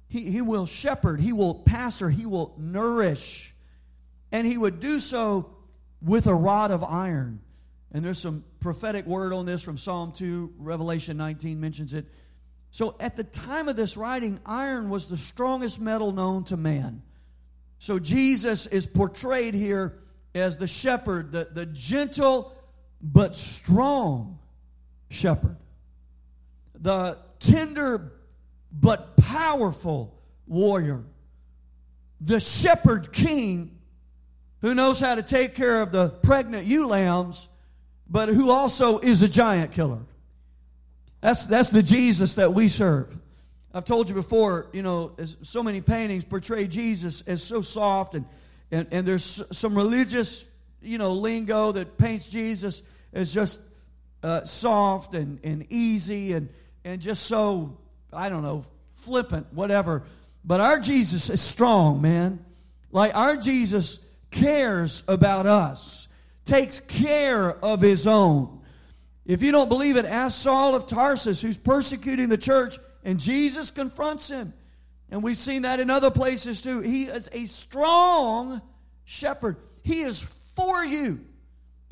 He, 0.07 0.31
he 0.31 0.41
will 0.41 0.67
shepherd, 0.67 1.19
he 1.19 1.33
will 1.33 1.55
pastor, 1.55 2.09
he 2.09 2.25
will 2.25 2.53
nourish. 2.57 3.53
And 4.31 4.45
he 4.45 4.57
would 4.57 4.79
do 4.79 4.99
so 4.99 5.55
with 6.01 6.27
a 6.27 6.35
rod 6.35 6.69
of 6.69 6.83
iron. 6.83 7.41
And 7.91 8.05
there's 8.05 8.19
some 8.19 8.43
prophetic 8.59 9.05
word 9.05 9.33
on 9.33 9.45
this 9.45 9.63
from 9.63 9.77
Psalm 9.77 10.11
2, 10.11 10.53
Revelation 10.59 11.17
19 11.17 11.59
mentions 11.59 11.93
it. 11.93 12.05
So 12.71 12.95
at 12.99 13.15
the 13.15 13.23
time 13.23 13.69
of 13.69 13.75
this 13.75 13.97
writing, 13.97 14.39
iron 14.45 14.89
was 14.89 15.07
the 15.07 15.17
strongest 15.17 15.79
metal 15.79 16.11
known 16.11 16.43
to 16.45 16.57
man. 16.57 17.01
So 17.79 17.99
Jesus 17.99 18.67
is 18.67 18.85
portrayed 18.85 19.53
here 19.53 19.99
as 20.35 20.57
the 20.57 20.67
shepherd, 20.67 21.31
the, 21.31 21.47
the 21.51 21.65
gentle 21.65 22.55
but 23.01 23.35
strong 23.35 24.39
shepherd, 25.09 25.57
the 26.75 27.17
tender 27.39 28.11
but 28.71 29.17
powerful 29.17 30.19
warrior, 30.45 31.03
the 32.19 32.39
shepherd 32.39 33.11
king 33.13 33.77
who 34.61 34.73
knows 34.73 34.99
how 34.99 35.15
to 35.15 35.23
take 35.23 35.55
care 35.55 35.81
of 35.81 35.91
the 35.91 36.09
pregnant 36.09 36.65
ewe 36.65 36.87
lambs 36.87 37.47
but 38.09 38.29
who 38.29 38.49
also 38.49 38.99
is 38.99 39.21
a 39.21 39.29
giant 39.29 39.71
killer. 39.73 39.99
That's, 41.21 41.45
that's 41.45 41.69
the 41.69 41.83
Jesus 41.83 42.35
that 42.35 42.53
we 42.53 42.67
serve. 42.67 43.17
I've 43.73 43.85
told 43.85 44.09
you 44.09 44.15
before, 44.15 44.67
you 44.73 44.81
know, 44.81 45.15
so 45.41 45.61
many 45.61 45.81
paintings 45.81 46.23
portray 46.23 46.67
Jesus 46.67 47.21
as 47.27 47.43
so 47.43 47.61
soft, 47.61 48.15
and, 48.15 48.25
and, 48.71 48.87
and 48.91 49.07
there's 49.07 49.41
some 49.55 49.75
religious, 49.75 50.49
you 50.81 50.97
know, 50.97 51.13
lingo 51.13 51.71
that 51.73 51.97
paints 51.97 52.29
Jesus 52.29 52.83
as 53.13 53.33
just 53.33 53.59
uh, 54.23 54.43
soft 54.45 55.13
and, 55.13 55.39
and 55.43 55.65
easy 55.69 56.33
and, 56.33 56.49
and 56.83 57.01
just 57.01 57.25
so, 57.25 57.77
I 58.11 58.29
don't 58.29 58.43
know, 58.43 58.63
flippant, 58.91 59.53
whatever. 59.53 60.03
But 60.43 60.59
our 60.59 60.79
Jesus 60.79 61.29
is 61.29 61.41
strong, 61.41 62.01
man. 62.01 62.43
Like 62.91 63.15
our 63.15 63.37
Jesus 63.37 64.03
cares 64.31 65.03
about 65.07 65.45
us 65.45 66.07
takes 66.45 66.79
care 66.79 67.53
of 67.63 67.81
his 67.81 68.07
own. 68.07 68.56
If 69.27 69.43
you 69.43 69.51
don't 69.51 69.67
believe 69.67 69.97
it, 69.97 70.05
ask 70.05 70.41
Saul 70.41 70.73
of 70.73 70.87
Tarsus, 70.87 71.41
who's 71.41 71.57
persecuting 71.57 72.29
the 72.29 72.37
church, 72.37 72.77
and 73.03 73.19
Jesus 73.19 73.71
confronts 73.71 74.29
him. 74.29 74.53
And 75.11 75.21
we've 75.21 75.37
seen 75.37 75.63
that 75.63 75.81
in 75.81 75.89
other 75.89 76.09
places 76.09 76.61
too. 76.61 76.79
He 76.79 77.03
is 77.03 77.29
a 77.33 77.43
strong 77.45 78.61
shepherd, 79.03 79.57
he 79.83 79.99
is 79.99 80.23
for 80.23 80.83
you. 80.83 81.19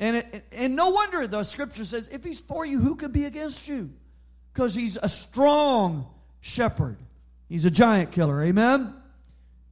And, 0.00 0.16
it, 0.16 0.44
and 0.52 0.76
no 0.76 0.90
wonder 0.90 1.26
the 1.26 1.42
scripture 1.44 1.84
says, 1.84 2.08
if 2.08 2.24
he's 2.24 2.40
for 2.40 2.66
you, 2.66 2.78
who 2.78 2.96
can 2.96 3.12
be 3.12 3.24
against 3.24 3.68
you? 3.68 3.90
Because 4.52 4.74
he's 4.74 4.96
a 4.96 5.08
strong 5.08 6.06
shepherd. 6.40 6.98
He's 7.48 7.64
a 7.64 7.70
giant 7.70 8.12
killer. 8.12 8.42
Amen? 8.42 8.94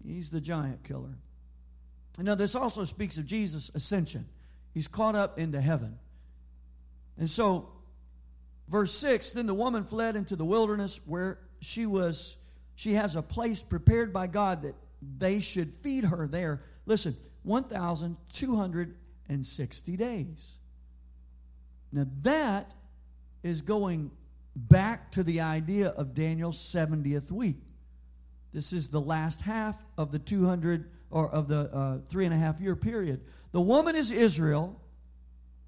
He's 0.06 0.30
the 0.30 0.40
giant 0.40 0.84
killer. 0.84 1.16
now, 2.18 2.34
this 2.34 2.54
also 2.54 2.84
speaks 2.84 3.18
of 3.18 3.26
Jesus' 3.26 3.70
ascension. 3.74 4.26
He's 4.72 4.88
caught 4.88 5.14
up 5.14 5.38
into 5.38 5.60
heaven. 5.60 5.98
And 7.18 7.28
so, 7.30 7.68
verse 8.68 8.96
6 8.98 9.32
then 9.32 9.46
the 9.46 9.54
woman 9.54 9.84
fled 9.84 10.16
into 10.16 10.36
the 10.36 10.44
wilderness 10.44 11.00
where 11.06 11.38
she 11.60 11.86
was, 11.86 12.36
she 12.74 12.92
has 12.94 13.14
a 13.16 13.22
place 13.22 13.62
prepared 13.62 14.12
by 14.12 14.26
God 14.26 14.62
that 14.62 14.74
they 15.18 15.40
should 15.40 15.68
feed 15.68 16.04
her 16.04 16.26
there. 16.26 16.62
Listen, 16.86 17.16
1,260 17.42 19.96
days. 19.96 20.56
Now, 21.92 22.06
that 22.22 22.72
is 23.42 23.60
going 23.62 24.10
back 24.56 25.12
to 25.12 25.22
the 25.22 25.40
idea 25.40 25.88
of 25.88 26.14
Daniel's 26.14 26.58
70th 26.58 27.30
week. 27.30 27.60
This 28.52 28.72
is 28.72 28.88
the 28.88 29.00
last 29.00 29.42
half 29.42 29.84
of 29.98 30.12
the 30.12 30.18
200 30.18 30.90
or 31.10 31.28
of 31.28 31.48
the 31.48 31.70
uh, 31.72 31.98
three 32.06 32.24
and 32.24 32.32
a 32.32 32.36
half 32.36 32.60
year 32.60 32.76
period. 32.76 33.20
The 33.52 33.60
woman 33.60 33.96
is 33.96 34.10
Israel, 34.10 34.80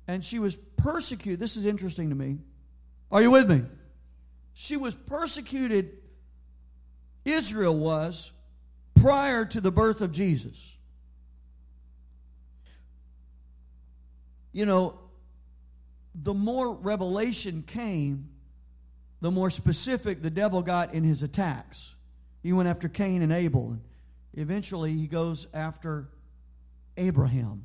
and 0.08 0.24
she 0.24 0.38
was 0.38 0.54
persecuted. 0.76 1.40
This 1.40 1.56
is 1.56 1.66
interesting 1.66 2.10
to 2.10 2.14
me. 2.14 2.38
Are 3.10 3.22
you 3.22 3.30
with 3.30 3.50
me? 3.50 3.62
She 4.54 4.76
was 4.76 4.94
persecuted, 4.94 5.90
Israel 7.24 7.76
was, 7.76 8.32
prior 8.94 9.44
to 9.44 9.60
the 9.60 9.70
birth 9.70 10.00
of 10.00 10.12
Jesus. 10.12 10.76
You 14.52 14.64
know, 14.64 14.98
the 16.14 16.32
more 16.32 16.72
revelation 16.72 17.62
came, 17.62 18.30
the 19.20 19.30
more 19.30 19.50
specific 19.50 20.22
the 20.22 20.30
devil 20.30 20.62
got 20.62 20.94
in 20.94 21.04
his 21.04 21.22
attacks. 21.22 21.94
He 22.42 22.52
went 22.52 22.68
after 22.68 22.88
Cain 22.88 23.22
and 23.22 23.32
Abel, 23.32 23.70
and 23.70 23.82
eventually 24.32 24.92
he 24.92 25.06
goes 25.06 25.46
after 25.52 26.08
Abraham. 26.96 27.64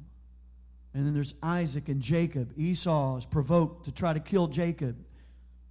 And 0.94 1.06
then 1.06 1.14
there's 1.14 1.36
Isaac 1.42 1.88
and 1.88 2.02
Jacob. 2.02 2.54
Esau 2.58 3.18
is 3.18 3.26
provoked 3.26 3.86
to 3.86 3.92
try 3.92 4.14
to 4.14 4.20
kill 4.20 4.48
Jacob. 4.48 4.98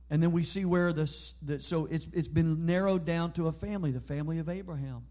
And 0.08 0.22
then 0.22 0.32
we 0.32 0.42
see 0.42 0.64
where 0.64 0.92
this, 0.92 1.32
the, 1.42 1.60
so 1.60 1.86
it's, 1.86 2.08
it's 2.12 2.28
been 2.28 2.66
narrowed 2.66 3.04
down 3.04 3.32
to 3.32 3.46
a 3.46 3.52
family, 3.52 3.92
the 3.92 4.00
family 4.00 4.38
of 4.38 4.48
Abraham. 4.48 5.04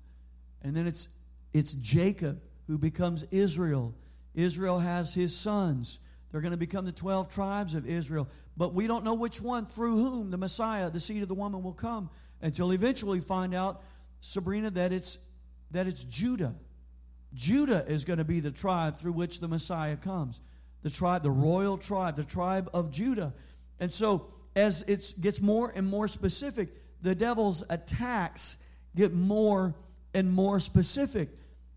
And 0.61 0.75
then 0.75 0.87
it's, 0.87 1.07
it's 1.53 1.73
Jacob 1.73 2.41
who 2.67 2.77
becomes 2.77 3.23
Israel. 3.31 3.95
Israel 4.35 4.79
has 4.79 5.13
his 5.13 5.35
sons. 5.35 5.99
They're 6.31 6.41
going 6.41 6.51
to 6.51 6.57
become 6.57 6.85
the 6.85 6.91
12 6.91 7.29
tribes 7.29 7.75
of 7.75 7.87
Israel. 7.87 8.27
But 8.57 8.73
we 8.73 8.87
don't 8.87 9.05
know 9.05 9.13
which 9.13 9.41
one, 9.41 9.65
through 9.65 9.95
whom 9.95 10.31
the 10.31 10.37
Messiah, 10.37 10.89
the 10.89 10.99
seed 10.99 11.21
of 11.21 11.29
the 11.29 11.35
woman, 11.35 11.63
will 11.63 11.73
come 11.73 12.09
until 12.41 12.71
eventually 12.71 13.19
find 13.19 13.55
out, 13.55 13.81
Sabrina, 14.19 14.69
that 14.71 14.91
it's, 14.91 15.17
that 15.71 15.87
it's 15.87 16.03
Judah. 16.03 16.55
Judah 17.33 17.85
is 17.87 18.05
going 18.05 18.19
to 18.19 18.25
be 18.25 18.39
the 18.39 18.51
tribe 18.51 18.97
through 18.97 19.13
which 19.13 19.39
the 19.39 19.47
Messiah 19.47 19.95
comes. 19.95 20.41
The 20.81 20.89
tribe, 20.89 21.23
the 21.23 21.31
royal 21.31 21.77
tribe, 21.77 22.15
the 22.15 22.23
tribe 22.23 22.69
of 22.73 22.91
Judah. 22.91 23.33
And 23.79 23.91
so, 23.91 24.33
as 24.55 24.81
it 24.83 25.13
gets 25.21 25.41
more 25.41 25.71
and 25.73 25.87
more 25.87 26.07
specific, 26.07 26.69
the 27.01 27.15
devil's 27.15 27.63
attacks 27.69 28.57
get 28.95 29.13
more 29.13 29.75
and 30.13 30.31
more 30.31 30.59
specific 30.59 31.29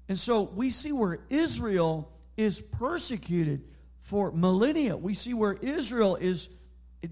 And 0.09 0.19
so 0.19 0.43
we 0.43 0.71
see 0.71 0.93
where 0.93 1.21
Israel 1.31 2.11
is 2.37 2.61
persecuted 2.61 3.62
for 3.99 4.33
millennia. 4.33 4.97
We 4.97 5.15
see 5.15 5.33
where 5.33 5.55
Israel 5.55 6.17
is, 6.17 6.49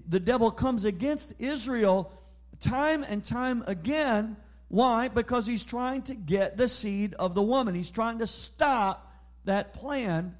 the 0.07 0.19
devil 0.19 0.51
comes 0.51 0.85
against 0.85 1.39
Israel 1.39 2.11
time 2.59 3.03
and 3.03 3.23
time 3.23 3.63
again. 3.65 4.37
Why? 4.71 5.09
Because 5.09 5.45
he's 5.45 5.65
trying 5.65 6.03
to 6.03 6.15
get 6.15 6.55
the 6.55 6.69
seed 6.69 7.13
of 7.15 7.35
the 7.35 7.41
woman. 7.41 7.75
He's 7.75 7.91
trying 7.91 8.19
to 8.19 8.27
stop 8.27 9.05
that 9.43 9.73
plan 9.73 10.37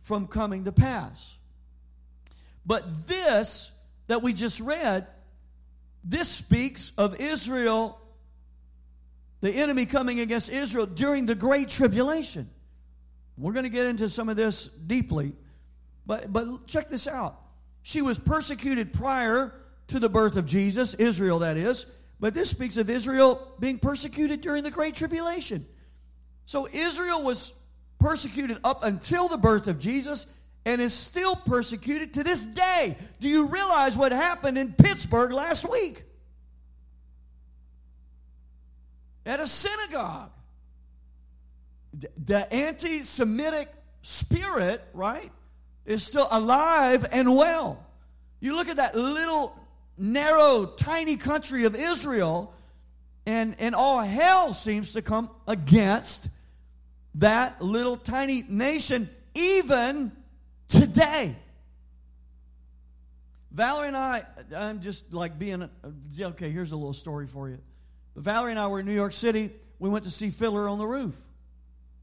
from 0.00 0.26
coming 0.26 0.64
to 0.64 0.72
pass. 0.72 1.36
But 2.64 3.06
this 3.06 3.78
that 4.06 4.22
we 4.22 4.32
just 4.32 4.58
read, 4.60 5.06
this 6.02 6.30
speaks 6.30 6.92
of 6.96 7.20
Israel, 7.20 8.00
the 9.42 9.52
enemy 9.52 9.84
coming 9.84 10.18
against 10.18 10.48
Israel 10.48 10.86
during 10.86 11.26
the 11.26 11.34
Great 11.34 11.68
Tribulation. 11.68 12.48
We're 13.36 13.52
going 13.52 13.64
to 13.64 13.70
get 13.70 13.84
into 13.84 14.08
some 14.08 14.30
of 14.30 14.36
this 14.36 14.66
deeply, 14.66 15.34
but, 16.06 16.32
but 16.32 16.66
check 16.66 16.88
this 16.88 17.06
out. 17.06 17.36
She 17.82 18.00
was 18.00 18.18
persecuted 18.18 18.94
prior 18.94 19.52
to 19.88 19.98
the 19.98 20.08
birth 20.08 20.38
of 20.38 20.46
Jesus, 20.46 20.94
Israel 20.94 21.40
that 21.40 21.58
is, 21.58 21.84
but 22.24 22.32
this 22.32 22.48
speaks 22.48 22.78
of 22.78 22.88
Israel 22.88 23.46
being 23.60 23.78
persecuted 23.78 24.40
during 24.40 24.62
the 24.64 24.70
Great 24.70 24.94
Tribulation. 24.94 25.62
So 26.46 26.66
Israel 26.72 27.22
was 27.22 27.52
persecuted 27.98 28.56
up 28.64 28.82
until 28.82 29.28
the 29.28 29.36
birth 29.36 29.66
of 29.66 29.78
Jesus 29.78 30.34
and 30.64 30.80
is 30.80 30.94
still 30.94 31.36
persecuted 31.36 32.14
to 32.14 32.24
this 32.24 32.46
day. 32.46 32.96
Do 33.20 33.28
you 33.28 33.48
realize 33.48 33.94
what 33.98 34.10
happened 34.10 34.56
in 34.56 34.72
Pittsburgh 34.72 35.32
last 35.32 35.70
week? 35.70 36.02
At 39.26 39.38
a 39.38 39.46
synagogue 39.46 40.30
the 42.24 42.50
anti 42.50 43.02
Semitic 43.02 43.68
spirit, 44.00 44.80
right, 44.94 45.30
is 45.84 46.02
still 46.02 46.28
alive 46.30 47.04
and 47.12 47.36
well. 47.36 47.84
You 48.40 48.56
look 48.56 48.70
at 48.70 48.78
that 48.78 48.94
little, 48.94 49.54
narrow, 49.96 50.66
tiny 50.76 51.16
country 51.16 51.64
of 51.64 51.74
Israel, 51.74 52.52
and, 53.26 53.56
and 53.58 53.74
all 53.74 54.00
hell 54.00 54.52
seems 54.52 54.92
to 54.94 55.02
come 55.02 55.30
against 55.46 56.28
that 57.16 57.62
little 57.62 57.96
tiny 57.96 58.44
nation, 58.48 59.08
even 59.34 60.12
today. 60.68 61.34
Valerie 63.52 63.88
and 63.88 63.96
I, 63.96 64.22
I'm 64.56 64.80
just 64.80 65.14
like 65.14 65.38
being, 65.38 65.68
okay, 66.20 66.50
here's 66.50 66.72
a 66.72 66.76
little 66.76 66.92
story 66.92 67.28
for 67.28 67.48
you. 67.48 67.58
Valerie 68.16 68.50
and 68.50 68.58
I 68.58 68.66
were 68.66 68.80
in 68.80 68.86
New 68.86 68.94
York 68.94 69.12
City. 69.12 69.50
We 69.78 69.90
went 69.90 70.04
to 70.04 70.10
see 70.10 70.30
Fiddler 70.30 70.68
on 70.68 70.78
the 70.78 70.86
Roof. 70.86 71.20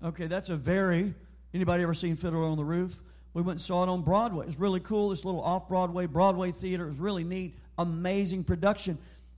Okay, 0.03 0.27
that's 0.27 0.49
a 0.49 0.55
very. 0.55 1.13
Anybody 1.53 1.83
ever 1.83 1.93
seen 1.93 2.15
Fiddler 2.15 2.45
on 2.45 2.57
the 2.57 2.63
Roof? 2.63 3.01
We 3.33 3.41
went 3.41 3.55
and 3.55 3.61
saw 3.61 3.83
it 3.83 3.89
on 3.89 4.01
Broadway. 4.01 4.43
It 4.43 4.47
was 4.47 4.59
really 4.59 4.79
cool. 4.79 5.09
This 5.09 5.23
little 5.23 5.41
off 5.41 5.67
Broadway 5.67 6.05
Broadway 6.05 6.51
theater. 6.51 6.85
It 6.85 6.87
was 6.87 6.99
really 6.99 7.23
neat, 7.23 7.57
amazing 7.81 8.43
production, 8.43 8.97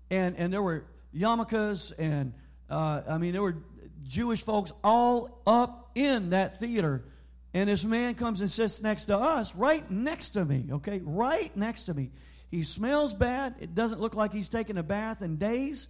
and 0.09 0.35
and 0.37 0.51
there 0.51 0.61
were 0.61 0.85
yarmulkes 1.15 1.93
and 1.97 2.33
uh, 2.69 3.01
I 3.07 3.17
mean 3.17 3.33
there 3.33 3.41
were 3.41 3.57
Jewish 4.05 4.43
folks 4.43 4.71
all 4.83 5.41
up 5.45 5.91
in 5.95 6.31
that 6.31 6.59
theater. 6.59 7.03
And 7.55 7.69
this 7.69 7.85
man 7.85 8.15
comes 8.15 8.41
and 8.41 8.49
sits 8.49 8.81
next 8.81 9.05
to 9.05 9.17
us, 9.17 9.55
right 9.55 9.89
next 9.91 10.29
to 10.29 10.43
me, 10.43 10.65
okay? 10.71 11.01
Right 11.03 11.55
next 11.55 11.83
to 11.83 11.93
me. 11.93 12.09
He 12.49 12.63
smells 12.63 13.13
bad. 13.13 13.55
It 13.59 13.75
doesn't 13.75 14.01
look 14.01 14.15
like 14.15 14.31
he's 14.31 14.49
taken 14.49 14.77
a 14.77 14.83
bath 14.83 15.21
in 15.21 15.37
days. 15.37 15.87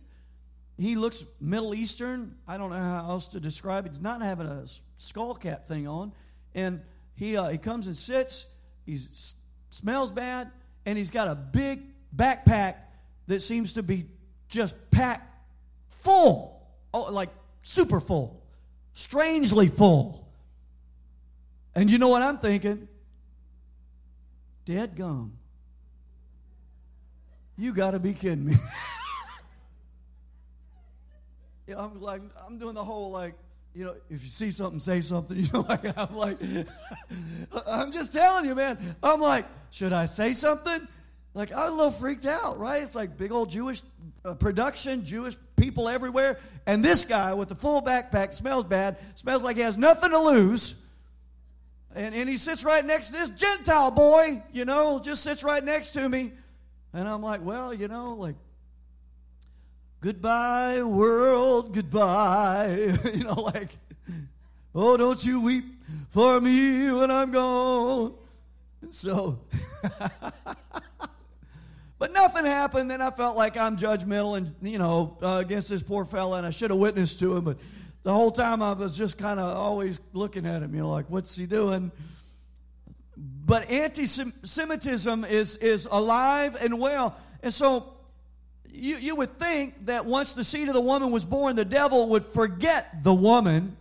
He 0.77 0.95
looks 0.95 1.23
Middle 1.39 1.73
Eastern. 1.73 2.35
I 2.47 2.57
don't 2.57 2.69
know 2.69 2.77
how 2.77 3.09
else 3.09 3.29
to 3.29 3.39
describe 3.39 3.85
it. 3.85 3.89
He's 3.89 4.01
not 4.01 4.21
having 4.21 4.47
a 4.47 4.65
skull 4.97 5.35
cap 5.35 5.67
thing 5.67 5.87
on. 5.87 6.13
And 6.53 6.81
he, 7.15 7.37
uh, 7.37 7.49
he 7.49 7.57
comes 7.57 7.87
and 7.87 7.95
sits. 7.95 8.47
He 8.85 8.97
smells 9.69 10.11
bad. 10.11 10.51
And 10.85 10.97
he's 10.97 11.11
got 11.11 11.29
a 11.29 11.35
big 11.35 11.81
backpack 12.15 12.75
that 13.27 13.41
seems 13.41 13.73
to 13.73 13.83
be 13.83 14.05
just 14.47 14.91
packed 14.91 15.27
full. 15.89 16.61
Oh, 16.93 17.11
like 17.11 17.29
super 17.61 17.99
full. 17.99 18.43
Strangely 18.93 19.67
full. 19.67 20.27
And 21.75 21.89
you 21.89 21.97
know 21.97 22.09
what 22.09 22.21
I'm 22.21 22.37
thinking? 22.37 22.87
Dead 24.65 24.95
gum. 24.95 25.33
You 27.57 27.73
got 27.73 27.91
to 27.91 27.99
be 27.99 28.13
kidding 28.13 28.45
me. 28.45 28.55
know, 31.67 31.79
I'm 31.79 32.01
like, 32.01 32.21
I'm 32.45 32.57
doing 32.57 32.73
the 32.75 32.83
whole 32.83 33.11
like, 33.11 33.35
you 33.73 33.85
know, 33.85 33.95
if 34.09 34.23
you 34.23 34.29
see 34.29 34.51
something, 34.51 34.79
say 34.79 35.01
something. 35.01 35.37
You 35.43 35.47
know, 35.53 35.61
like 35.67 35.97
I'm 35.97 36.15
like, 36.15 36.37
I'm 37.67 37.91
just 37.91 38.13
telling 38.13 38.45
you, 38.45 38.55
man. 38.55 38.77
I'm 39.01 39.19
like, 39.19 39.45
should 39.71 39.93
I 39.93 40.05
say 40.05 40.33
something? 40.33 40.87
Like 41.33 41.51
I 41.51 41.65
was 41.65 41.73
a 41.73 41.75
little 41.75 41.91
freaked 41.91 42.25
out, 42.25 42.59
right? 42.59 42.81
It's 42.81 42.95
like 42.95 43.17
big 43.17 43.31
old 43.31 43.49
Jewish 43.49 43.81
uh, 44.23 44.35
production, 44.35 45.03
Jewish 45.05 45.35
people 45.55 45.89
everywhere, 45.89 46.37
and 46.65 46.83
this 46.83 47.03
guy 47.05 47.33
with 47.33 47.49
the 47.49 47.55
full 47.55 47.81
backpack 47.81 48.33
smells 48.33 48.65
bad, 48.65 48.97
smells 49.15 49.43
like 49.43 49.55
he 49.55 49.63
has 49.63 49.77
nothing 49.77 50.11
to 50.11 50.19
lose. 50.19 50.79
And, 51.95 52.15
and 52.15 52.27
he 52.27 52.37
sits 52.37 52.63
right 52.63 52.83
next 52.83 53.07
to 53.07 53.13
this 53.13 53.29
Gentile 53.29 53.91
boy, 53.91 54.41
you 54.51 54.65
know, 54.65 54.99
just 54.99 55.21
sits 55.21 55.43
right 55.43 55.63
next 55.63 55.91
to 55.91 56.09
me. 56.09 56.31
And 56.91 57.07
I'm 57.07 57.21
like, 57.21 57.43
well, 57.43 57.73
you 57.73 57.87
know, 57.87 58.15
like 58.15 58.35
Goodbye, 60.03 60.83
world, 60.83 61.73
goodbye. 61.73 62.93
you 63.13 63.23
know, 63.23 63.35
like, 63.35 63.69
oh, 64.75 64.97
don't 64.97 65.23
you 65.23 65.39
weep 65.39 65.63
for 66.09 66.41
me 66.41 66.91
when 66.91 67.09
I'm 67.09 67.31
gone. 67.31 68.13
So, 68.91 69.39
but 72.03 72.11
nothing 72.11 72.43
happened. 72.43 72.91
Then 72.91 73.01
I 73.01 73.11
felt 73.11 73.37
like 73.37 73.55
I'm 73.55 73.77
judgmental 73.77 74.35
and, 74.35 74.53
you 74.61 74.77
know, 74.77 75.17
uh, 75.21 75.37
against 75.41 75.69
this 75.69 75.81
poor 75.81 76.03
fella, 76.03 76.39
and 76.39 76.45
I 76.45 76.49
should 76.49 76.69
have 76.69 76.77
witnessed 76.77 77.19
to 77.19 77.37
him. 77.37 77.45
But 77.45 77.59
the 78.03 78.11
whole 78.11 78.29
time 78.29 78.61
I 78.61 78.73
was 78.73 78.97
just 78.97 79.17
kind 79.17 79.39
of 79.39 79.55
always 79.55 80.01
looking 80.11 80.45
at 80.45 80.61
him, 80.61 80.75
you 80.75 80.81
know, 80.81 80.89
like, 80.89 81.09
what's 81.09 81.33
he 81.33 81.45
doing? 81.45 81.93
But 83.15 83.71
anti 83.71 84.05
Semitism 84.05 85.23
is, 85.23 85.55
is 85.55 85.87
alive 85.89 86.57
and 86.61 86.77
well. 86.77 87.15
And 87.41 87.53
so 87.53 87.93
you, 88.69 88.97
you 88.97 89.15
would 89.15 89.29
think 89.29 89.85
that 89.85 90.03
once 90.03 90.33
the 90.33 90.43
seed 90.43 90.67
of 90.67 90.73
the 90.73 90.81
woman 90.81 91.09
was 91.09 91.23
born, 91.23 91.55
the 91.55 91.63
devil 91.63 92.09
would 92.09 92.25
forget 92.25 93.01
the 93.01 93.13
woman 93.13 93.77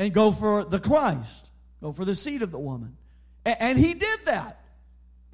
and 0.00 0.12
go 0.12 0.32
for 0.32 0.64
the 0.64 0.80
Christ, 0.80 1.52
go 1.80 1.92
for 1.92 2.04
the 2.04 2.16
seed 2.16 2.42
of 2.42 2.50
the 2.50 2.58
woman. 2.58 2.96
And, 3.44 3.56
and 3.60 3.78
he 3.78 3.94
did 3.94 4.18
that. 4.24 4.62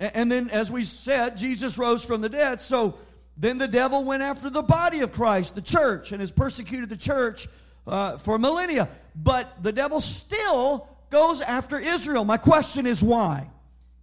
And, 0.02 0.32
then, 0.32 0.50
as 0.50 0.70
we 0.70 0.82
said, 0.82 1.38
Jesus 1.38 1.78
rose 1.78 2.04
from 2.04 2.22
the 2.22 2.28
dead. 2.28 2.60
So 2.60 2.98
then 3.36 3.58
the 3.58 3.68
devil 3.68 4.02
went 4.02 4.22
after 4.22 4.50
the 4.50 4.62
body 4.62 5.00
of 5.00 5.12
Christ, 5.12 5.54
the 5.54 5.62
church, 5.62 6.10
and 6.10 6.20
has 6.20 6.32
persecuted 6.32 6.88
the 6.88 6.96
church 6.96 7.46
uh, 7.86 8.16
for 8.16 8.36
millennia. 8.36 8.88
But 9.14 9.62
the 9.62 9.70
devil 9.70 10.00
still 10.00 10.88
goes 11.10 11.40
after 11.40 11.78
Israel. 11.78 12.24
My 12.24 12.36
question 12.36 12.84
is 12.84 13.00
why? 13.00 13.48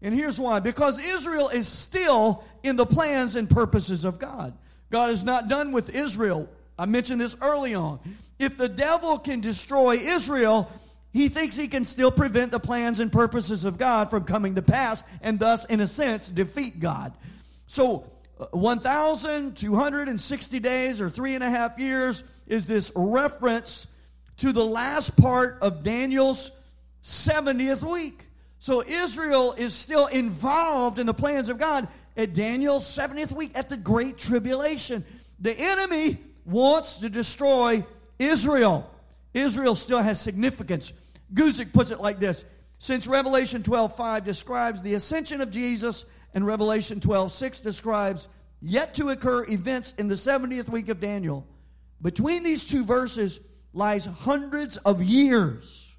And 0.01 0.15
here's 0.15 0.39
why 0.39 0.61
because 0.61 0.99
Israel 0.99 1.49
is 1.49 1.67
still 1.67 2.45
in 2.63 2.77
the 2.77 2.85
plans 2.85 3.35
and 3.35 3.49
purposes 3.49 4.05
of 4.05 4.19
God. 4.19 4.53
God 4.89 5.09
is 5.11 5.25
not 5.25 5.49
done 5.49 5.73
with 5.73 5.93
Israel. 5.93 6.47
I 6.77 6.85
mentioned 6.85 7.19
this 7.19 7.35
early 7.41 7.75
on. 7.75 7.99
If 8.39 8.57
the 8.57 8.69
devil 8.69 9.19
can 9.19 9.41
destroy 9.41 9.95
Israel, 9.95 10.71
he 11.11 11.27
thinks 11.27 11.55
he 11.55 11.67
can 11.67 11.85
still 11.85 12.11
prevent 12.11 12.51
the 12.51 12.59
plans 12.59 12.99
and 12.99 13.11
purposes 13.11 13.65
of 13.65 13.77
God 13.77 14.09
from 14.09 14.25
coming 14.25 14.55
to 14.55 14.61
pass 14.61 15.03
and 15.21 15.39
thus, 15.39 15.65
in 15.65 15.81
a 15.81 15.87
sense, 15.87 16.29
defeat 16.29 16.79
God. 16.79 17.13
So, 17.65 18.11
uh, 18.39 18.45
1,260 18.51 20.59
days 20.59 21.01
or 21.01 21.09
three 21.09 21.33
and 21.33 21.43
a 21.43 21.49
half 21.49 21.79
years 21.79 22.23
is 22.45 22.67
this 22.67 22.91
reference 22.95 23.87
to 24.37 24.51
the 24.51 24.63
last 24.63 25.19
part 25.19 25.57
of 25.61 25.83
Daniel's 25.83 26.51
70th 27.01 27.83
week. 27.83 28.25
So, 28.59 28.83
Israel 28.83 29.53
is 29.53 29.73
still 29.73 30.05
involved 30.07 30.99
in 30.99 31.07
the 31.07 31.13
plans 31.13 31.49
of 31.49 31.57
God 31.57 31.87
at 32.15 32.35
Daniel's 32.35 32.85
70th 32.85 33.31
week 33.31 33.51
at 33.55 33.69
the 33.69 33.77
Great 33.77 34.19
Tribulation. 34.19 35.03
The 35.39 35.55
enemy 35.57 36.17
wants 36.45 36.97
to 36.97 37.09
destroy 37.09 37.83
Israel. 38.19 38.87
Israel 39.33 39.75
still 39.75 40.01
has 40.01 40.19
significance. 40.19 40.93
Guzik 41.33 41.73
puts 41.73 41.91
it 41.91 41.99
like 41.99 42.19
this 42.19 42.45
Since 42.79 43.07
Revelation 43.07 43.63
12 43.63 43.95
5 43.95 44.25
describes 44.25 44.81
the 44.81 44.95
ascension 44.95 45.41
of 45.41 45.51
Jesus, 45.51 46.11
and 46.33 46.45
Revelation 46.45 46.99
12 46.99 47.31
6 47.31 47.59
describes 47.59 48.27
yet 48.61 48.95
to 48.95 49.09
occur 49.09 49.45
events 49.45 49.93
in 49.93 50.07
the 50.07 50.15
70th 50.15 50.69
week 50.69 50.89
of 50.89 50.99
Daniel, 50.99 51.47
between 52.01 52.43
these 52.43 52.67
two 52.67 52.83
verses 52.83 53.39
lies 53.73 54.05
hundreds 54.05 54.77
of 54.77 55.01
years. 55.01 55.95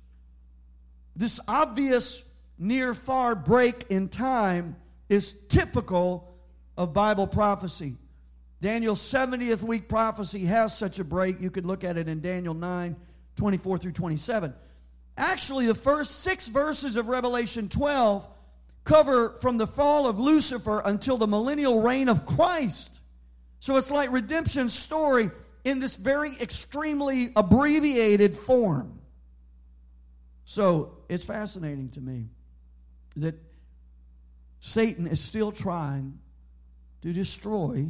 This 1.17 1.41
obvious 1.47 2.27
near 2.59 2.95
far 2.95 3.35
break 3.35 3.91
in 3.91 4.09
time 4.09 4.77
is 5.09 5.33
typical 5.49 6.35
of 6.77 6.93
Bible 6.93 7.27
prophecy. 7.27 7.97
Daniel's 8.61 9.01
70th 9.01 9.63
week 9.63 9.89
prophecy 9.89 10.45
has 10.45 10.77
such 10.77 10.99
a 10.99 11.05
break. 11.05 11.41
You 11.41 11.51
could 11.51 11.65
look 11.65 11.85
at 11.85 11.97
it 11.97 12.09
in 12.09 12.21
Daniel 12.21 12.55
9 12.55 12.97
24 13.41 13.79
through 13.79 13.93
27. 13.93 14.53
Actually, 15.17 15.67
the 15.67 15.75
first 15.75 16.21
six 16.21 16.47
verses 16.47 16.97
of 16.97 17.09
Revelation 17.09 17.71
12 17.71 18.29
cover 18.85 19.31
from 19.41 19.57
the 19.57 19.67
fall 19.67 20.07
of 20.07 20.21
Lucifer 20.21 20.83
until 20.85 21.17
the 21.17 21.27
millennial 21.27 21.81
reign 21.81 22.11
of 22.11 22.27
Christ. 22.27 23.01
So 23.59 23.79
it's 23.79 23.91
like 23.91 24.13
redemption's 24.13 24.75
story 24.75 25.31
in 25.65 25.79
this 25.79 25.97
very 25.97 26.37
extremely 26.39 27.33
abbreviated 27.35 28.37
form. 28.37 29.01
So 30.45 30.99
it's 31.09 31.25
fascinating 31.25 31.89
to 31.93 32.03
me 32.03 32.27
that 33.17 33.37
Satan 34.59 35.07
is 35.07 35.19
still 35.19 35.51
trying 35.51 36.19
to 37.01 37.15
destroy 37.15 37.87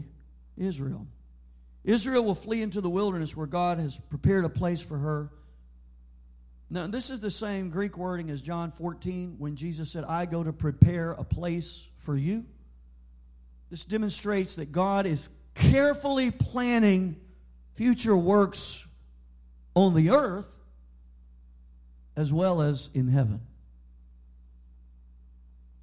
Israel. 0.57 1.09
Israel 1.85 2.25
will 2.25 2.35
flee 2.35 2.63
into 2.63 2.81
the 2.81 2.91
wilderness 2.91 3.37
where 3.37 3.47
God 3.47 3.79
has 3.79 3.99
prepared 4.11 4.45
a 4.45 4.49
place 4.49 4.83
for 4.83 4.99
her. 4.99 5.31
Now, 6.73 6.87
this 6.87 7.11
is 7.11 7.19
the 7.19 7.33
same 7.33 7.69
Greek 7.71 7.99
wording 7.99 8.31
as 8.31 8.41
John 8.41 8.71
14 8.71 9.37
when 9.39 9.57
Jesus 9.57 9.91
said, 9.91 10.05
I 10.05 10.25
go 10.25 10.45
to 10.45 10.53
prepare 10.53 11.13
a 11.13 11.25
place 11.25 11.89
for 11.97 12.17
you. 12.17 12.45
This 13.71 13.85
demonstrates 13.85 14.57
that 14.57 14.71
God 14.71 15.05
is 15.05 15.31
carefully 15.55 16.31
planning 16.31 17.17
future 17.73 18.17
works 18.17 18.87
on 19.75 19.95
the 19.95 20.11
earth 20.11 20.49
as 22.17 22.33
well 22.33 22.63
as 22.63 22.89
in 22.95 23.09
heaven. 23.09 23.41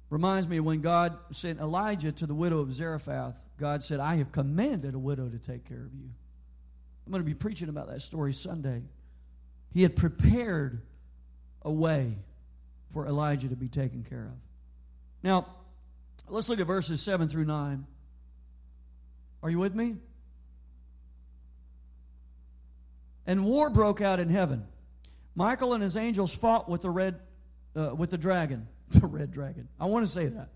Reminds 0.08 0.48
me 0.48 0.58
when 0.58 0.80
God 0.80 1.18
sent 1.32 1.60
Elijah 1.60 2.12
to 2.12 2.26
the 2.26 2.34
widow 2.34 2.60
of 2.60 2.72
Zarephath, 2.72 3.42
God 3.58 3.84
said, 3.84 4.00
I 4.00 4.16
have 4.16 4.32
commanded 4.32 4.94
a 4.94 4.98
widow 4.98 5.28
to 5.28 5.38
take 5.38 5.66
care 5.68 5.84
of 5.84 5.94
you. 5.94 6.08
I'm 7.04 7.12
going 7.12 7.22
to 7.22 7.26
be 7.26 7.34
preaching 7.34 7.68
about 7.68 7.88
that 7.88 8.00
story 8.00 8.32
Sunday. 8.32 8.82
He 9.72 9.82
had 9.82 9.96
prepared 9.96 10.82
a 11.62 11.70
way 11.70 12.14
for 12.90 13.06
Elijah 13.06 13.48
to 13.48 13.56
be 13.56 13.68
taken 13.68 14.02
care 14.02 14.24
of. 14.24 14.38
Now, 15.22 15.46
let's 16.28 16.48
look 16.48 16.60
at 16.60 16.66
verses 16.66 17.00
7 17.02 17.28
through 17.28 17.44
9. 17.44 17.86
Are 19.42 19.50
you 19.50 19.58
with 19.58 19.74
me? 19.74 19.96
And 23.26 23.44
war 23.44 23.68
broke 23.68 24.00
out 24.00 24.20
in 24.20 24.30
heaven. 24.30 24.66
Michael 25.34 25.74
and 25.74 25.82
his 25.82 25.96
angels 25.96 26.34
fought 26.34 26.68
with 26.68 26.82
the 26.82 26.90
red, 26.90 27.20
uh, 27.76 27.94
with 27.94 28.10
the 28.10 28.18
dragon, 28.18 28.66
the 28.88 29.06
red 29.06 29.30
dragon. 29.30 29.68
I 29.78 29.86
want 29.86 30.06
to 30.06 30.10
say 30.10 30.26
that 30.26 30.48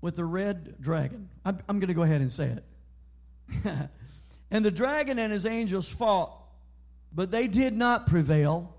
with 0.00 0.16
the 0.16 0.24
red 0.24 0.80
dragon. 0.80 1.28
I'm, 1.44 1.58
I'm 1.68 1.78
going 1.78 1.88
to 1.88 1.94
go 1.94 2.02
ahead 2.02 2.20
and 2.20 2.30
say 2.30 2.56
it. 3.64 3.64
and 4.50 4.64
the 4.64 4.70
dragon 4.70 5.18
and 5.18 5.32
his 5.32 5.46
angels 5.46 5.88
fought, 5.88 6.32
but 7.12 7.30
they 7.30 7.46
did 7.46 7.76
not 7.76 8.06
prevail, 8.06 8.76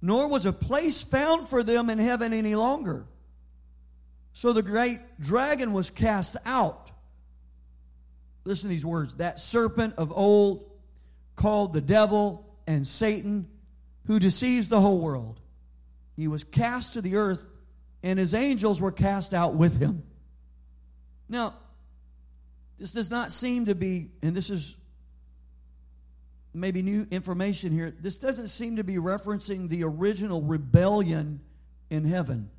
nor 0.00 0.26
was 0.28 0.46
a 0.46 0.52
place 0.52 1.02
found 1.02 1.48
for 1.48 1.62
them 1.62 1.90
in 1.90 1.98
heaven 1.98 2.32
any 2.32 2.54
longer. 2.54 3.06
So 4.32 4.52
the 4.52 4.62
great 4.62 5.00
dragon 5.20 5.72
was 5.72 5.90
cast 5.90 6.36
out. 6.46 6.90
Listen 8.44 8.68
to 8.68 8.68
these 8.68 8.84
words 8.84 9.16
that 9.16 9.38
serpent 9.38 9.94
of 9.98 10.12
old 10.12 10.70
called 11.36 11.72
the 11.72 11.80
devil 11.80 12.46
and 12.66 12.86
Satan, 12.86 13.48
who 14.06 14.18
deceives 14.18 14.68
the 14.68 14.80
whole 14.80 14.98
world. 14.98 15.40
He 16.16 16.28
was 16.28 16.44
cast 16.44 16.94
to 16.94 17.00
the 17.00 17.16
earth, 17.16 17.46
and 18.02 18.18
his 18.18 18.34
angels 18.34 18.80
were 18.80 18.92
cast 18.92 19.32
out 19.34 19.54
with 19.54 19.78
him. 19.78 20.02
Now, 21.28 21.54
this 22.78 22.92
does 22.92 23.10
not 23.10 23.30
seem 23.32 23.66
to 23.66 23.74
be, 23.74 24.10
and 24.22 24.34
this 24.34 24.50
is 24.50 24.76
maybe 26.54 26.82
new 26.82 27.06
information 27.10 27.72
here, 27.72 27.94
this 28.00 28.16
doesn't 28.16 28.48
seem 28.48 28.76
to 28.76 28.84
be 28.84 28.96
referencing 28.96 29.68
the 29.68 29.84
original 29.84 30.42
rebellion 30.42 31.40
in 31.90 32.04
heaven. 32.04 32.50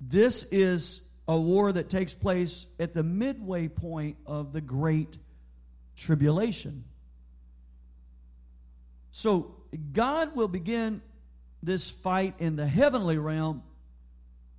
This 0.00 0.44
is 0.52 1.06
a 1.26 1.38
war 1.38 1.72
that 1.72 1.88
takes 1.88 2.12
place 2.12 2.66
at 2.78 2.92
the 2.92 3.02
midway 3.02 3.68
point 3.68 4.16
of 4.26 4.52
the 4.52 4.60
Great 4.60 5.18
Tribulation. 5.96 6.84
So 9.10 9.54
God 9.92 10.34
will 10.36 10.48
begin 10.48 11.00
this 11.62 11.90
fight 11.90 12.34
in 12.38 12.56
the 12.56 12.66
heavenly 12.66 13.16
realm, 13.16 13.62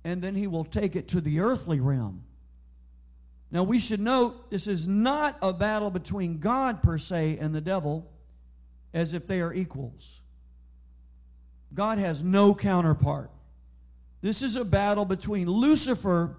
and 0.02 0.20
then 0.22 0.34
he 0.34 0.46
will 0.46 0.64
take 0.64 0.96
it 0.96 1.08
to 1.08 1.20
the 1.20 1.40
earthly 1.40 1.78
realm. 1.78 2.24
Now, 3.50 3.62
we 3.62 3.78
should 3.78 4.00
note 4.00 4.50
this 4.50 4.66
is 4.66 4.88
not 4.88 5.36
a 5.40 5.52
battle 5.52 5.90
between 5.90 6.38
God 6.38 6.82
per 6.82 6.98
se 6.98 7.38
and 7.40 7.54
the 7.54 7.60
devil 7.60 8.10
as 8.92 9.14
if 9.14 9.26
they 9.26 9.40
are 9.40 9.52
equals. 9.52 10.20
God 11.72 11.98
has 11.98 12.24
no 12.24 12.54
counterpart. 12.54 13.30
This 14.20 14.42
is 14.42 14.56
a 14.56 14.64
battle 14.64 15.04
between 15.04 15.48
Lucifer 15.48 16.36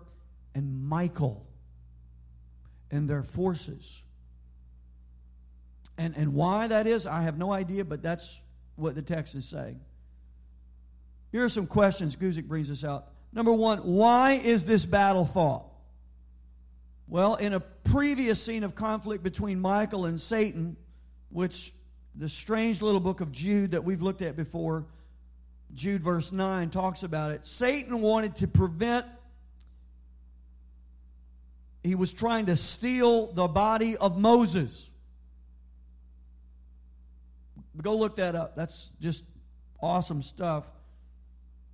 and 0.53 0.83
Michael 0.83 1.45
and 2.91 3.07
their 3.07 3.23
forces. 3.23 4.01
And, 5.97 6.15
and 6.17 6.33
why 6.33 6.67
that 6.67 6.87
is, 6.87 7.07
I 7.07 7.21
have 7.21 7.37
no 7.37 7.51
idea, 7.51 7.85
but 7.85 8.01
that's 8.01 8.41
what 8.75 8.95
the 8.95 9.01
text 9.01 9.35
is 9.35 9.45
saying. 9.45 9.79
Here 11.31 11.43
are 11.43 11.49
some 11.49 11.67
questions. 11.67 12.15
Guzik 12.15 12.47
brings 12.47 12.71
us 12.71 12.83
out. 12.83 13.07
Number 13.33 13.53
one, 13.53 13.79
why 13.79 14.33
is 14.33 14.65
this 14.65 14.85
battle 14.85 15.25
fought? 15.25 15.65
Well, 17.07 17.35
in 17.35 17.53
a 17.53 17.59
previous 17.59 18.43
scene 18.43 18.63
of 18.63 18.75
conflict 18.75 19.23
between 19.23 19.59
Michael 19.61 20.05
and 20.05 20.19
Satan, 20.19 20.75
which 21.29 21.71
the 22.15 22.27
strange 22.27 22.81
little 22.81 22.99
book 22.99 23.21
of 23.21 23.31
Jude 23.31 23.71
that 23.71 23.83
we've 23.83 24.01
looked 24.01 24.21
at 24.21 24.35
before, 24.35 24.85
Jude 25.73 26.03
verse 26.03 26.31
9 26.31 26.69
talks 26.69 27.03
about 27.03 27.31
it. 27.31 27.45
Satan 27.45 28.01
wanted 28.01 28.35
to 28.37 28.47
prevent, 28.47 29.05
he 31.83 31.95
was 31.95 32.13
trying 32.13 32.47
to 32.47 32.55
steal 32.57 33.27
the 33.27 33.47
body 33.47 33.95
of 33.95 34.17
Moses. 34.17 34.89
Go 37.81 37.95
look 37.95 38.17
that 38.17 38.35
up. 38.35 38.55
That's 38.55 38.89
just 38.99 39.23
awesome 39.79 40.21
stuff. 40.21 40.69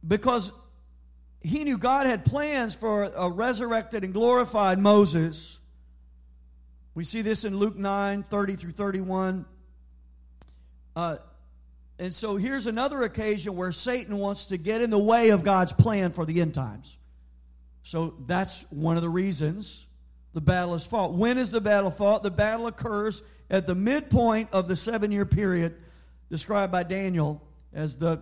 Because 0.05 0.51
he 1.43 1.65
knew 1.65 1.77
God 1.77 2.08
had 2.08 2.25
plans 2.25 2.73
for 2.73 3.03
a 3.03 3.29
resurrected 3.29 4.03
and 4.03 4.13
glorified 4.13 4.79
Moses. 4.79 5.60
We 6.95 7.03
see 7.03 7.21
this 7.21 7.43
in 7.43 7.58
Luke 7.58 7.75
9 7.75 8.23
30 8.23 8.56
through 8.56 8.71
31. 8.71 9.45
Uh, 10.95 11.17
and 11.99 12.13
so 12.13 12.38
here's 12.38 12.65
another 12.65 13.03
occasion 13.03 13.56
where 13.56 13.71
Satan 13.71 14.17
wants 14.17 14.45
to 14.45 14.58
get 14.58 14.82
in 14.82 14.89
the 14.89 14.99
way 14.99 15.29
of 15.29 15.43
God's 15.43 15.73
plan 15.73 16.12
for 16.12 16.25
the 16.25 16.41
end 16.41 16.53
times. 16.53 16.97
So 17.84 18.15
that's 18.25 18.69
one 18.71 18.95
of 18.95 19.01
the 19.01 19.10
reasons 19.10 19.86
the 20.34 20.41
battle 20.41 20.73
is 20.73 20.86
fought. 20.86 21.13
When 21.13 21.38
is 21.38 21.51
the 21.51 21.62
battle 21.62 21.91
fought? 21.91 22.23
The 22.23 22.32
battle 22.32 22.67
occurs 22.67 23.21
at 23.49 23.67
the 23.67 23.75
midpoint 23.75 24.49
of 24.51 24.67
the 24.67 24.75
seven 24.75 25.12
year 25.12 25.25
period 25.25 25.75
described 26.29 26.71
by 26.71 26.84
Daniel 26.84 27.41
as 27.73 27.97
the 27.97 28.21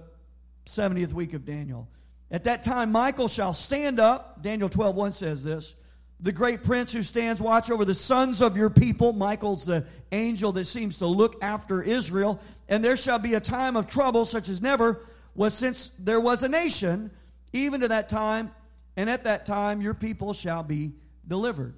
70th 0.66 1.14
week 1.14 1.34
of 1.34 1.46
Daniel. 1.46 1.88
At 2.32 2.46
that 2.46 2.64
time, 2.64 2.94
Michael 2.94 3.28
shall 3.28 3.54
stand 3.54 4.00
up. 4.00 4.42
Daniel 4.42 4.70
12 4.70 4.96
1 4.96 5.12
says 5.12 5.44
this. 5.44 5.76
The 6.22 6.32
great 6.32 6.64
prince 6.64 6.94
who 6.94 7.04
stands 7.04 7.42
watch 7.42 7.70
over 7.70 7.84
the 7.84 7.94
sons 7.94 8.42
of 8.42 8.56
your 8.56 8.70
people. 8.70 9.12
Michael's 9.12 9.66
the 9.66 9.86
angel 10.12 10.54
that 10.54 10.66
seems 10.66 11.00
to 11.00 11.08
look 11.08 11.44
after 11.44 11.82
Israel. 11.82 12.40
And 12.70 12.84
there 12.84 12.96
shall 12.96 13.20
be 13.20 13.34
a 13.34 13.40
time 13.40 13.76
of 13.76 13.90
trouble 13.90 14.24
such 14.24 14.48
as 14.48 14.62
never 14.62 15.02
was 15.36 15.54
since 15.54 15.88
there 15.96 16.20
was 16.20 16.44
a 16.44 16.48
nation, 16.48 17.12
even 17.52 17.82
to 17.82 17.90
that 17.90 18.08
time. 18.08 18.52
And 18.96 19.10
at 19.10 19.26
that 19.26 19.46
time, 19.46 19.82
your 19.82 19.94
people 19.94 20.34
shall 20.34 20.64
be 20.64 20.94
delivered. 21.28 21.74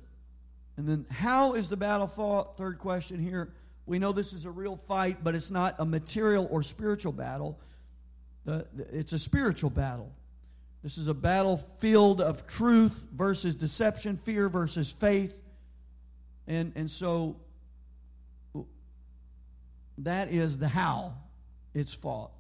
And 0.78 0.88
then, 0.88 1.06
how 1.10 1.54
is 1.54 1.70
the 1.70 1.78
battle 1.78 2.08
fought? 2.08 2.58
Third 2.58 2.80
question 2.80 3.20
here. 3.20 3.54
We 3.86 4.00
know 4.00 4.12
this 4.12 4.34
is 4.34 4.46
a 4.46 4.52
real 4.52 4.76
fight, 4.76 5.18
but 5.24 5.36
it's 5.36 5.52
not 5.52 5.76
a 5.80 5.86
material 5.86 6.48
or 6.52 6.64
spiritual 6.64 7.12
battle. 7.12 7.60
It's 8.92 9.14
a 9.14 9.20
spiritual 9.20 9.70
battle. 9.70 10.12
This 10.84 10.98
is 10.98 11.08
a 11.08 11.14
battlefield 11.14 12.20
of 12.20 12.46
truth 12.46 13.08
versus 13.14 13.56
deception, 13.56 14.18
fear 14.18 14.50
versus 14.50 14.92
faith. 14.92 15.42
And, 16.46 16.74
and 16.76 16.92
so 16.92 17.38
that 20.00 20.28
is 20.28 20.58
the 20.58 20.68
how 20.68 21.14
it's 21.74 21.94
fought. 21.94 22.32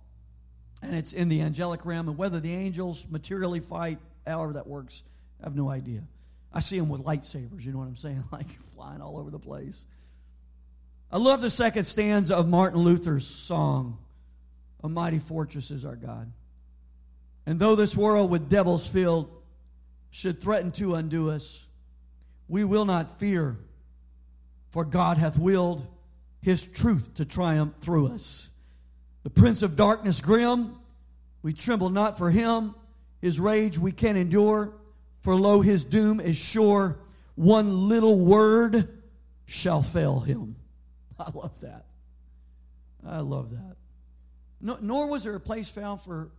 And 0.81 0.93
it's 0.93 1.13
in 1.13 1.29
the 1.29 1.41
angelic 1.41 1.85
realm. 1.85 2.09
And 2.09 2.17
whether 2.17 2.41
the 2.41 2.53
angels 2.53 3.07
materially 3.09 3.61
fight, 3.61 3.99
however 4.27 4.53
that 4.53 4.67
works, 4.67 5.03
I 5.41 5.45
have 5.45 5.55
no 5.55 5.69
idea. 5.69 6.03
I 6.51 6.59
see 6.59 6.77
them 6.77 6.89
with 6.89 7.01
lightsabers, 7.01 7.65
you 7.65 7.71
know 7.71 7.79
what 7.79 7.87
I'm 7.87 7.95
saying? 7.95 8.23
Like 8.31 8.49
flying 8.75 9.01
all 9.01 9.17
over 9.17 9.31
the 9.31 9.39
place. 9.39 9.85
I 11.09 11.17
love 11.17 11.41
the 11.41 11.49
second 11.49 11.85
stanza 11.85 12.35
of 12.35 12.49
Martin 12.49 12.81
Luther's 12.81 13.25
song, 13.25 13.99
A 14.83 14.89
Mighty 14.89 15.19
Fortress 15.19 15.71
is 15.71 15.85
Our 15.85 15.95
God. 15.95 16.31
And 17.45 17.59
though 17.59 17.75
this 17.75 17.95
world 17.95 18.29
with 18.29 18.49
devils 18.49 18.87
filled 18.87 19.29
should 20.09 20.41
threaten 20.41 20.71
to 20.73 20.95
undo 20.95 21.29
us, 21.29 21.67
we 22.47 22.63
will 22.63 22.85
not 22.85 23.11
fear, 23.19 23.57
for 24.69 24.85
God 24.85 25.17
hath 25.17 25.37
willed 25.37 25.85
his 26.41 26.65
truth 26.65 27.15
to 27.15 27.25
triumph 27.25 27.77
through 27.79 28.07
us. 28.07 28.49
The 29.23 29.29
prince 29.29 29.61
of 29.61 29.75
darkness 29.75 30.19
grim, 30.19 30.75
we 31.41 31.53
tremble 31.53 31.89
not 31.89 32.17
for 32.17 32.29
him. 32.29 32.75
His 33.21 33.39
rage 33.39 33.79
we 33.79 33.93
can 33.93 34.17
endure, 34.17 34.73
for 35.21 35.35
lo, 35.35 35.61
his 35.61 35.85
doom 35.85 36.19
is 36.19 36.35
sure. 36.35 36.99
One 37.35 37.87
little 37.87 38.19
word 38.19 38.89
shall 39.45 39.81
fail 39.81 40.19
him. 40.19 40.57
I 41.19 41.31
love 41.33 41.61
that. 41.61 41.85
I 43.05 43.19
love 43.19 43.51
that. 43.51 43.75
No, 44.59 44.77
nor 44.81 45.07
was 45.07 45.23
there 45.23 45.35
a 45.35 45.39
place 45.39 45.69
found 45.69 46.01
for 46.01 46.29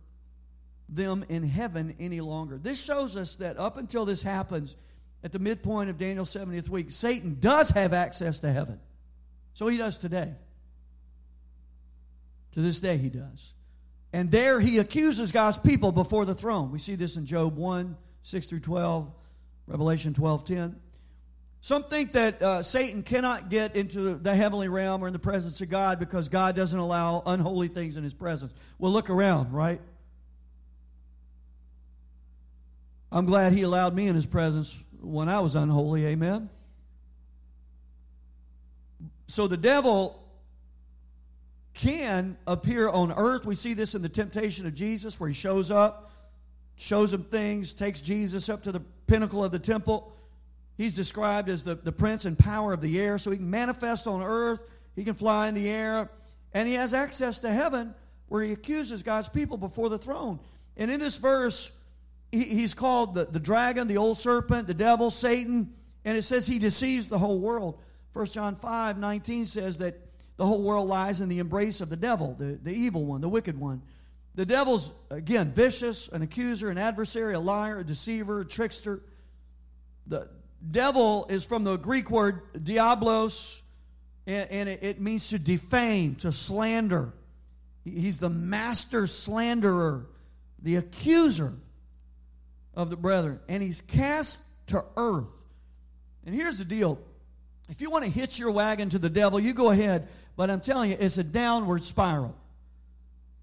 them 0.87 1.25
in 1.29 1.43
heaven 1.43 1.95
any 1.99 2.21
longer. 2.21 2.57
This 2.57 2.83
shows 2.83 3.17
us 3.17 3.37
that 3.37 3.57
up 3.57 3.77
until 3.77 4.05
this 4.05 4.23
happens, 4.23 4.75
at 5.23 5.31
the 5.31 5.39
midpoint 5.39 5.89
of 5.89 5.97
Daniel's 5.97 6.31
70th 6.31 6.69
week, 6.69 6.91
Satan 6.91 7.37
does 7.39 7.71
have 7.71 7.93
access 7.93 8.39
to 8.41 8.51
heaven. 8.51 8.79
So 9.53 9.67
he 9.67 9.77
does 9.77 9.97
today. 9.97 10.33
To 12.51 12.61
this 12.61 12.79
day, 12.79 12.97
he 12.97 13.09
does. 13.09 13.53
And 14.13 14.31
there 14.31 14.59
he 14.59 14.77
accuses 14.77 15.31
God's 15.31 15.57
people 15.57 15.91
before 15.91 16.25
the 16.25 16.35
throne. 16.35 16.71
We 16.71 16.79
see 16.79 16.95
this 16.95 17.17
in 17.17 17.25
Job 17.25 17.57
1 17.57 17.97
6 18.21 18.47
through 18.47 18.59
12, 18.61 19.11
Revelation 19.67 20.13
12 20.13 20.45
10. 20.45 20.75
Some 21.59 21.83
think 21.83 22.11
that 22.11 22.41
uh, 22.43 22.61
Satan 22.61 23.01
cannot 23.01 23.49
get 23.49 23.75
into 23.75 24.15
the 24.15 24.35
heavenly 24.35 24.67
realm 24.67 25.03
or 25.03 25.07
in 25.07 25.13
the 25.13 25.19
presence 25.19 25.59
of 25.61 25.69
God 25.69 25.97
because 25.97 26.29
God 26.29 26.55
doesn't 26.55 26.77
allow 26.77 27.23
unholy 27.25 27.67
things 27.67 27.97
in 27.97 28.03
his 28.03 28.13
presence. 28.13 28.53
Well, 28.77 28.91
look 28.91 29.09
around, 29.09 29.51
right? 29.51 29.81
I'm 33.11 33.25
glad 33.25 33.53
he 33.53 33.61
allowed 33.61 33.93
me 33.93 34.07
in 34.07 34.15
his 34.15 34.25
presence 34.25 34.83
when 35.01 35.29
I 35.29 35.39
was 35.39 35.55
unholy, 35.55 36.05
amen? 36.05 36.49
So 39.27 39.47
the 39.47 39.57
devil 39.57 40.21
can 41.73 42.37
appear 42.47 42.89
on 42.89 43.11
earth. 43.11 43.45
We 43.45 43.55
see 43.55 43.73
this 43.73 43.95
in 43.95 44.01
the 44.01 44.09
temptation 44.09 44.65
of 44.65 44.73
Jesus 44.73 45.19
where 45.19 45.29
he 45.29 45.35
shows 45.35 45.71
up, 45.71 46.11
shows 46.75 47.13
him 47.13 47.23
things, 47.23 47.73
takes 47.73 48.01
Jesus 48.01 48.49
up 48.49 48.63
to 48.63 48.71
the 48.71 48.81
pinnacle 49.07 49.43
of 49.43 49.51
the 49.51 49.59
temple 49.59 50.15
He's 50.77 50.93
described 50.93 51.49
as 51.49 51.63
the, 51.63 51.75
the 51.75 51.91
prince 51.91 52.25
and 52.25 52.37
power 52.37 52.73
of 52.73 52.81
the 52.81 52.99
air, 52.99 53.17
so 53.17 53.31
he 53.31 53.37
can 53.37 53.49
manifest 53.49 54.07
on 54.07 54.21
earth, 54.21 54.61
he 54.95 55.03
can 55.03 55.13
fly 55.13 55.47
in 55.47 55.55
the 55.55 55.69
air, 55.69 56.09
and 56.53 56.67
he 56.67 56.75
has 56.75 56.93
access 56.93 57.39
to 57.39 57.51
heaven 57.51 57.95
where 58.27 58.43
he 58.43 58.51
accuses 58.51 59.03
God's 59.03 59.29
people 59.29 59.57
before 59.57 59.89
the 59.89 59.97
throne. 59.97 60.39
And 60.75 60.91
in 60.91 60.99
this 60.99 61.17
verse, 61.17 61.74
he, 62.35 62.43
he's 62.45 62.73
called 62.73 63.15
the, 63.15 63.25
the 63.25 63.39
dragon, 63.39 63.87
the 63.87 63.97
old 63.97 64.17
serpent, 64.17 64.67
the 64.67 64.73
devil, 64.73 65.09
Satan, 65.09 65.73
and 66.03 66.17
it 66.17 66.23
says 66.23 66.47
he 66.47 66.59
deceives 66.59 67.09
the 67.09 67.19
whole 67.19 67.39
world. 67.39 67.79
1 68.13 68.25
John 68.27 68.55
5 68.55 68.97
19 68.97 69.45
says 69.45 69.77
that 69.77 69.95
the 70.37 70.45
whole 70.45 70.61
world 70.61 70.87
lies 70.87 71.21
in 71.21 71.29
the 71.29 71.39
embrace 71.39 71.81
of 71.81 71.89
the 71.89 71.95
devil, 71.95 72.35
the, 72.37 72.59
the 72.61 72.71
evil 72.71 73.05
one, 73.05 73.21
the 73.21 73.29
wicked 73.29 73.59
one. 73.59 73.81
The 74.35 74.45
devil's, 74.45 74.91
again, 75.09 75.51
vicious, 75.51 76.09
an 76.09 76.21
accuser, 76.21 76.69
an 76.69 76.77
adversary, 76.77 77.33
a 77.33 77.39
liar, 77.39 77.79
a 77.79 77.83
deceiver, 77.85 78.41
a 78.41 78.45
trickster. 78.45 79.01
The, 80.07 80.29
devil 80.71 81.25
is 81.29 81.45
from 81.45 81.63
the 81.63 81.77
Greek 81.77 82.09
word 82.09 82.63
diablos, 82.63 83.61
and, 84.27 84.67
it, 84.67 84.99
means 84.99 85.29
to 85.29 85.37
defame, 85.37 86.15
to 86.15 86.31
slander. 86.31 87.13
He's 87.83 88.17
the 88.17 88.29
master 88.29 89.05
slanderer, 89.05 90.07
the 90.61 90.77
accuser 90.77 91.53
of 92.75 92.89
the 92.89 92.95
brethren, 92.95 93.39
and 93.47 93.63
he's 93.63 93.81
cast 93.81 94.41
to 94.67 94.83
earth. 94.97 95.35
And 96.25 96.33
here's 96.33 96.57
the 96.57 96.65
deal 96.65 96.99
if 97.69 97.81
you 97.81 97.89
want 97.89 98.03
to 98.03 98.09
hitch 98.09 98.37
your 98.37 98.51
wagon 98.51 98.89
to 98.89 98.99
the 98.99 99.09
devil, 99.09 99.39
you 99.39 99.53
go 99.53 99.69
ahead, 99.69 100.07
but 100.35 100.49
I'm 100.49 100.61
telling 100.61 100.91
you, 100.91 100.97
it's 100.99 101.17
a 101.17 101.23
downward 101.23 101.83
spiral. 101.83 102.35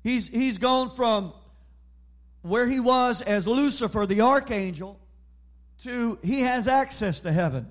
He's, 0.03 0.29
he's 0.29 0.59
gone 0.59 0.91
from 0.91 1.33
where 2.43 2.67
he 2.67 2.81
was 2.81 3.23
as 3.23 3.47
Lucifer, 3.47 4.07
the 4.07 4.23
archangel, 4.23 4.99
to 5.81 6.19
he 6.23 6.41
has 6.41 6.69
access 6.69 7.21
to 7.21 7.33
heaven. 7.33 7.71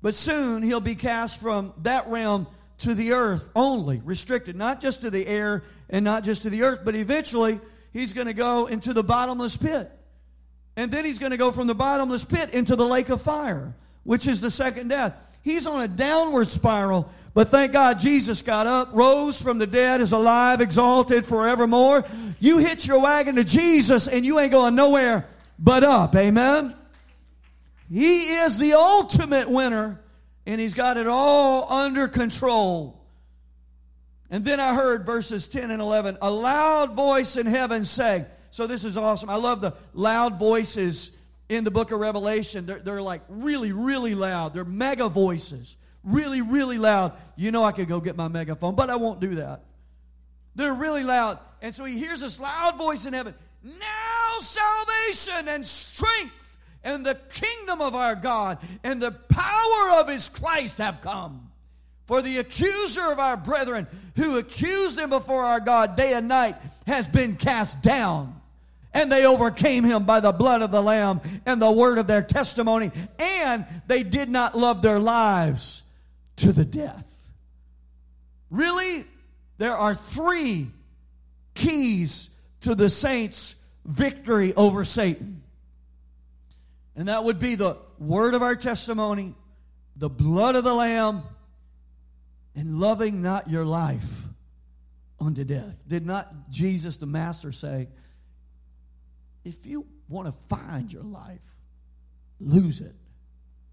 But 0.00 0.14
soon 0.14 0.62
he'll 0.62 0.80
be 0.80 0.94
cast 0.94 1.40
from 1.40 1.72
that 1.82 2.08
realm 2.08 2.46
to 2.78 2.94
the 2.94 3.12
earth 3.12 3.48
only, 3.54 4.00
restricted, 4.04 4.56
not 4.56 4.80
just 4.80 5.02
to 5.02 5.10
the 5.10 5.26
air 5.26 5.62
and 5.88 6.04
not 6.04 6.24
just 6.24 6.42
to 6.42 6.50
the 6.50 6.64
earth, 6.64 6.80
but 6.84 6.94
eventually 6.94 7.60
he's 7.92 8.12
going 8.12 8.26
to 8.26 8.34
go 8.34 8.66
into 8.66 8.92
the 8.92 9.02
bottomless 9.02 9.56
pit. 9.56 9.90
And 10.76 10.90
then 10.90 11.04
he's 11.04 11.18
going 11.18 11.32
to 11.32 11.38
go 11.38 11.52
from 11.52 11.66
the 11.66 11.74
bottomless 11.74 12.24
pit 12.24 12.50
into 12.50 12.76
the 12.76 12.86
lake 12.86 13.08
of 13.08 13.20
fire, 13.20 13.74
which 14.04 14.26
is 14.26 14.40
the 14.40 14.50
second 14.50 14.88
death. 14.88 15.14
He's 15.42 15.66
on 15.66 15.82
a 15.82 15.88
downward 15.88 16.48
spiral, 16.48 17.10
but 17.34 17.48
thank 17.48 17.72
God 17.72 17.98
Jesus 17.98 18.42
got 18.42 18.66
up, 18.66 18.90
rose 18.92 19.40
from 19.40 19.58
the 19.58 19.66
dead, 19.66 20.00
is 20.00 20.12
alive, 20.12 20.60
exalted 20.60 21.26
forevermore. 21.26 22.04
You 22.38 22.58
hitch 22.58 22.86
your 22.86 23.00
wagon 23.00 23.34
to 23.36 23.44
Jesus 23.44 24.06
and 24.06 24.24
you 24.24 24.38
ain't 24.38 24.52
going 24.52 24.74
nowhere 24.74 25.26
but 25.58 25.84
up. 25.84 26.14
Amen. 26.14 26.74
He 27.90 28.30
is 28.30 28.58
the 28.58 28.72
ultimate 28.72 29.50
winner, 29.50 30.00
and 30.46 30.60
He's 30.60 30.72
got 30.72 30.96
it 30.96 31.06
all 31.06 31.70
under 31.70 32.08
control. 32.08 32.98
And 34.30 34.46
then 34.46 34.60
I 34.60 34.74
heard 34.74 35.04
verses 35.04 35.46
10 35.46 35.70
and 35.70 35.82
11 35.82 36.16
a 36.22 36.30
loud 36.30 36.94
voice 36.94 37.36
in 37.36 37.44
heaven 37.44 37.84
say, 37.84 38.24
So 38.52 38.66
this 38.66 38.84
is 38.84 38.98
awesome. 38.98 39.30
I 39.30 39.36
love 39.36 39.62
the 39.62 39.72
loud 39.94 40.38
voices 40.38 41.16
in 41.48 41.64
the 41.64 41.70
book 41.70 41.90
of 41.90 41.98
Revelation. 41.98 42.66
They're, 42.66 42.80
they're 42.80 43.00
like 43.00 43.22
really, 43.30 43.72
really 43.72 44.14
loud. 44.14 44.52
They're 44.52 44.62
mega 44.62 45.08
voices. 45.08 45.78
Really, 46.04 46.42
really 46.42 46.76
loud. 46.76 47.14
You 47.34 47.50
know, 47.50 47.64
I 47.64 47.72
could 47.72 47.88
go 47.88 47.98
get 47.98 48.14
my 48.14 48.28
megaphone, 48.28 48.74
but 48.74 48.90
I 48.90 48.96
won't 48.96 49.20
do 49.20 49.36
that. 49.36 49.62
They're 50.54 50.74
really 50.74 51.02
loud. 51.02 51.38
And 51.62 51.74
so 51.74 51.86
he 51.86 51.98
hears 51.98 52.20
this 52.20 52.38
loud 52.38 52.76
voice 52.76 53.06
in 53.06 53.14
heaven 53.14 53.34
Now 53.64 54.40
salvation 54.40 55.48
and 55.48 55.66
strength 55.66 56.58
and 56.84 57.06
the 57.06 57.14
kingdom 57.32 57.80
of 57.80 57.94
our 57.94 58.14
God 58.14 58.58
and 58.84 59.00
the 59.00 59.12
power 59.12 60.00
of 60.00 60.10
his 60.10 60.28
Christ 60.28 60.76
have 60.76 61.00
come. 61.00 61.48
For 62.06 62.20
the 62.20 62.36
accuser 62.36 63.12
of 63.12 63.18
our 63.18 63.38
brethren, 63.38 63.86
who 64.16 64.36
accused 64.36 64.98
him 64.98 65.08
before 65.08 65.42
our 65.42 65.60
God 65.60 65.96
day 65.96 66.12
and 66.12 66.28
night, 66.28 66.56
has 66.86 67.08
been 67.08 67.36
cast 67.36 67.82
down. 67.82 68.41
And 68.94 69.10
they 69.10 69.24
overcame 69.24 69.84
him 69.84 70.04
by 70.04 70.20
the 70.20 70.32
blood 70.32 70.60
of 70.60 70.70
the 70.70 70.82
Lamb 70.82 71.20
and 71.46 71.60
the 71.60 71.72
word 71.72 71.98
of 71.98 72.06
their 72.06 72.22
testimony, 72.22 72.90
and 73.18 73.64
they 73.86 74.02
did 74.02 74.28
not 74.28 74.56
love 74.56 74.82
their 74.82 74.98
lives 74.98 75.82
to 76.36 76.52
the 76.52 76.64
death. 76.64 77.08
Really? 78.50 79.04
There 79.56 79.74
are 79.74 79.94
three 79.94 80.68
keys 81.54 82.28
to 82.60 82.74
the 82.74 82.90
saints' 82.90 83.62
victory 83.84 84.52
over 84.54 84.84
Satan. 84.84 85.42
And 86.94 87.08
that 87.08 87.24
would 87.24 87.40
be 87.40 87.54
the 87.54 87.78
word 87.98 88.34
of 88.34 88.42
our 88.42 88.56
testimony, 88.56 89.34
the 89.96 90.10
blood 90.10 90.54
of 90.54 90.64
the 90.64 90.74
Lamb, 90.74 91.22
and 92.54 92.78
loving 92.78 93.22
not 93.22 93.48
your 93.48 93.64
life 93.64 94.24
unto 95.18 95.44
death. 95.44 95.82
Did 95.88 96.04
not 96.04 96.50
Jesus, 96.50 96.98
the 96.98 97.06
Master, 97.06 97.52
say, 97.52 97.88
if 99.44 99.66
you 99.66 99.86
want 100.08 100.26
to 100.26 100.32
find 100.54 100.92
your 100.92 101.02
life, 101.02 101.56
lose 102.40 102.80
it. 102.80 102.94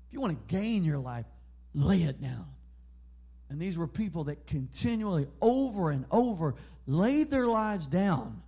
If 0.07 0.13
you 0.13 0.22
want 0.22 0.47
to 0.47 0.55
gain 0.55 0.84
your 0.84 0.99
life, 0.99 1.26
lay 1.74 2.03
it 2.03 2.22
down. 2.22 2.47
And 3.49 3.59
these 3.59 3.78
were 3.78 3.88
people 3.88 4.26
that 4.26 4.45
continually, 4.47 5.28
over 5.41 5.89
and 5.91 6.05
over, 6.11 6.55
laid 6.86 7.32
their 7.32 7.47
lives 7.47 7.88
down. 7.88 8.41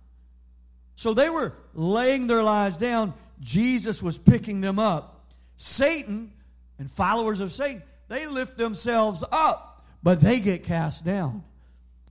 So 0.94 1.14
they 1.14 1.30
were 1.30 1.54
laying 1.74 2.26
their 2.26 2.42
lives 2.42 2.76
down 2.76 3.14
Jesus 3.42 4.02
was 4.02 4.16
picking 4.16 4.60
them 4.60 4.78
up. 4.78 5.26
Satan 5.56 6.32
and 6.78 6.90
followers 6.90 7.40
of 7.40 7.52
Satan, 7.52 7.82
they 8.08 8.26
lift 8.26 8.56
themselves 8.56 9.24
up, 9.30 9.84
but 10.02 10.20
they 10.20 10.40
get 10.40 10.64
cast 10.64 11.04
down. 11.04 11.42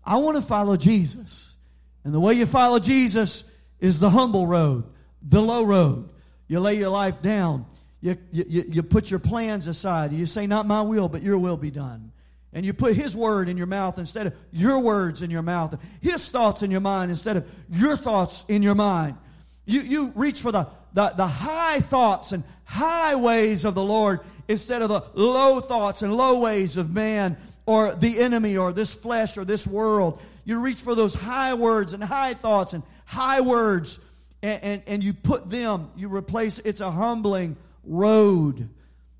I 0.03 0.17
want 0.17 0.35
to 0.35 0.43
follow 0.43 0.75
Jesus. 0.75 1.55
And 2.03 2.13
the 2.13 2.19
way 2.19 2.33
you 2.33 2.45
follow 2.45 2.79
Jesus 2.79 3.49
is 3.79 3.99
the 3.99 4.09
humble 4.09 4.45
road, 4.45 4.83
the 5.21 5.41
low 5.41 5.63
road. 5.63 6.09
You 6.47 6.59
lay 6.59 6.75
your 6.75 6.89
life 6.89 7.21
down. 7.21 7.65
You, 8.01 8.17
you, 8.31 8.65
you 8.67 8.83
put 8.83 9.11
your 9.11 9.19
plans 9.19 9.67
aside. 9.67 10.11
You 10.11 10.25
say, 10.25 10.47
Not 10.47 10.65
my 10.65 10.81
will, 10.81 11.07
but 11.07 11.21
your 11.21 11.37
will 11.37 11.57
be 11.57 11.71
done. 11.71 12.11
And 12.53 12.65
you 12.65 12.73
put 12.73 12.95
His 12.95 13.15
word 13.15 13.47
in 13.47 13.57
your 13.57 13.67
mouth 13.67 13.97
instead 13.97 14.27
of 14.27 14.33
your 14.51 14.79
words 14.79 15.21
in 15.21 15.29
your 15.29 15.43
mouth. 15.43 15.79
His 16.01 16.27
thoughts 16.29 16.63
in 16.63 16.71
your 16.71 16.81
mind 16.81 17.11
instead 17.11 17.37
of 17.37 17.49
your 17.69 17.95
thoughts 17.95 18.43
in 18.47 18.63
your 18.63 18.75
mind. 18.75 19.17
You, 19.65 19.81
you 19.81 20.11
reach 20.15 20.41
for 20.41 20.51
the 20.51 20.67
the, 20.93 21.13
the 21.15 21.27
high 21.27 21.79
thoughts 21.79 22.31
and 22.31 22.43
high 22.65 23.15
ways 23.15 23.65
of 23.65 23.75
the 23.75 23.83
Lord 23.83 24.19
instead 24.47 24.81
of 24.81 24.89
the 24.89 25.03
low 25.13 25.59
thoughts 25.59 26.01
and 26.01 26.13
low 26.13 26.39
ways 26.39 26.77
of 26.77 26.93
man 26.93 27.37
or 27.65 27.95
the 27.95 28.19
enemy 28.19 28.57
or 28.57 28.73
this 28.73 28.93
flesh 28.93 29.37
or 29.37 29.45
this 29.45 29.65
world. 29.65 30.21
You 30.43 30.59
reach 30.59 30.81
for 30.81 30.95
those 30.95 31.13
high 31.13 31.53
words 31.53 31.93
and 31.93 32.03
high 32.03 32.33
thoughts 32.33 32.73
and 32.73 32.83
high 33.05 33.41
words 33.41 33.99
and, 34.43 34.63
and, 34.63 34.81
and 34.87 35.03
you 35.03 35.13
put 35.13 35.49
them, 35.49 35.91
you 35.95 36.13
replace 36.13 36.59
it's 36.59 36.81
a 36.81 36.91
humbling 36.91 37.57
road. 37.83 38.69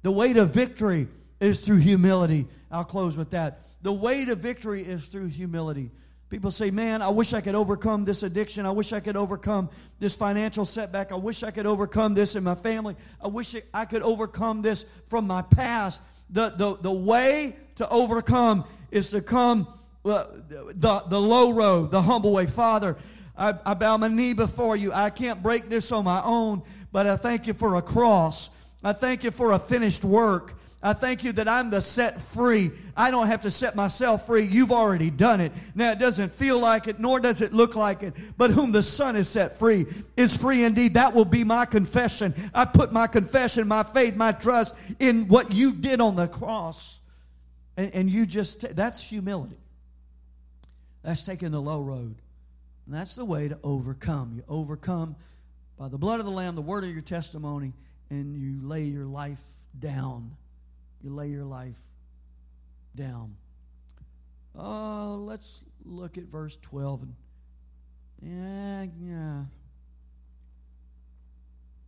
The 0.04 0.12
way 0.12 0.34
to 0.34 0.46
victory 0.46 1.08
is 1.40 1.60
through 1.60 1.78
humility. 1.78 2.48
I'll 2.72 2.84
close 2.84 3.18
with 3.18 3.32
that. 3.32 3.62
The 3.82 3.92
way 3.92 4.26
to 4.26 4.36
victory 4.36 4.82
is 4.82 5.08
through 5.08 5.28
humility. 5.28 5.92
People 6.30 6.50
say, 6.50 6.72
Man, 6.72 7.02
I 7.02 7.10
wish 7.10 7.34
I 7.34 7.42
could 7.42 7.56
overcome 7.56 8.06
this 8.06 8.24
addiction. 8.24 8.66
I 8.66 8.72
wish 8.72 8.94
I 8.94 9.02
could 9.02 9.18
overcome 9.18 9.70
this 10.00 10.16
financial 10.16 10.64
setback. 10.64 11.12
I 11.12 11.16
wish 11.16 11.44
I 11.44 11.52
could 11.52 11.66
overcome 11.66 12.14
this 12.14 12.36
in 12.36 12.44
my 12.44 12.56
family. 12.56 12.96
I 13.22 13.28
wish 13.28 13.54
I 13.74 13.86
could 13.86 14.02
overcome 14.02 14.62
this 14.62 14.84
from 15.10 15.28
my 15.28 15.42
past. 15.42 16.02
The, 16.30 16.50
the, 16.50 16.78
the 16.78 16.92
way 16.92 17.58
to 17.76 17.90
overcome 17.90 18.64
is 18.92 19.10
to 19.10 19.22
come 19.22 19.68
uh, 20.06 20.26
the, 20.50 21.04
the 21.08 21.20
low 21.20 21.52
road, 21.52 21.92
the 21.92 22.02
humble 22.02 22.32
way. 22.32 22.46
Father, 22.46 22.96
I, 23.38 23.54
I 23.66 23.74
bow 23.74 23.98
my 23.98 24.08
knee 24.08 24.34
before 24.34 24.76
you. 24.76 24.92
I 24.94 25.10
can't 25.10 25.42
break 25.42 25.70
this 25.70 25.92
on 25.92 26.06
my 26.06 26.22
own, 26.24 26.64
but 26.92 27.08
I 27.08 27.18
thank 27.18 27.48
you 27.48 27.54
for 27.54 27.76
a 27.76 27.82
cross. 27.82 28.50
I 28.84 28.94
thank 28.94 29.24
you 29.24 29.32
for 29.32 29.52
a 29.52 29.60
finished 29.60 30.04
work. 30.04 30.56
I 30.84 30.94
thank 30.94 31.24
you 31.24 31.32
that 31.34 31.48
I'm 31.48 31.70
the 31.70 31.80
set 31.80 32.20
free. 32.20 32.72
I 32.98 33.12
don't 33.12 33.28
have 33.28 33.42
to 33.42 33.52
set 33.52 33.76
myself 33.76 34.26
free. 34.26 34.46
You've 34.46 34.72
already 34.72 35.12
done 35.12 35.40
it. 35.40 35.52
Now, 35.76 35.92
it 35.92 36.00
doesn't 36.00 36.34
feel 36.34 36.58
like 36.60 36.88
it, 36.88 37.00
nor 37.00 37.20
does 37.20 37.42
it 37.42 37.54
look 37.54 37.76
like 37.76 38.02
it, 38.02 38.16
but 38.36 38.50
whom 38.50 38.72
the 38.72 38.82
Son 38.82 39.16
is 39.16 39.30
set 39.30 39.60
free 39.60 39.86
is 40.18 40.36
free 40.36 40.64
indeed. 40.64 40.96
That 40.96 41.14
will 41.14 41.26
be 41.26 41.44
my 41.44 41.66
confession. 41.66 42.34
I 42.54 42.66
put 42.66 42.92
my 42.92 43.06
confession, 43.06 43.68
my 43.68 43.84
faith, 43.84 44.16
my 44.16 44.32
trust 44.32 44.76
in 45.00 45.28
what 45.28 45.52
you 45.52 45.74
did 45.74 46.02
on 46.02 46.16
the 46.16 46.28
cross. 46.28 47.00
And, 47.78 47.94
and 47.94 48.10
you 48.10 48.26
just, 48.26 48.76
that's 48.76 49.02
humility. 49.02 49.58
That's 51.04 51.24
taking 51.24 51.52
the 51.52 51.62
low 51.62 51.82
road. 51.82 52.16
And 52.92 53.00
that's 53.00 53.16
the 53.16 53.24
way 53.24 53.48
to 53.48 53.58
overcome. 53.64 54.34
You 54.36 54.44
overcome 54.50 55.16
by 55.80 55.88
the 55.88 55.98
blood 55.98 56.20
of 56.20 56.26
the 56.26 56.32
Lamb, 56.32 56.56
the 56.56 56.62
word 56.62 56.84
of 56.84 56.92
your 56.92 57.00
testimony, 57.00 57.72
and 58.10 58.36
you 58.36 58.68
lay 58.68 58.84
your 58.84 59.06
life 59.06 59.42
down 59.80 60.36
you 61.04 61.14
lay 61.14 61.28
your 61.28 61.46
life 61.46 61.80
down. 62.96 63.36
Uh, 64.58 65.16
let's 65.16 65.62
look 65.84 66.18
at 66.18 66.26
verse 66.26 66.58
12. 66.62 67.04
And, 68.22 68.94
yeah, 69.02 69.46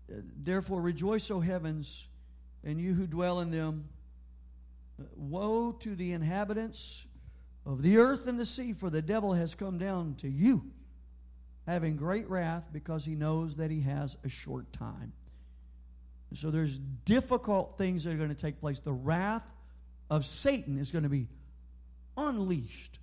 yeah. 0.10 0.22
Therefore, 0.44 0.82
rejoice, 0.82 1.30
O 1.32 1.40
heavens, 1.40 2.08
and 2.64 2.80
you 2.80 2.94
who 2.94 3.08
dwell 3.08 3.40
in 3.40 3.52
them. 3.52 3.90
Woe 5.16 5.72
to 5.72 5.96
the 5.96 6.12
inhabitants 6.14 7.06
of 7.66 7.82
the 7.82 7.98
earth 7.98 8.28
and 8.28 8.38
the 8.38 8.46
sea, 8.46 8.74
for 8.74 8.90
the 8.90 9.02
devil 9.02 9.34
has 9.34 9.56
come 9.56 9.78
down 9.78 10.16
to 10.16 10.30
you, 10.30 10.72
having 11.66 11.96
great 11.96 12.30
wrath, 12.30 12.68
because 12.72 13.06
he 13.06 13.16
knows 13.16 13.58
that 13.58 13.72
he 13.72 13.82
has 13.82 14.18
a 14.24 14.30
short 14.30 14.72
time. 14.74 15.14
So 16.34 16.50
there's 16.50 16.80
difficult 16.80 17.78
things 17.78 18.04
that 18.04 18.14
are 18.14 18.18
going 18.18 18.34
to 18.34 18.36
take 18.36 18.60
place. 18.60 18.80
The 18.80 18.92
wrath 18.92 19.46
of 20.10 20.26
Satan 20.26 20.80
is 20.80 20.92
going 20.92 21.04
to 21.04 21.10
be 21.10 21.28
unleashed. 22.18 23.00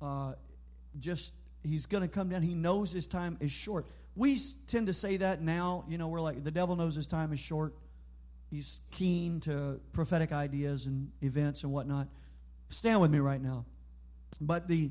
Uh, 0.00 0.34
just 0.98 1.32
he's 1.62 1.86
going 1.86 2.02
to 2.02 2.08
come 2.08 2.28
down. 2.28 2.42
He 2.42 2.54
knows 2.54 2.92
his 2.92 3.06
time 3.06 3.38
is 3.40 3.50
short. 3.50 3.86
We 4.14 4.38
tend 4.66 4.86
to 4.86 4.92
say 4.92 5.18
that 5.18 5.42
now. 5.42 5.84
You 5.88 5.98
know, 5.98 6.08
we're 6.08 6.20
like 6.20 6.44
the 6.44 6.50
devil 6.50 6.76
knows 6.76 6.94
his 6.94 7.06
time 7.06 7.32
is 7.32 7.40
short. 7.40 7.74
He's 8.50 8.80
keen 8.90 9.40
to 9.40 9.80
prophetic 9.92 10.32
ideas 10.32 10.86
and 10.86 11.10
events 11.22 11.64
and 11.64 11.72
whatnot. 11.72 12.08
Stand 12.68 13.00
with 13.00 13.10
me 13.10 13.18
right 13.18 13.40
now. 13.40 13.64
But 14.40 14.68
the 14.68 14.90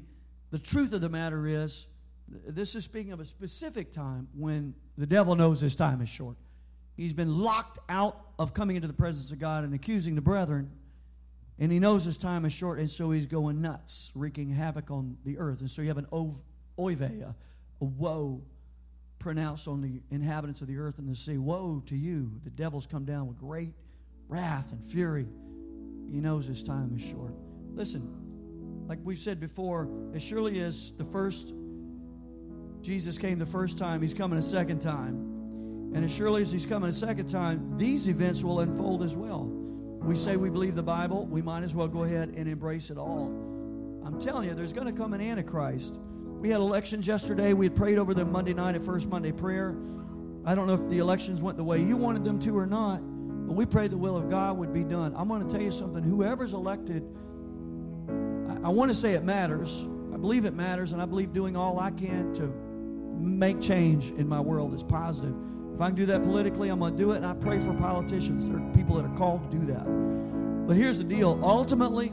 the 0.52 0.60
truth 0.60 0.94
of 0.94 1.02
the 1.02 1.10
matter 1.10 1.48
is, 1.48 1.88
this 2.28 2.76
is 2.76 2.84
speaking 2.84 3.12
of 3.12 3.20
a 3.20 3.26
specific 3.26 3.92
time 3.92 4.28
when 4.34 4.74
the 4.98 5.06
devil 5.06 5.36
knows 5.36 5.62
his 5.62 5.76
time 5.76 6.02
is 6.02 6.10
short. 6.10 6.38
He's 6.98 7.14
been 7.14 7.38
locked 7.38 7.80
out 7.90 8.20
of 8.40 8.54
coming 8.54 8.76
into 8.76 8.88
the 8.88 8.94
presence 8.94 9.32
of 9.32 9.40
God 9.40 9.64
and 9.64 9.74
accusing 9.74 10.16
the 10.16 10.22
brethren. 10.22 10.72
And 11.60 11.72
he 11.72 11.80
knows 11.80 12.04
his 12.04 12.18
time 12.18 12.44
is 12.46 12.52
short, 12.52 12.80
and 12.80 12.90
so 12.90 13.12
he's 13.12 13.26
going 13.26 13.62
nuts, 13.62 14.12
wreaking 14.14 14.50
havoc 14.50 14.92
on 14.92 15.18
the 15.24 15.38
earth. 15.38 15.62
And 15.62 15.70
so 15.70 15.82
you 15.82 15.88
have 15.88 15.98
an 15.98 16.08
oive, 16.12 17.02
a, 17.02 17.36
a 17.82 17.86
woe 17.86 18.42
pronounced 19.20 19.68
on 19.68 19.82
the 19.82 20.02
inhabitants 20.12 20.62
of 20.62 20.68
the 20.68 20.78
earth 20.78 21.00
and 21.00 21.10
the 21.10 21.16
sea. 21.16 21.38
Woe 21.38 21.82
to 21.86 21.96
you! 21.96 22.32
The 22.44 22.50
devil's 22.50 22.88
come 22.88 23.06
down 23.06 23.28
with 23.28 23.38
great 23.38 23.74
wrath 24.28 24.72
and 24.72 24.84
fury. 24.84 25.28
He 26.12 26.20
knows 26.20 26.46
his 26.46 26.62
time 26.62 26.94
is 26.94 27.02
short. 27.02 27.34
Listen, 27.74 28.86
like 28.88 29.00
we've 29.04 29.18
said 29.18 29.40
before, 29.40 29.90
as 30.14 30.24
surely 30.24 30.60
as 30.60 30.92
the 30.94 31.04
first 31.04 31.54
Jesus 32.86 33.18
came 33.18 33.40
the 33.40 33.48
first 33.48 33.80
time, 33.80 34.00
he's 34.00 34.14
coming 34.14 34.38
a 34.38 34.44
second 34.44 34.80
time. 34.80 35.16
And 35.96 36.06
as 36.06 36.14
surely 36.14 36.44
as 36.44 36.52
he's 36.52 36.68
coming 36.68 36.88
a 36.88 36.94
second 36.94 37.26
time, 37.26 37.78
these 37.78 38.08
events 38.08 38.44
will 38.44 38.60
unfold 38.60 39.02
as 39.02 39.16
well. 39.16 39.46
We 39.46 40.16
say 40.16 40.36
we 40.36 40.52
believe 40.52 40.76
the 40.76 40.84
Bible, 40.84 41.26
we 41.26 41.42
might 41.42 41.64
as 41.64 41.74
well 41.74 41.88
go 41.88 42.04
ahead 42.04 42.34
and 42.36 42.48
embrace 42.48 42.92
it 42.92 42.98
all. 43.00 43.30
I'm 44.06 44.20
telling 44.20 44.48
you, 44.48 44.54
there's 44.54 44.72
going 44.72 44.86
to 44.86 44.94
come 44.94 45.14
an 45.14 45.22
Antichrist. 45.22 46.00
We 46.40 46.50
had 46.52 46.60
elections 46.60 47.08
yesterday. 47.08 47.54
We 47.54 47.66
had 47.66 47.76
prayed 47.76 47.98
over 47.98 48.14
them 48.14 48.32
Monday 48.32 48.54
night 48.54 48.76
at 48.76 48.84
First 48.84 49.08
Monday 49.08 49.32
Prayer. 49.32 49.76
I 50.46 50.54
don't 50.54 50.68
know 50.68 50.76
if 50.76 50.88
the 50.88 51.00
elections 51.00 51.42
went 51.42 51.58
the 51.58 51.64
way 51.64 51.82
you 51.82 51.98
wanted 51.98 52.24
them 52.24 52.38
to 52.42 52.56
or 52.56 52.68
not, 52.68 53.00
but 53.00 53.54
we 53.54 53.66
prayed 53.66 53.90
the 53.90 53.98
will 53.98 54.16
of 54.16 54.30
God 54.30 54.60
would 54.60 54.74
be 54.74 54.84
done. 54.84 55.16
I'm 55.18 55.28
going 55.28 55.44
to 55.44 55.52
tell 55.52 55.64
you 55.64 55.72
something. 55.72 56.04
Whoever's 56.04 56.54
elected, 56.54 57.02
I, 58.48 58.68
I 58.68 58.70
want 58.70 58.92
to 58.92 58.96
say 58.96 59.14
it 59.14 59.24
matters. 59.24 59.88
I 60.14 60.18
believe 60.18 60.46
it 60.46 60.54
matters, 60.54 60.94
and 60.94 61.02
I 61.02 61.06
believe 61.06 61.34
doing 61.34 61.58
all 61.58 61.80
I 61.80 61.90
can 61.90 62.32
to 62.36 62.65
make 63.20 63.62
change 63.62 64.12
in 64.12 64.28
my 64.28 64.40
world 64.40 64.74
is 64.74 64.84
positive. 64.84 65.36
If 65.74 65.82
I 65.82 65.88
can 65.88 65.96
do 65.96 66.06
that 66.06 66.24
politically, 66.24 66.70
I'm 66.70 66.80
going 66.80 66.96
to 66.96 66.98
do 66.98 67.12
it. 67.12 67.18
And 67.18 67.26
I 67.26 67.34
pray 67.34 67.60
for 67.60 67.74
politicians 67.74 68.50
or 68.50 68.60
people 68.74 68.96
that 68.96 69.06
are 69.06 69.16
called 69.18 69.52
to 69.52 69.58
do 69.58 69.66
that. 69.74 69.86
But 70.68 70.78
here's 70.78 70.98
the 70.98 71.04
deal 71.04 71.40
ultimately, 71.44 72.08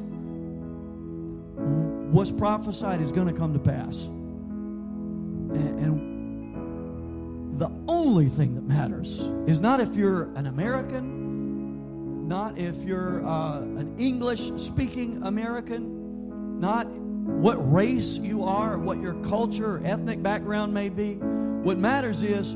what's 2.10 2.32
prophesied 2.32 3.00
is 3.00 3.12
going 3.12 3.28
to 3.28 3.32
come 3.32 3.52
to 3.52 3.58
pass. 3.58 4.06
And, 4.06 5.78
and 5.78 7.58
the 7.60 7.70
only 7.86 8.26
thing 8.26 8.54
that 8.56 8.64
matters 8.64 9.20
is 9.46 9.60
not 9.60 9.78
if 9.78 9.94
you're 9.94 10.24
an 10.34 10.46
American, 10.46 12.26
not 12.26 12.58
if 12.58 12.82
you're 12.82 13.24
uh, 13.24 13.60
an 13.60 13.94
English 13.98 14.50
speaking 14.56 15.22
American, 15.22 16.58
not 16.58 16.88
what 17.24 17.72
race 17.72 18.18
you 18.18 18.44
are, 18.44 18.78
what 18.78 18.98
your 19.00 19.14
culture 19.24 19.76
or 19.76 19.82
ethnic 19.84 20.22
background 20.22 20.74
may 20.74 20.88
be. 20.88 21.14
What 21.14 21.78
matters 21.78 22.22
is 22.22 22.54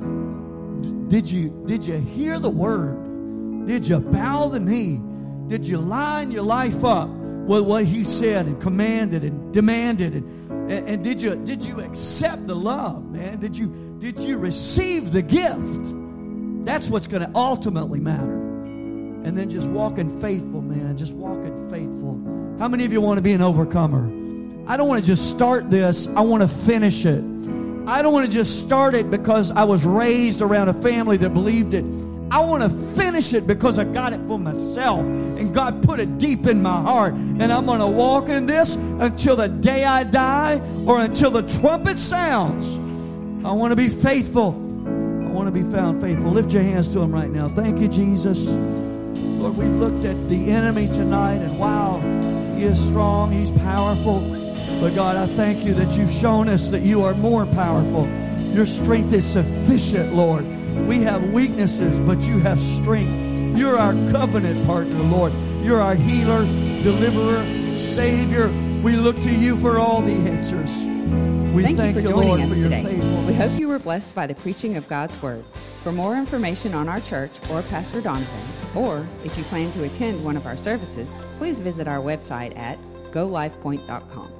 did 1.08 1.30
you, 1.30 1.62
did 1.66 1.86
you 1.86 1.98
hear 1.98 2.38
the 2.38 2.50
word? 2.50 3.66
Did 3.66 3.86
you 3.86 4.00
bow 4.00 4.48
the 4.48 4.60
knee? 4.60 5.00
Did 5.48 5.66
you 5.66 5.78
line 5.78 6.30
your 6.30 6.42
life 6.42 6.84
up 6.84 7.08
with 7.08 7.62
what 7.62 7.84
he 7.84 8.02
said 8.02 8.46
and 8.46 8.60
commanded 8.60 9.22
and 9.22 9.52
demanded? 9.52 10.14
And, 10.14 10.70
and, 10.70 10.88
and 10.88 11.04
did 11.04 11.22
you 11.22 11.36
did 11.44 11.64
you 11.64 11.80
accept 11.80 12.46
the 12.46 12.56
love, 12.56 13.04
man? 13.12 13.38
Did 13.38 13.56
you 13.56 13.96
did 13.98 14.18
you 14.18 14.38
receive 14.38 15.12
the 15.12 15.22
gift? 15.22 15.94
That's 16.64 16.88
what's 16.88 17.06
going 17.06 17.22
to 17.22 17.30
ultimately 17.36 18.00
matter. 18.00 18.32
And 18.32 19.36
then 19.36 19.50
just 19.50 19.68
walking 19.68 20.08
faithful, 20.20 20.62
man. 20.62 20.96
Just 20.96 21.14
walking 21.14 21.54
faithful. 21.70 22.20
How 22.58 22.68
many 22.68 22.84
of 22.84 22.92
you 22.92 23.00
want 23.00 23.18
to 23.18 23.22
be 23.22 23.32
an 23.32 23.42
overcomer? 23.42 24.15
I 24.68 24.76
don't 24.76 24.88
want 24.88 25.04
to 25.04 25.06
just 25.06 25.30
start 25.30 25.70
this, 25.70 26.08
I 26.08 26.20
want 26.20 26.42
to 26.42 26.48
finish 26.48 27.04
it. 27.04 27.22
I 27.88 28.02
don't 28.02 28.12
want 28.12 28.26
to 28.26 28.32
just 28.32 28.60
start 28.60 28.94
it 28.94 29.10
because 29.10 29.52
I 29.52 29.62
was 29.62 29.84
raised 29.84 30.42
around 30.42 30.68
a 30.68 30.74
family 30.74 31.16
that 31.18 31.30
believed 31.30 31.72
it. 31.72 31.84
I 32.32 32.40
want 32.40 32.64
to 32.64 32.68
finish 32.68 33.32
it 33.32 33.46
because 33.46 33.78
I 33.78 33.84
got 33.84 34.12
it 34.12 34.20
for 34.26 34.38
myself. 34.40 35.00
And 35.00 35.54
God 35.54 35.84
put 35.84 36.00
it 36.00 36.18
deep 36.18 36.46
in 36.46 36.62
my 36.62 36.82
heart. 36.82 37.14
And 37.14 37.44
I'm 37.44 37.64
going 37.64 37.78
to 37.78 37.86
walk 37.86 38.28
in 38.28 38.46
this 38.46 38.74
until 38.74 39.36
the 39.36 39.48
day 39.48 39.84
I 39.84 40.02
die 40.02 40.60
or 40.84 41.00
until 41.00 41.30
the 41.30 41.42
trumpet 41.60 42.00
sounds. 42.00 42.74
I 43.46 43.52
want 43.52 43.70
to 43.70 43.76
be 43.76 43.88
faithful. 43.88 44.48
I 44.48 45.30
want 45.30 45.46
to 45.46 45.52
be 45.52 45.62
found 45.62 46.00
faithful. 46.00 46.32
Lift 46.32 46.52
your 46.52 46.62
hands 46.62 46.88
to 46.94 47.00
Him 47.00 47.12
right 47.12 47.30
now. 47.30 47.48
Thank 47.48 47.78
you, 47.78 47.86
Jesus. 47.86 48.46
Lord, 48.46 49.56
we've 49.56 49.68
looked 49.68 50.04
at 50.04 50.28
the 50.28 50.50
enemy 50.50 50.88
tonight, 50.88 51.36
and 51.36 51.56
wow, 51.56 52.00
he 52.56 52.64
is 52.64 52.84
strong, 52.84 53.30
he's 53.30 53.52
powerful. 53.52 54.45
But 54.80 54.94
God, 54.94 55.16
I 55.16 55.26
thank 55.26 55.64
you 55.64 55.74
that 55.74 55.96
you've 55.96 56.10
shown 56.10 56.48
us 56.48 56.68
that 56.68 56.82
you 56.82 57.02
are 57.02 57.14
more 57.14 57.46
powerful. 57.46 58.06
Your 58.52 58.66
strength 58.66 59.12
is 59.12 59.24
sufficient, 59.24 60.14
Lord. 60.14 60.44
We 60.86 61.00
have 61.00 61.32
weaknesses, 61.32 61.98
but 62.00 62.26
you 62.26 62.38
have 62.40 62.60
strength. 62.60 63.58
You're 63.58 63.78
our 63.78 63.92
covenant 64.10 64.66
partner, 64.66 65.02
Lord. 65.02 65.32
You're 65.62 65.80
our 65.80 65.94
healer, 65.94 66.44
deliverer, 66.82 67.42
Savior. 67.74 68.48
We 68.82 68.96
look 68.96 69.16
to 69.22 69.34
you 69.34 69.56
for 69.56 69.78
all 69.78 70.02
the 70.02 70.12
answers. 70.12 70.70
We 71.54 71.62
thank, 71.62 71.78
thank 71.78 71.96
you 71.96 72.02
for 72.02 72.08
you, 72.08 72.14
joining 72.14 72.28
Lord, 72.28 72.40
us 72.42 72.56
for 72.56 72.62
today. 72.62 73.24
We 73.26 73.32
hope 73.32 73.58
you 73.58 73.68
were 73.68 73.78
blessed 73.78 74.14
by 74.14 74.26
the 74.26 74.34
preaching 74.34 74.76
of 74.76 74.86
God's 74.88 75.20
Word. 75.22 75.42
For 75.82 75.90
more 75.90 76.16
information 76.16 76.74
on 76.74 76.88
our 76.88 77.00
church 77.00 77.32
or 77.50 77.62
Pastor 77.62 78.02
Donovan, 78.02 78.44
or 78.74 79.06
if 79.24 79.38
you 79.38 79.44
plan 79.44 79.72
to 79.72 79.84
attend 79.84 80.22
one 80.22 80.36
of 80.36 80.44
our 80.44 80.56
services, 80.56 81.10
please 81.38 81.60
visit 81.60 81.88
our 81.88 82.00
website 82.00 82.56
at 82.58 82.78
golifepoint.com. 83.10 84.35